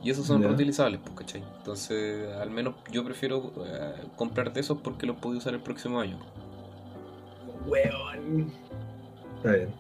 [0.02, 1.44] Y esos son reutilizables, pues, ¿cachai?
[1.58, 6.00] Entonces, al menos yo prefiero eh, comprar de esos porque los puedo usar el próximo
[6.00, 6.20] año.
[7.66, 8.54] Weón.
[9.38, 9.76] Está bien.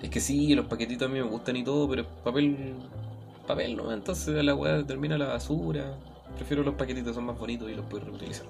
[0.00, 2.90] Es que sí, los paquetitos a mí me gustan y todo, pero papel,
[3.46, 3.92] papel, ¿no?
[3.92, 5.98] Entonces la weá termina la basura.
[6.36, 8.46] Prefiero los paquetitos, son más bonitos y los puedo reutilizar.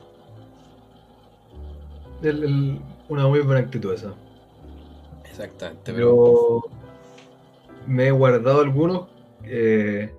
[2.22, 4.14] El- el- una muy buena actitud esa.
[5.24, 6.62] Exactamente, pero
[7.86, 9.08] me he guardado algunos.
[9.44, 10.14] eh,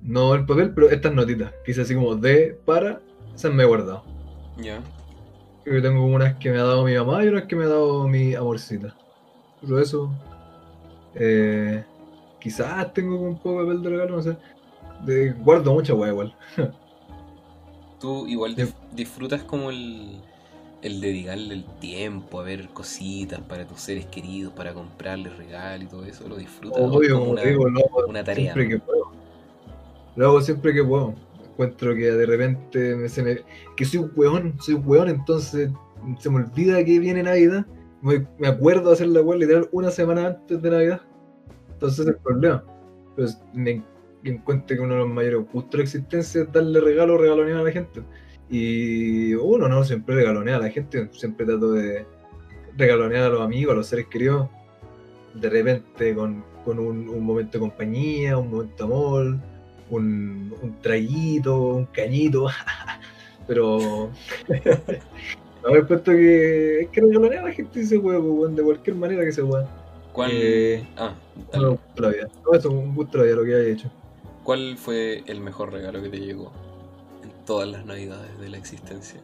[0.00, 1.52] no el papel, pero estas notitas.
[1.64, 3.00] Que hice así como de, para.
[3.34, 4.02] Esas me he guardado.
[4.56, 4.80] ya.
[5.66, 8.08] Yo tengo unas que me ha dado mi mamá y unas que me ha dado
[8.08, 8.96] mi amorcita.
[9.60, 10.10] Pero eso.
[11.14, 11.84] eh,
[12.40, 14.36] quizás tengo un poco de papel de regalo, no sé.
[15.04, 16.34] De- guardo mucha weá igual.
[18.00, 18.72] Tú igual Sí.
[18.94, 20.20] disfrutas como el,
[20.82, 25.90] el dedicarle el tiempo a ver cositas para tus seres queridos, para comprarles regalos y
[25.90, 26.80] todo eso, lo disfrutas.
[26.80, 28.54] ¿O es Obvio, como una, te digo, lo hago una tarea.
[28.54, 29.10] siempre que puedo.
[30.16, 31.14] Lo hago siempre que puedo.
[31.52, 33.36] Encuentro que de repente me, se me,
[33.76, 35.70] que soy un weón, soy un weón, entonces
[36.18, 37.66] se me olvida que viene Navidad.
[38.00, 41.02] Me, me acuerdo de hacer la weá literal una semana antes de Navidad.
[41.74, 42.64] Entonces es el problema.
[43.14, 43.82] Pero me
[44.24, 47.62] encuentro que uno de los mayores gustos de la existencia es darle regalo, regalonear a
[47.62, 48.02] la gente.
[48.50, 52.04] Y uno no siempre regalonea a la gente, siempre trato de
[52.76, 54.48] regalonear a los amigos, a los seres queridos.
[55.34, 59.38] De repente con, con un, un momento de compañía, un momento de amor,
[59.90, 62.48] un, un traguito, un cañito.
[63.46, 63.78] Pero
[65.62, 69.24] no me encuentro que es que regalonear a la gente ese huevo, de cualquier manera
[69.24, 69.68] que se pueda.
[70.12, 71.14] ¿Cuál, Eh, ah,
[71.54, 72.28] No la vida.
[72.44, 73.90] No, eso es un gusto la vida lo que haya hecho.
[74.44, 76.50] ¿Cuál fue el mejor regalo que te llegó
[77.22, 79.20] en todas las navidades de la existencia?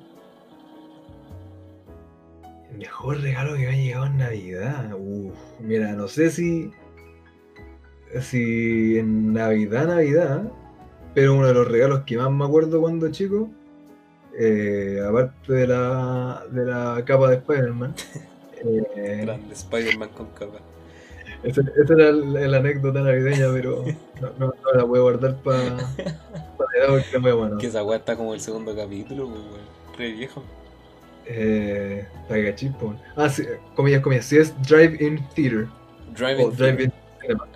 [2.77, 4.93] Mejor regalo que me ha llegado en Navidad.
[4.99, 6.71] Uf, mira, no sé si.
[8.21, 10.53] Si en Navidad, Navidad.
[11.15, 13.49] Pero uno de los regalos que más me acuerdo cuando chico.
[14.39, 17.95] eh, aparte de la, de la capa de Spider-Man.
[18.65, 20.59] eh, Grande Spider-Man con capa.
[21.47, 23.85] Esa, esa era la, la anécdota navideña, pero
[24.21, 26.19] no, no- no la voy a guardar para Navidad
[26.89, 27.59] porque es muy bueno.
[27.59, 29.97] Que esa weá está como el segundo capítulo, pues, weón.
[29.99, 30.43] Re viejo.
[31.27, 32.95] Eh, para que cachis, po.
[33.17, 33.45] Ah, sí,
[33.75, 34.27] comillas, comillas.
[34.27, 35.67] Sí es Drive-In Theater.
[36.17, 37.47] Driving O Drive-In Cinema,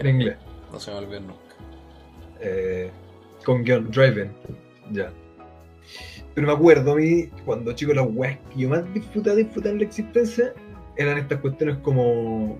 [0.00, 0.36] en inglés.
[0.72, 1.42] no se me va a olvidar nunca.
[2.40, 2.90] Eh,
[3.44, 4.30] con guion, Drive-In.
[4.92, 5.10] Ya.
[6.34, 9.78] Pero me acuerdo a mí, cuando chico, las weas que yo más disfrutaba, disfrutar en
[9.78, 10.52] la existencia
[10.96, 12.58] eran estas cuestiones como.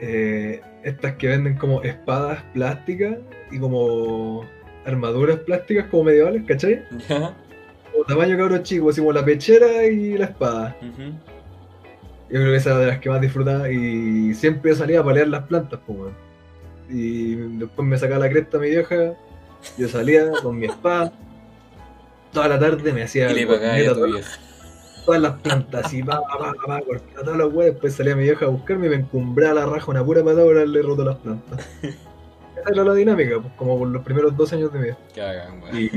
[0.00, 3.16] Eh, estas que venden como espadas plásticas
[3.50, 4.44] y como
[4.84, 6.84] armaduras plásticas como medievales, ¿cachai?
[7.08, 10.76] Como tamaño cabro chico, así como la pechera y la espada.
[10.80, 15.28] Yo creo que esa era de las que más disfrutaba y siempre salía a palear
[15.28, 16.12] las plantas, pues.
[16.88, 19.14] Y después me sacaba la cresta mi vieja,
[19.76, 21.12] yo salía con mi espada,
[22.32, 24.38] toda la tarde me hacía Y le pagaba a corneta tu todas, vieja.
[25.06, 28.44] Todas las plantas y pa, pa, pa, cortaba todas las weas, después salía mi vieja
[28.44, 31.66] a buscarme y me encumbraba la raja una pura patada por haberle roto las plantas.
[31.82, 34.98] Esa era la dinámica, pues, como por los primeros dos años de mi vida.
[35.14, 35.62] Que hagan.
[35.76, 35.90] Y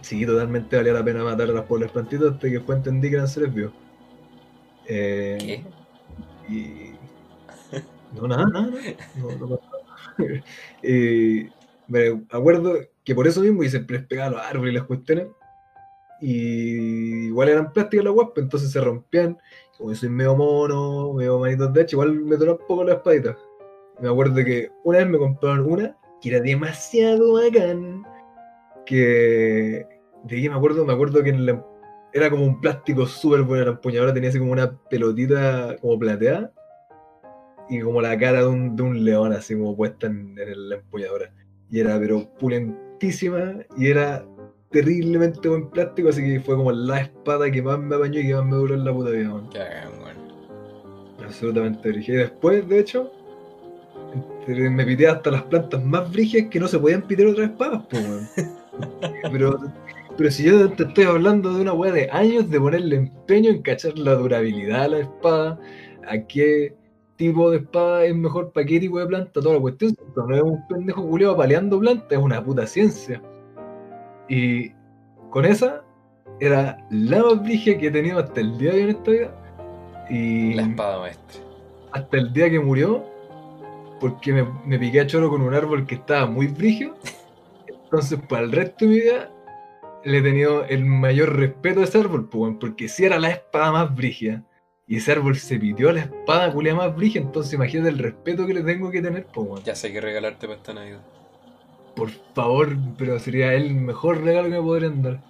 [0.00, 3.16] sí, totalmente valía la pena matar a las pobres plantitas hasta que después entendí que
[3.16, 3.72] eran seres vivos.
[4.86, 5.38] Eh,
[6.48, 6.52] ¿Qué?
[6.52, 6.92] Y.
[8.14, 8.70] No, nada, nada.
[9.16, 10.42] No, no nada.
[10.82, 11.48] Y
[11.88, 12.74] me acuerdo
[13.04, 15.26] que por eso mismo hice siempre les pegaba a los árboles y las cuestiones.
[16.22, 19.36] Y igual eran plásticas las guapas, entonces se rompían.
[19.76, 22.94] Como yo soy medio mono, medio manitos de hecho, igual me duró un poco la
[22.94, 23.36] espadita.
[24.00, 28.04] Me acuerdo que una vez me compraron una que era demasiado bacán.
[28.86, 29.84] Que.
[30.24, 31.66] De qué me acuerdo, me acuerdo que en la-
[32.12, 33.64] era como un plástico súper bueno.
[33.64, 36.52] La empuñadura tenía así como una pelotita como plateada
[37.68, 40.76] y como la cara de un, de un león, así como puesta en, en la
[40.76, 41.32] empuñadura.
[41.68, 44.24] Y era, pero pulentísima y era
[44.72, 48.34] terriblemente buen plástico, así que fue como la espada que más me apañó y que
[48.34, 49.48] más me duró en la puta vida, man.
[51.24, 52.14] Absolutamente brígida.
[52.14, 53.12] Y después, de hecho,
[54.46, 58.28] me pité hasta las plantas más brígidas que no se podían pitear otras espadas, weón.
[59.32, 59.60] pero,
[60.16, 63.62] pero si yo te estoy hablando de una weá de años de ponerle empeño en
[63.62, 65.60] cachar la durabilidad a la espada,
[66.08, 66.74] a qué
[67.16, 70.42] tipo de espada es mejor para qué tipo de planta, toda la cuestión, no es
[70.42, 73.22] un pendejo culiado paleando plantas, es una puta ciencia.
[74.32, 74.72] Y
[75.28, 75.84] con esa
[76.40, 80.06] era la más brígida que he tenido hasta el día de hoy en esta vida.
[80.08, 81.40] Y La espada maestra.
[81.92, 83.04] hasta el día que murió,
[84.00, 86.96] porque me, me piqué a choro con un árbol que estaba muy brígido.
[87.84, 89.30] Entonces, para el resto de mi vida,
[90.02, 93.70] le he tenido el mayor respeto a ese árbol, pues, porque si era la espada
[93.70, 94.42] más brígida,
[94.86, 98.54] y ese árbol se pidió la espada culia más brígida, entonces imagínate el respeto que
[98.54, 99.62] le tengo que tener, pues.
[99.64, 101.02] Ya sé qué regalarte para esta Navidad.
[101.94, 105.20] Por favor, pero sería el mejor regalo que me podrían dar.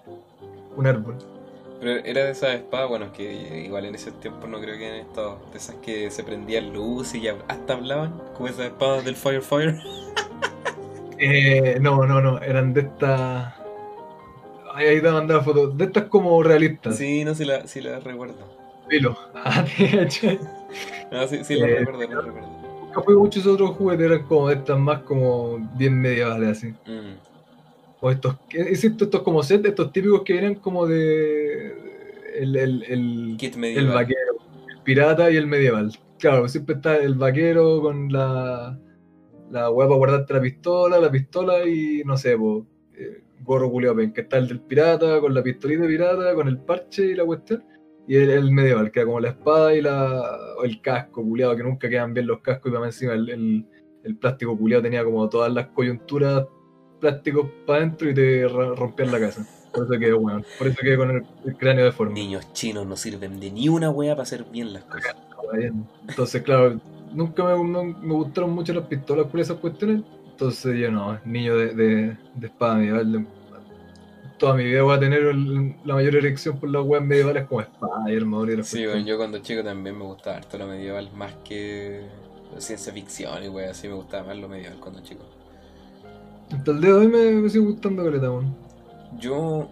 [0.76, 1.16] Un árbol.
[1.80, 5.06] Pero era de esas espadas, bueno, que igual en ese tiempo no creo que hayan
[5.06, 5.40] estado.
[5.50, 9.78] De esas que se prendían luz y ya hasta hablaban, como esas espadas del Firefire.
[11.24, 13.54] Eh, no, no, no, eran de estas.
[14.74, 15.68] Ahí, ahí te mandé la foto.
[15.68, 16.96] De estas como realistas.
[16.96, 18.34] Sí, no, si la, sí la recuerdo.
[18.88, 19.16] Filo.
[19.34, 20.26] Ah, de hecho.
[21.12, 22.48] No, sí, sí la Eh, recuerdo, la recuerdo.
[22.92, 26.68] Nunca fui muchos otros juguetes, eran como estas más como bien medievales así.
[26.68, 27.16] Mm.
[28.00, 31.74] O estos, insisto, estos como set, estos típicos que vienen como de
[32.36, 33.94] el, el, el, Kit el medieval.
[33.94, 34.32] vaquero,
[34.68, 35.90] el pirata y el medieval.
[36.18, 38.78] Claro, siempre está el vaquero con la,
[39.50, 43.96] la hueá para guardarte la pistola, la pistola y no sé, po, eh, gorro culiao
[43.96, 47.14] pen, que está el del pirata, con la pistolita de pirata, con el parche y
[47.14, 47.64] la cuestión.
[48.06, 50.22] Y el, el medieval, que era como la espada y la,
[50.64, 53.66] el casco culiado, que nunca quedan bien los cascos y para encima el, el,
[54.04, 56.46] el plástico culiado tenía como todas las coyunturas
[57.00, 59.46] plásticos para adentro y te rompían la casa.
[59.72, 62.14] Por eso quedé bueno, por eso quedé con el, el cráneo deforme.
[62.14, 65.16] Niños chinos no sirven de ni una wea para hacer bien las cosas.
[66.08, 66.80] Entonces, claro,
[67.12, 70.02] nunca me, me- me gustaron mucho las pistolas por esas cuestiones.
[70.30, 73.12] Entonces, yo no, niño de, de, de espada medieval.
[73.12, 73.26] de-
[74.42, 77.60] toda mi vida voy a tener el- la mayor erección por las weas medievales como
[77.60, 81.32] espada y armadura Sí, bueno, yo cuando chico también me gustaba harto lo medieval, más
[81.44, 82.02] que
[82.52, 85.22] la ciencia ficción y wea, así me gustaba más lo medieval cuando chico.
[86.50, 88.54] Hasta el día de hoy me, me sigue gustando caleta, weón.
[89.18, 89.68] Yo,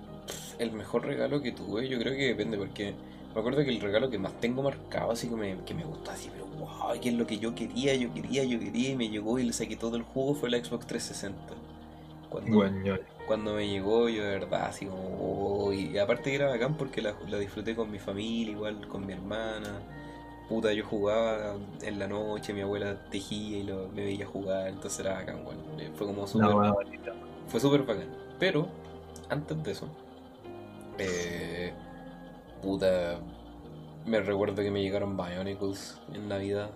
[0.59, 2.95] el mejor regalo que tuve, yo creo que depende, porque
[3.35, 6.13] me acuerdo que el regalo que más tengo marcado, así que me, que me gustó
[6.13, 9.09] así, pero wow, que es lo que yo quería, yo quería, yo quería, y me
[9.09, 11.55] llegó y le saqué todo el jugo, fue la Xbox 360.
[12.31, 12.65] Cuando,
[13.27, 15.67] cuando me llegó, yo de verdad, así como.
[15.67, 19.07] oh, y aparte que era bacán porque la, la disfruté con mi familia, igual con
[19.07, 19.81] mi hermana.
[20.49, 25.01] Puta, yo jugaba en la noche, mi abuela tejía y lo, me veía jugar, entonces
[25.01, 25.61] era bacán, bueno.
[25.79, 26.51] eh, Fue como súper.
[26.51, 27.13] Bonita.
[27.49, 28.09] Fue súper bacán.
[28.39, 28.67] Pero,
[29.29, 29.87] antes de eso,
[30.99, 31.73] eh,
[32.63, 33.21] puta,
[34.07, 36.71] me recuerdo que me llegaron Bionicles en Navidad.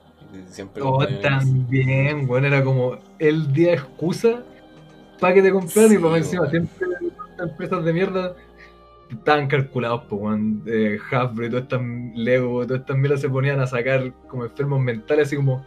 [0.51, 4.43] Siempre Oh, también, bueno, era como el día de excusa
[5.21, 6.87] para que te compraran y Sí, para encima siempre
[7.39, 8.37] empresas de mierda
[9.11, 10.63] estaban calculados, pues, weón.
[10.67, 11.83] Eh, Hasbro y todas estas
[12.15, 15.65] Lego todas estas mierdas se ponían a sacar como enfermos mentales, así como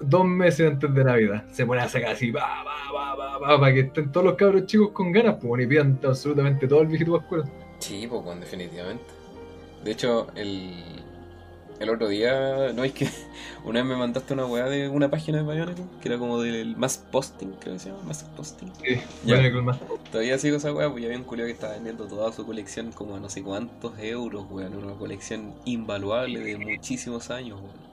[0.00, 1.44] dos meses antes de Navidad.
[1.52, 4.34] Se ponían a sacar así, va, va, va, va, va, para que estén todos los
[4.36, 7.44] cabros chicos con ganas, pues, y pidan absolutamente todo el viejito pascuero.
[7.78, 9.04] Sí, pues, definitivamente.
[9.84, 10.72] De hecho, el,
[11.78, 13.08] el otro día, no es que
[13.64, 16.76] una vez me mandaste una weá de una página de Bionicle, que era como del
[16.76, 18.72] Mass Posting, creo que se llama, Mass Posting.
[18.82, 19.00] Sí,
[19.52, 19.80] con más.
[20.10, 22.92] Todavía sigo esa weá, pues ya había un culiao que estaba vendiendo toda su colección
[22.92, 24.74] como a no sé cuántos euros, weón.
[24.76, 27.88] Una colección invaluable de muchísimos años, weón.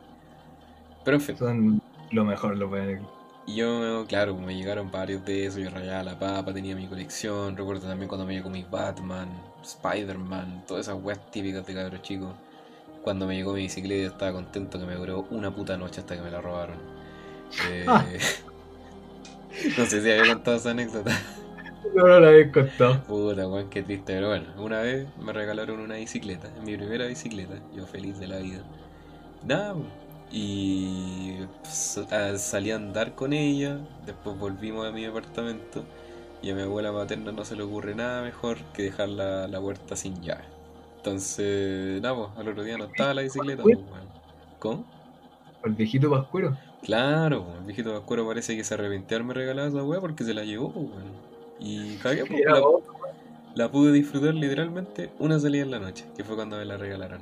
[1.03, 1.81] Pero en fin, Son
[2.11, 3.07] lo mejor, los Bionicle.
[3.45, 7.55] y yo, claro, me llegaron varios de esos, yo rayaba la papa, tenía mi colección.
[7.57, 9.29] Recuerdo también cuando me llegó mi Batman,
[9.63, 12.33] Spider-Man, todas esas weas típicas de cabros chicos.
[13.05, 16.17] Cuando me llegó mi bicicleta, yo estaba contento que me duró una puta noche hasta
[16.17, 16.81] que me la robaron.
[17.57, 18.05] Eh, Ah.
[19.77, 21.11] no sé si había contado esa anécdota.
[21.95, 23.03] No, no lo habéis contado.
[23.07, 24.13] Puta, weón, qué triste.
[24.13, 28.37] Pero bueno, una vez me regalaron una bicicleta, mi primera bicicleta, yo feliz de la
[28.39, 28.63] vida.
[29.43, 29.75] Nada,
[30.31, 35.85] y salí a andar con ella, después volvimos a mi apartamento
[36.41, 39.61] y a mi abuela materna no se le ocurre nada mejor que dejar la, la
[39.61, 40.45] puerta sin llave.
[41.05, 43.77] Entonces, nada, pues, al otro día no estaba la bicicleta, pues.
[44.57, 44.83] ¿Cómo?
[45.63, 46.57] El viejito pascuero.
[46.81, 50.33] Claro, pues, el viejito Pascuero parece que se arrepintió haberme regalado esa weá porque se
[50.33, 50.87] la llevó, pues.
[51.59, 52.61] Y cagué, pues, la-.
[53.53, 57.21] La pude disfrutar literalmente una salida en la noche, que fue cuando me la regalaron.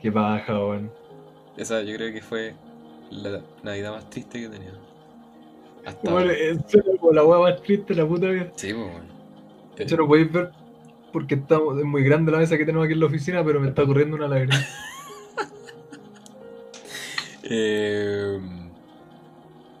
[0.00, 0.90] Qué paja, weón.
[1.58, 2.54] Esa yo creo que fue
[3.10, 4.72] la Navidad más triste que he tenido.
[5.84, 6.62] Hasta Bueno, ahora.
[6.66, 8.50] serio, como la weá más triste de la puta vida.
[8.56, 9.06] Sí, pues bueno.
[9.76, 10.63] Eh, Eso lo podéis ver
[11.14, 13.68] porque estamos, es muy grande la mesa que tenemos aquí en la oficina, pero me
[13.68, 14.56] está corriendo una lágrima.
[17.44, 18.40] eh,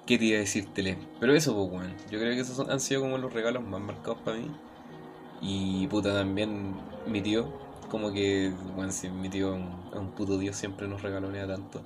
[0.06, 0.68] ¿Qué te iba a decir?
[1.18, 1.92] Pero eso, pues bueno.
[2.08, 4.46] Yo creo que esos han sido como los regalos más marcados para mí.
[5.42, 6.76] Y puta, también
[7.08, 7.52] mi tío.
[7.90, 11.82] Como que, bueno, si mi tío es un puto dios, siempre nos regalonea tanto.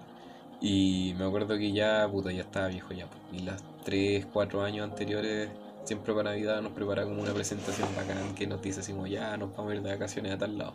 [0.60, 3.06] Y me acuerdo que ya, puta, ya estaba viejo ya.
[3.06, 3.22] pues.
[3.32, 5.48] Y las 3, 4 años anteriores,
[5.88, 9.36] siempre para Navidad nos prepara como una presentación bacán que nos dice así como, ya,
[9.36, 10.74] nos vamos a ir de vacaciones a tal lado.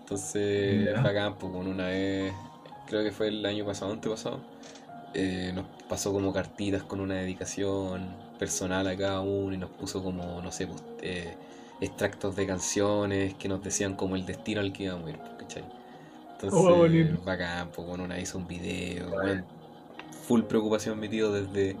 [0.00, 1.02] Entonces, Ya.
[1.02, 2.32] bacán, pues con una vez,
[2.86, 4.40] creo que fue el año pasado, antepasado,
[5.14, 8.08] eh, nos pasó como cartitas con una dedicación
[8.38, 11.34] personal a cada uno y nos puso como, no sé, pues, eh,
[11.80, 15.32] extractos de canciones que nos decían como el destino al que íbamos a ir, pues,
[15.38, 15.64] ¿cachai?
[16.32, 16.60] Entonces,
[17.18, 19.44] Oh, bacán, pues con una hizo un video, bueno,
[20.26, 21.76] full preocupación mi tío desde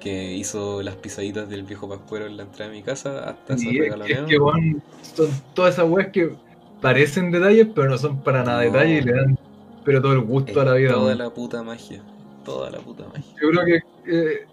[0.00, 3.64] que hizo las pisaditas del viejo pascuero en la entrada de mi casa hasta esos
[3.72, 6.34] Y es, que- son todas esas weas que
[6.80, 8.70] parecen detalles, pero no son para nada No.
[8.72, 9.38] detalles y le dan
[9.84, 12.02] pero todo el gusto a la vida, toda la puta magia,
[12.44, 13.32] toda la puta magia.
[13.40, 14.46] Yo creo que eh,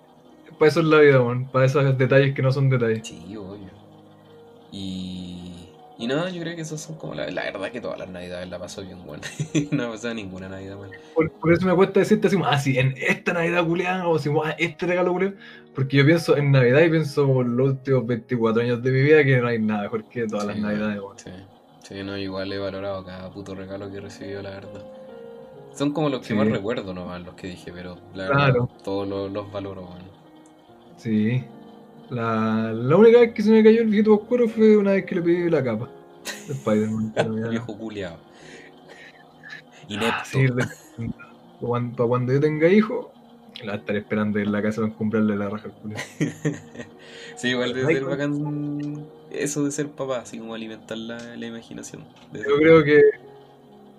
[0.60, 1.46] para eso es la vida, weón.
[1.48, 3.08] Para esos detalles que no son detalles.
[3.08, 3.70] Sí, obvio.
[4.74, 5.21] Y,
[6.02, 8.50] y nada, yo creo que esos son como la, la verdad que todas las navidades
[8.50, 9.22] la paso bien buena.
[9.72, 10.90] no me pasado ninguna navidad mal.
[11.14, 14.44] Por, por eso me cuesta decirte así, ah, sí, en esta Navidad culiada, o como,
[14.44, 15.36] ah, este regalo culiado.
[15.76, 19.24] Porque yo pienso en Navidad y pienso como los últimos 24 años de mi vida
[19.24, 21.00] que no hay nada mejor que todas las Navidades.
[21.18, 21.32] Sí,
[21.84, 24.84] sí, no, igual he valorado cada puto regalo que he recibido, la verdad.
[25.76, 26.34] Son como los que Sí.
[26.34, 28.70] más recuerdo nomás, los que dije, pero la verdad, Claro.
[28.84, 30.02] todos los, los valoro, weón.
[30.98, 31.44] Sí.
[32.12, 35.16] La, la única vez que se me cayó el viejito oscuro fue una vez que
[35.16, 35.90] le pedí la capa
[36.48, 37.14] de Spider-Man.
[37.50, 38.16] Viejo culiao.
[38.16, 40.26] Ah, Inepto.
[40.26, 41.12] sí, de-
[41.60, 43.08] cuando, cuando yo tenga hijos,
[43.64, 45.96] la estaré esperando en la casa para comprarle la raja al culo.
[47.36, 52.04] sí, igual Ay, ser bacán eso de ser papá, así como alimentar la, la imaginación.
[52.34, 53.02] Yo ser- creo que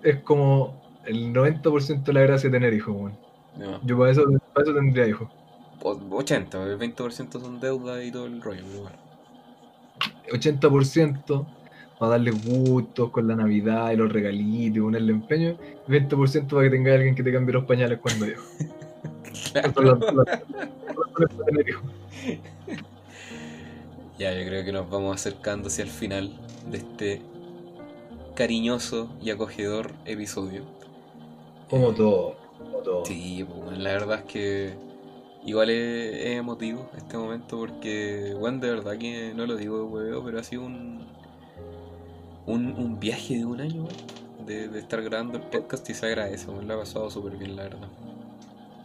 [0.03, 3.17] es como el 90% de la gracia de tener hijos, weón.
[3.57, 4.23] No, Yo para eso,
[4.53, 5.29] para eso tendría hijos.
[5.83, 8.97] O- 80, el 20% son deuda y todo el rollo, pero bueno.
[10.31, 11.45] 80%
[11.99, 15.55] para darle gustos con la Navidad y los regalitos y ponerle empeño.
[15.87, 18.43] 20% para que tenga alguien que te cambie los pañales cuando hijos.
[24.17, 26.31] Ya, yo creo que nos vamos acercando hacia el final
[26.69, 27.21] de este
[28.35, 30.63] cariñoso y acogedor episodio.
[31.69, 33.05] Como Eh, todo, como todo.
[33.05, 34.73] Sí, pues, la verdad es que
[35.45, 39.83] igual es, es emotivo este momento porque, bueno, de verdad que no lo digo de
[39.83, 41.05] hueveo, pero ha sido un,
[42.45, 43.87] un, un viaje de un año,
[44.45, 47.55] de, de estar grabando el podcast y se agradece, weón, lo ha pasado súper bien,
[47.55, 47.89] la verdad.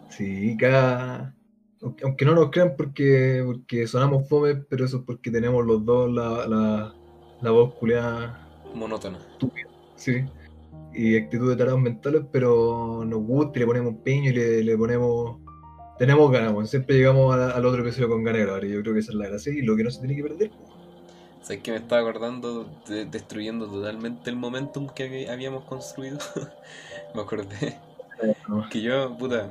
[0.09, 1.35] Sí, cada...
[1.81, 5.85] Aunque, aunque no nos crean porque, porque sonamos fome, pero eso es porque tenemos los
[5.85, 6.95] dos la, la,
[7.41, 9.19] la voz culeada Monótono.
[9.97, 10.25] Sí.
[10.95, 14.77] Y actitud de tarados mentales, pero nos gusta y le ponemos empeño y le, le
[14.77, 15.39] ponemos.
[15.99, 18.65] Tenemos ganas, siempre llegamos a- al otro episodio con ganas.
[18.65, 20.23] Y yo creo que esa es la gracia y lo que no se tiene que
[20.23, 20.53] perder.
[21.43, 26.19] ¿Sabes que me estaba acordando de destruyendo totalmente el momentum que hab- habíamos construido?
[27.15, 27.79] me acordé
[28.47, 28.69] ¿no?
[28.71, 29.51] que yo, puta,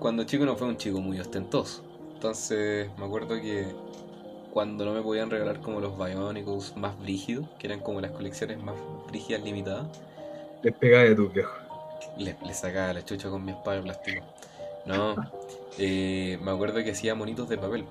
[0.00, 1.84] cuando chico no fue un chico muy ostentoso.
[2.14, 3.76] Entonces me acuerdo que
[4.50, 8.58] cuando no me podían regalar como los Bionicles más brígidos, que eran como las colecciones
[8.62, 8.76] más
[9.08, 9.88] brígidas limitadas,
[10.62, 11.58] Les pegaba de tus viejos.
[12.16, 14.24] le, le sacaba la chucha con mi espada de plástico.
[14.84, 15.14] No,
[15.78, 17.84] eh, me acuerdo que hacía monitos de papel.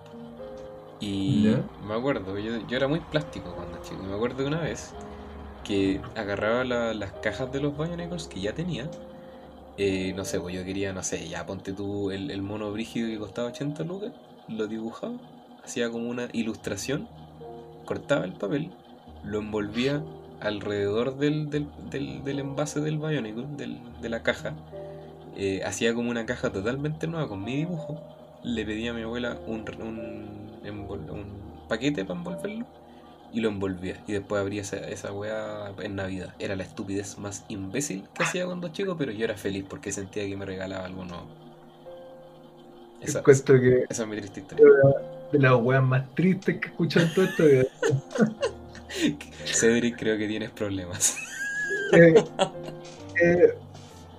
[0.99, 1.61] Y ¿Ya?
[1.87, 4.01] me acuerdo, yo, yo era muy plástico cuando chico.
[4.03, 4.93] Me acuerdo de una vez
[5.63, 8.89] que agarraba la- las cajas de los Bionicles que ya tenía.
[9.79, 13.09] eh, no sé, pues yo quería, no sé, ya ponte tú el, el mono brígido
[13.09, 14.11] que costaba 80 lucas,
[14.47, 15.13] lo dibujaba,
[15.63, 17.07] hacía como una ilustración,
[17.85, 18.71] cortaba el papel,
[19.23, 20.01] lo envolvía
[20.39, 24.55] alrededor del, del, del, del envase del Bionicle, del, de la caja,
[25.37, 28.01] eh, hacía como una caja totalmente nueva con mi dibujo,
[28.43, 31.25] le pedí a mi abuela un, un, envol- un
[31.67, 32.65] paquete para envolverlo
[33.33, 34.01] y lo envolvía.
[34.07, 36.33] Y después abría esa, esa weá en Navidad.
[36.39, 40.25] Era la estupidez más imbécil que hacía cuando chico, pero yo era feliz porque sentía
[40.25, 41.25] que me regalaba algo nuevo.
[43.01, 44.65] Esa, que esa es mi triste historia.
[45.31, 47.43] de las weas más tristes que en todo esto.
[49.45, 51.15] Cedric, creo que tienes problemas.
[51.93, 52.13] eh,
[53.23, 53.53] eh,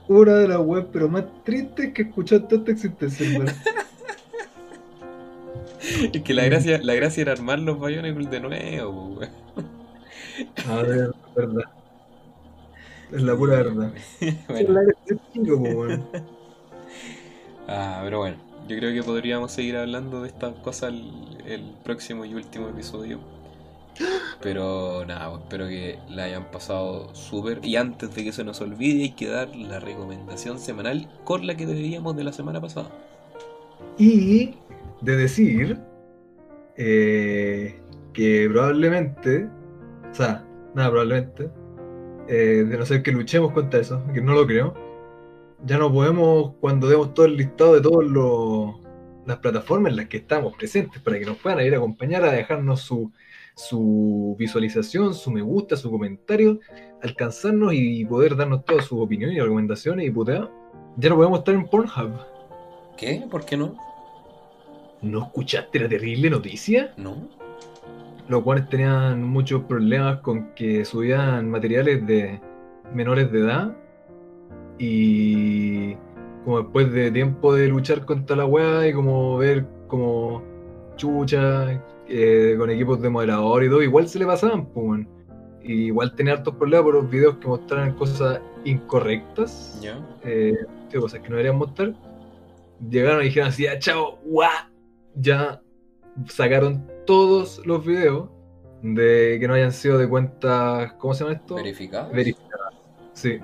[0.09, 3.28] una de las weas pero más tristes que he escuchado en toda esta existencia,
[6.12, 9.30] es que la gracia, la gracia era armar los Bionicles de nuevo, weón.
[10.68, 11.64] A ver, verdad.
[13.12, 13.93] Es la pura verdad.
[14.20, 14.82] Es la
[17.68, 18.36] ah, pero bueno,
[18.68, 23.20] yo creo que podríamos seguir hablando de estas cosas el, el próximo y último episodio.
[24.41, 27.61] Pero nada, pues, espero que la hayan pasado súper.
[27.65, 31.57] Y antes de que se nos olvide, hay que dar la recomendación semanal con la
[31.57, 32.91] que deberíamos de la semana pasada.
[33.99, 34.55] Y
[35.01, 35.79] de decir
[36.77, 37.81] eh,
[38.12, 39.49] que probablemente,
[40.11, 40.45] o sea,
[40.75, 41.51] nada, probablemente,
[42.29, 44.75] eh, de no ser que luchemos contra eso, que no lo creo,
[45.65, 48.07] ya no podemos, cuando demos todo el listado de todas
[49.27, 52.33] las plataformas en las que estamos presentes, para que nos puedan ir a acompañar a
[52.33, 53.12] dejarnos su,
[53.59, 56.60] su visualización, su me gusta, su comentario,
[57.02, 60.48] alcanzarnos y poder darnos todas sus opiniones y recomendaciones y putear,
[60.97, 62.12] ya no podemos estar en Pornhub.
[62.97, 63.24] ¿Qué?
[63.28, 63.76] ¿Por qué no?
[65.02, 66.94] ¿No escuchaste la terrible noticia?
[66.97, 67.28] ¿No?
[68.28, 72.40] Los cuales tenían muchos problemas con que subían materiales de
[72.94, 73.76] menores de edad
[74.78, 75.94] y
[76.44, 80.44] como después de tiempo de luchar contra la weá y como ver como
[80.94, 85.06] chucha eh, con equipos de moderador y todo, igual se le pasaban, pues.
[85.62, 89.80] Y igual tenía hartos problemas por los videos que mostraran cosas incorrectas,
[90.24, 90.56] eh,
[90.98, 91.94] cosas que no deberían mostrar.
[92.89, 94.51] Llegaron y dijeron así, ah, chao, guau,
[95.14, 95.60] ya
[96.26, 98.30] sacaron todos los videos
[98.82, 101.56] de que no hayan sido de cuentas, ¿cómo se llama esto?
[101.56, 102.10] ¿Verificado?
[102.12, 102.74] Verificadas.
[103.12, 103.39] Sí,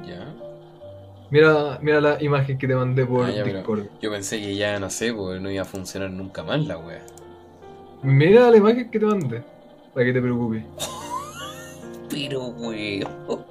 [1.31, 3.87] mira, mira la imagen que te mandé por Ah, ya, Discord.
[4.01, 7.03] Yo pensé que ya, no sé, porque no iba a funcionar nunca más la wea.
[8.05, 9.43] Mira la imagen que te mandé,
[9.95, 10.63] para que te preocupes.
[12.11, 13.09] Pero, weón.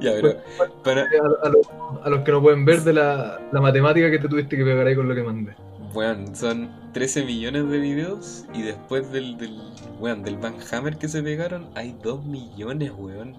[0.00, 0.34] ya, pero.
[0.82, 1.66] Para, A, a los,
[2.04, 4.86] a los que no pueden ver de la, la matemática que te tuviste que pegar
[4.86, 5.54] ahí con lo que mandé.
[5.94, 9.56] weón, son 13 millones de videos y después del, del,
[10.00, 13.34] weón, del Van Hammer que se pegaron, hay 2 millones, weón.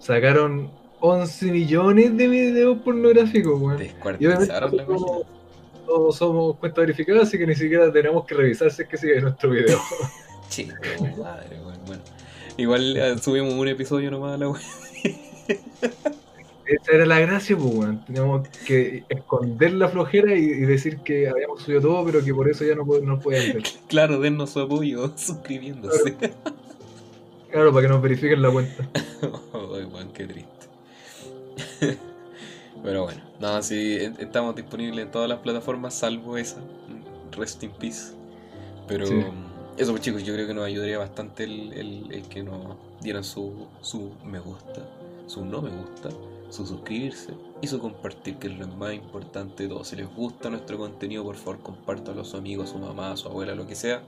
[0.00, 3.78] Sacaron 11 millones de videos pornográficos, weón.
[3.78, 5.06] Descuartizaron la página.
[5.84, 9.20] Todos somos cuentas verificadas, así que ni siquiera tenemos que revisar si es que sigue
[9.20, 9.80] nuestro video.
[10.48, 10.74] Chico,
[11.18, 11.78] madre, weón.
[11.86, 12.02] Bueno,
[12.56, 14.62] igual eh, subimos un episodio nomás a la weón.
[16.66, 18.04] Esa era la gracia, pues, weón.
[18.06, 22.48] Teníamos que esconder la flojera y, y decir que habíamos subido todo, pero que por
[22.48, 23.62] eso ya no, no podían ver.
[23.88, 26.16] Claro, dennos su apoyo suscribiéndose.
[27.50, 28.88] Claro, para que nos verifiquen la cuenta.
[29.52, 31.98] Ay, qué triste.
[32.84, 36.58] Pero bueno, nada, sí, e- estamos disponibles en todas las plataformas salvo esa.
[37.32, 38.12] Rest in peace.
[38.86, 39.14] Pero Sí.
[39.78, 43.24] eso, pues, chicos, yo creo que nos ayudaría bastante el, el- el que nos dieran
[43.24, 44.86] su, su me gusta,
[45.26, 46.10] su no me gusta,
[46.50, 47.32] su suscribirse
[47.62, 49.82] y su compartir, que es lo más importante de todo.
[49.82, 53.16] Si les gusta nuestro contenido, por favor, compártalo a su amigo, a su mamá, a
[53.16, 54.02] su abuela, lo que sea.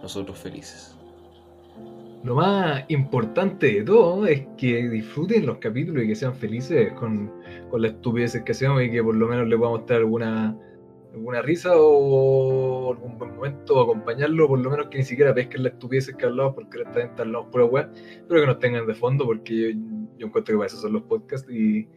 [0.00, 0.94] Nosotros felices.
[2.24, 7.32] Lo más importante de todo es que disfruten los capítulos y que sean felices con,
[7.68, 10.56] con las estupideces que hacemos y que por lo menos les podamos dar alguna,
[11.12, 15.64] alguna risa o algún buen momento o acompañarlo, por lo menos que ni siquiera pesquen
[15.64, 17.90] las estupideces que hablamos porque directamente hablamos pura weá,
[18.28, 19.80] pero que nos tengan de fondo porque yo,
[20.18, 21.88] yo encuentro que para eso son los podcasts y,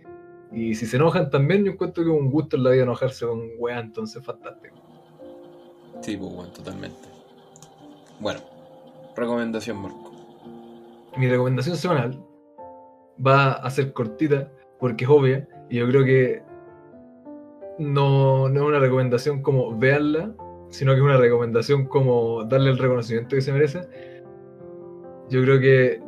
[0.52, 3.28] y si se enojan también, yo encuentro que es un gusto en la vida enojarse
[3.28, 4.76] con weá, entonces fantástico.
[6.02, 7.10] Sí, pues bueno, totalmente.
[8.20, 8.40] Bueno,
[9.16, 10.05] recomendación, Marco.
[11.18, 12.22] Mi recomendación semanal
[13.26, 16.44] va a ser cortita porque es obvia y yo creo que
[17.80, 20.34] no, no es una recomendación como veanla,
[20.70, 23.82] sino que es una recomendación como darle el reconocimiento que se merece.
[25.30, 26.02] Yo creo que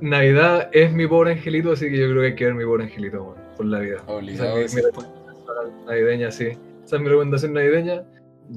[0.00, 2.84] Navidad es mi pobre angelito, así que yo creo que hay que ver mi pobre
[2.84, 4.02] angelito bueno, por la vida.
[4.06, 4.58] Obligado.
[4.58, 6.46] Esa es mi, recomendación navideña, sí.
[6.84, 8.04] Esa es mi recomendación navideña.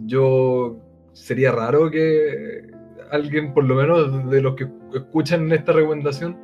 [0.06, 0.78] Yo
[1.14, 2.71] sería raro que
[3.12, 6.38] alguien, por lo menos de los que escuchan esta recomendación,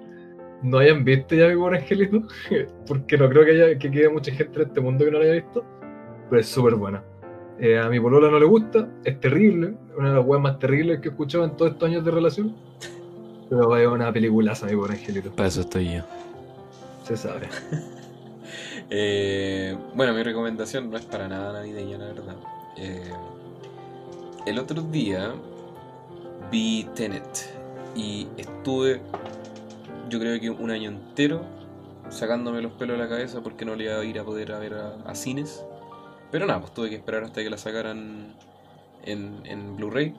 [0.61, 2.23] no hayan visto ya mi angelito,
[2.87, 5.23] porque no creo que, haya, que quede mucha gente en este mundo que no lo
[5.23, 5.65] haya visto,
[6.29, 7.03] pero es súper buena.
[7.59, 10.99] Eh, a mi polola no le gusta, es terrible, una de las weas más terribles
[10.99, 12.55] que he escuchado en todos estos años de relación,
[13.49, 15.31] pero es una peliculaza, mi pobre angelito.
[15.31, 16.03] Para eso estoy yo.
[17.03, 17.47] Se sabe.
[18.89, 22.37] Eh, bueno, mi recomendación no es para nada navideña, la verdad.
[22.77, 23.11] Eh,
[24.45, 25.33] el otro día
[26.51, 27.49] vi Tenet
[27.95, 29.01] y estuve,
[30.09, 31.45] yo creo que un año entero
[32.09, 34.59] sacándome los pelos de la cabeza porque no le iba a ir a poder a
[34.59, 35.65] ver a, a cines.
[36.31, 38.35] Pero nada, pues tuve que esperar hasta que la sacaran
[39.03, 40.13] en, en Blu-ray.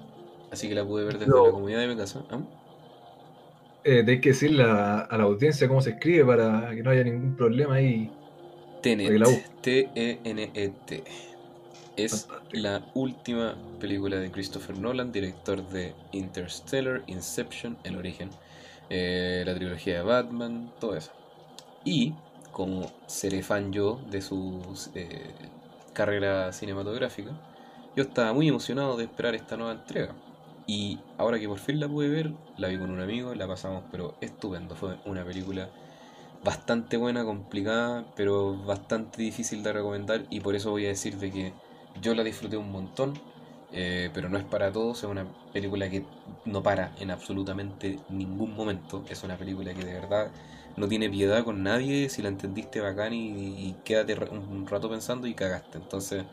[0.51, 1.45] Así que la pude ver desde No.
[1.47, 2.25] la comunidad de mi casa.
[2.31, 2.41] ¿Ah?
[3.85, 7.05] Eh, hay que decirle a, a la audiencia cómo se escribe para que no haya
[7.05, 8.11] ningún problema ahí.
[8.83, 9.11] Tenet.
[9.61, 11.05] T-E-N-E-T.
[11.99, 18.31] Es la última película de Christopher Nolan, director de Interstellar, Inception, El Origen,
[18.89, 21.11] eh, la trilogía de Batman, todo eso.
[21.85, 22.15] Y
[22.53, 24.63] como seré fan yo de su
[24.95, 25.35] eh,
[25.93, 27.33] carrera cinematográfica,
[27.97, 30.15] yo estaba muy emocionado de esperar esta nueva entrega.
[30.69, 33.83] Y ahora que por fin la pude ver, la vi con un amigo, la pasamos
[33.91, 34.77] pero estupendo.
[34.77, 35.69] Fue una película
[36.45, 41.33] bastante buena, complicada, pero bastante difícil de recomendar y por eso voy a decir de
[41.33, 41.68] que
[42.01, 43.23] yo la disfruté un montón,
[43.71, 46.11] eh, pero no es para todos, es una película que
[46.45, 50.33] no para en absolutamente ningún momento, es una película que de verdad
[50.77, 55.27] no tiene piedad con nadie, si la entendiste bacán y, y quédate un rato pensando
[55.27, 56.27] y cagaste, entonces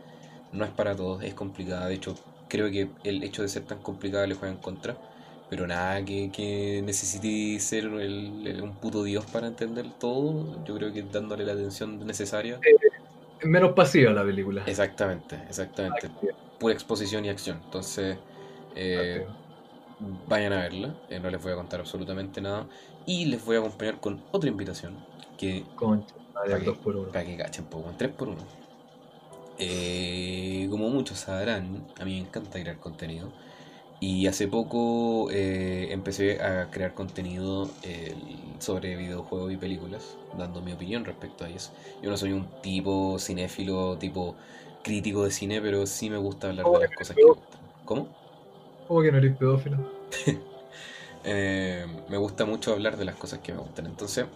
[0.51, 3.81] no es para todos, es complicada, de hecho creo que el hecho de ser tan
[3.81, 5.01] complicada le juega en contra.
[5.47, 10.57] Pero nada, que, que necesite ser el- un puto dios para entender todo.
[10.63, 12.65] Yo creo que dándole la atención necesaria.
[13.39, 14.63] Es menos pasiva la película.
[14.65, 16.09] Exactamente, exactamente.
[16.59, 17.59] Pura exposición y acción.
[17.63, 18.17] Entonces,
[18.75, 19.25] eh,
[20.27, 20.95] vayan a verla.
[21.09, 22.67] eh, no les voy a contar absolutamente nada.
[23.05, 24.95] Y les voy a acompañar con otra invitación.
[25.37, 27.11] Que Concha, madre, Pa' que- dos por uno.
[27.11, 28.37] para que cachen poco, en 3x1.
[29.57, 33.31] Eh, como muchos sabrán, a mí me encanta crear contenido.
[34.07, 38.13] Y hace poco eh, empecé a crear contenido eh,
[38.59, 41.71] sobre videojuegos y películas, dando mi opinión respecto a ellos.
[42.03, 44.35] Yo no soy un tipo cinéfilo, tipo
[44.83, 47.61] crítico de cine, pero sí me gusta hablar de las cosas que me gustan.
[47.83, 48.07] ¿Cómo?
[48.87, 49.77] ¿Cómo que no eres pedófilo?
[51.27, 53.87] Eh, me gusta mucho hablar de las cosas que me gustan.
[53.87, 54.27] Entonces,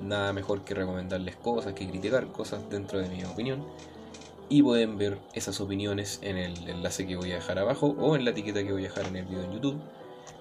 [0.00, 3.66] nada mejor que recomendarles cosas, que criticar cosas dentro de mi opinión.
[4.48, 8.24] Y pueden ver esas opiniones en el enlace que voy a dejar abajo o en
[8.24, 9.78] la etiqueta que voy a dejar en el video en YouTube.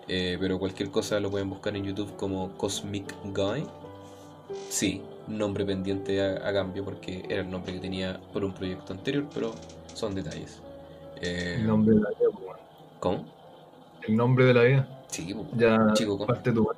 [0.08, 3.66] Eh, pero cualquier cosa lo pueden buscar en YouTube como Cosmic Guy.
[4.70, 8.94] Sí, nombre pendiente a, a cambio porque era el nombre que tenía por un proyecto
[8.94, 9.54] anterior, pero
[9.94, 10.62] son detalles.
[11.22, 12.58] Eh, El nombre de la vida, pues.
[13.00, 13.26] ¿Cómo?
[14.08, 15.04] El nombre de la vida.
[15.08, 15.46] Sí, po.
[15.58, 16.70] Ya Chico, parte tu.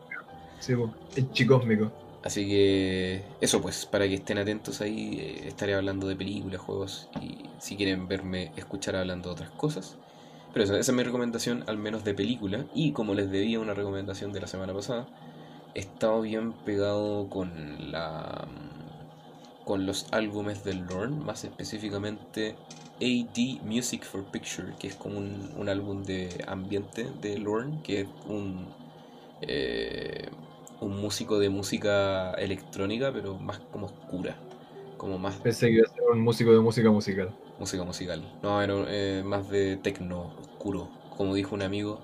[0.59, 0.89] Sí, pues.
[1.15, 1.91] El chicósmico.
[2.23, 7.09] Así que eso pues, para que estén atentos ahí, eh, estaré hablando de películas, juegos
[7.21, 9.97] y si quieren verme escuchar hablando de otras cosas.
[10.53, 12.65] Pero eso, esa es mi recomendación, al menos de película.
[12.73, 15.07] Y como les debía una recomendación de la semana pasada,
[15.75, 18.47] he estado bien pegado con la
[19.65, 22.55] con los álbumes del Lorne, más específicamente
[22.99, 28.01] AD Music for Picture, que es como un, un álbum de ambiente de Lorne, que
[28.01, 28.65] es un
[29.41, 30.27] eh,
[30.81, 34.37] un músico de música electrónica, pero más como oscura,
[34.97, 37.35] como más Pensé que iba a ser un músico de música musical.
[37.57, 38.23] música musical.
[38.41, 42.01] No, era eh, más de tecno oscuro, como dijo un amigo,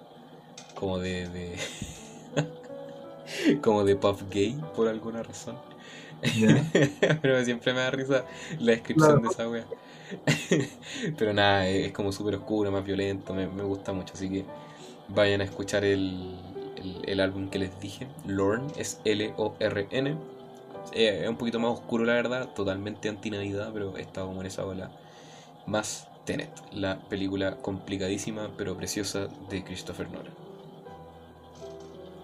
[0.76, 1.58] como de, de
[3.62, 5.62] como de puff gay por alguna razón.
[7.22, 8.26] Pero siempre me da risa
[8.60, 9.68] la descripción de esa wea.
[11.18, 14.14] Pero nada, es como súper oscuro, más violento, me, me gusta mucho.
[14.14, 14.46] Así que
[15.08, 16.55] vayan a escuchar el,
[16.86, 18.08] el, el álbum que les dije.
[18.26, 20.18] Lorn es L-O-R-N.
[20.94, 24.66] Eh, es un poquito más oscuro, la verdad, totalmente anti-Navidad, pero está como en esa
[24.66, 24.92] ola.
[25.66, 30.34] Más Tenet, la película complicadísima pero preciosa de Christopher Nolan.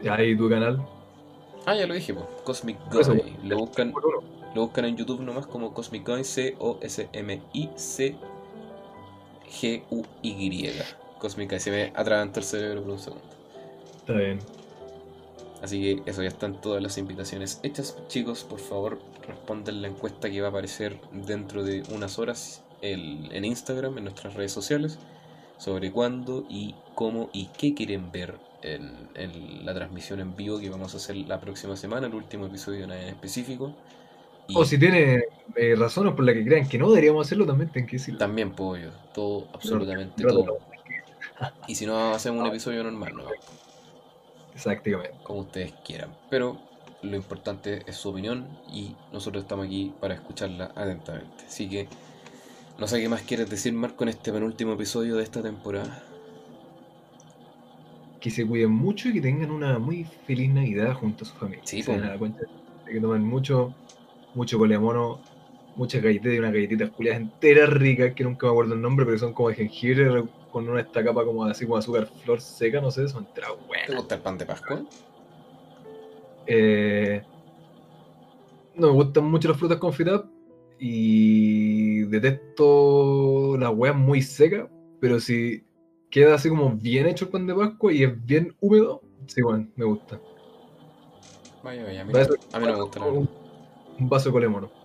[0.10, 0.84] Ahí tu canal.
[1.66, 2.16] Ah, ya lo dije.
[2.44, 3.38] Cosmic Guy.
[3.44, 3.94] Lo buscan,
[4.56, 6.72] lo buscan en YouTube nomás como Cosmic Guy, C-O-S-M-I-C-G-U-Y.
[11.20, 13.41] Cosmic Guy, se me atragantó el cerebro por un segundo.
[14.02, 14.40] Está bien.
[15.62, 17.96] Así que eso, ya están todas las invitaciones hechas.
[18.08, 23.30] Chicos, por favor, respondan la encuesta que va a aparecer dentro de unas horas el-
[23.32, 24.98] en Instagram, en nuestras redes sociales,
[25.60, 30.70] sobre cuándo y cómo y qué quieren ver en, en la transmisión en vivo que
[30.72, 33.72] vamos a hacer la próxima semana, el último episodio en específico.
[34.48, 35.26] Y O si tiene
[35.56, 38.18] eh, razones por las que crean que no deberíamos hacerlo, también tienen que decirlo.
[38.18, 40.58] también yo, todo, absolutamente Pero- todo.
[41.68, 43.24] Y si no, hacemos un episodio normal, ¿no?
[44.54, 45.12] Exactamente.
[45.24, 46.12] como ustedes quieran.
[46.30, 46.60] Pero
[47.02, 51.46] lo importante es su opinión y nosotros estamos aquí para escucharla atentamente.
[51.48, 51.88] Así que
[52.80, 56.04] no sé qué más quieres decir, Marco, en este penúltimo episodio de esta temporada.
[58.20, 61.64] Que se cuiden mucho y que tengan una muy feliz Navidad junto a su familia.
[61.66, 62.42] Sí, se cuenta
[62.86, 63.74] de que tomen mucho,
[64.36, 65.20] mucho colemono,
[65.76, 69.18] muchas galletitas y unas galletitas culiadas enteras ricas, que nunca me acuerdo el nombre, pero
[69.18, 72.82] son como de jengibre re- con una esta capa como así como azúcar flor seca,
[72.82, 73.96] no sé, son enteras ¿Te buenas.
[73.96, 74.82] gusta el pan de Pascua?
[76.46, 77.22] Eh,
[78.76, 80.24] no me gustan mucho las frutas confitadas
[80.80, 84.68] y detesto las weas muy secas,
[85.00, 85.64] pero si
[86.10, 89.68] queda así como bien hecho el pan de Pascua y es bien húmedo, sí, bueno,
[89.76, 90.20] me gusta.
[91.64, 92.14] Vaya, vaya, a mí,
[92.54, 93.30] a no me gusta un,
[94.00, 94.81] un vaso de colemono.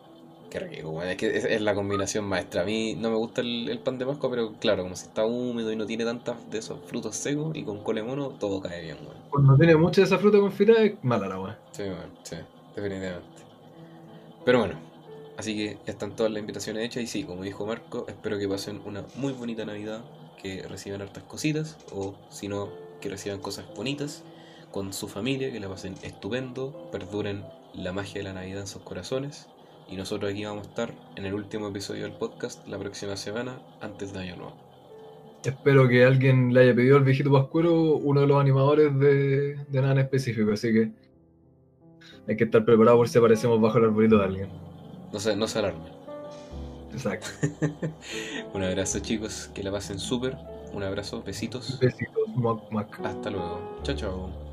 [0.56, 2.62] Qué rico, bueno, es que es, es la combinación maestra.
[2.62, 5.26] A mí no me gusta el, el pan de Pascua, pero claro, como si está
[5.26, 8.96] húmedo y no tiene tantas de esos frutos secos y con colemono, todo cae bien,
[9.04, 9.20] bueno.
[9.28, 11.58] Cuando tiene mucha de esa fruta confitada es mala la wea.
[11.72, 12.36] Sí, bueno, sí,
[12.74, 13.42] definitivamente.
[14.46, 14.76] Pero bueno,
[15.36, 18.48] así que ya están todas las invitaciones hechas y sí, como dijo Marco, espero que
[18.48, 20.00] pasen una muy bonita Navidad,
[20.42, 22.70] que reciban hartas cositas o si no,
[23.02, 24.24] que reciban cosas bonitas
[24.70, 28.80] con su familia, que la pasen estupendo, perduren la magia de la Navidad en sus
[28.80, 29.48] corazones
[29.88, 33.60] y nosotros aquí vamos a estar en el último episodio del podcast la próxima semana
[33.80, 34.56] antes de Año Nuevo.
[35.44, 39.80] Espero que alguien le haya pedido al viejito Pascuero uno de los animadores de, de
[39.80, 40.92] nada en específico, así que
[42.28, 44.48] hay que estar preparado por si aparecemos bajo el arbolito de alguien.
[45.12, 45.92] No se, no se alarmen.
[46.92, 47.28] Exacto.
[48.54, 50.36] Un abrazo chicos, que la pasen súper.
[50.72, 51.78] Un abrazo, besitos.
[51.78, 53.00] Besitos, muac, muac.
[53.04, 53.80] Hasta luego.
[53.82, 54.45] Chao, chao.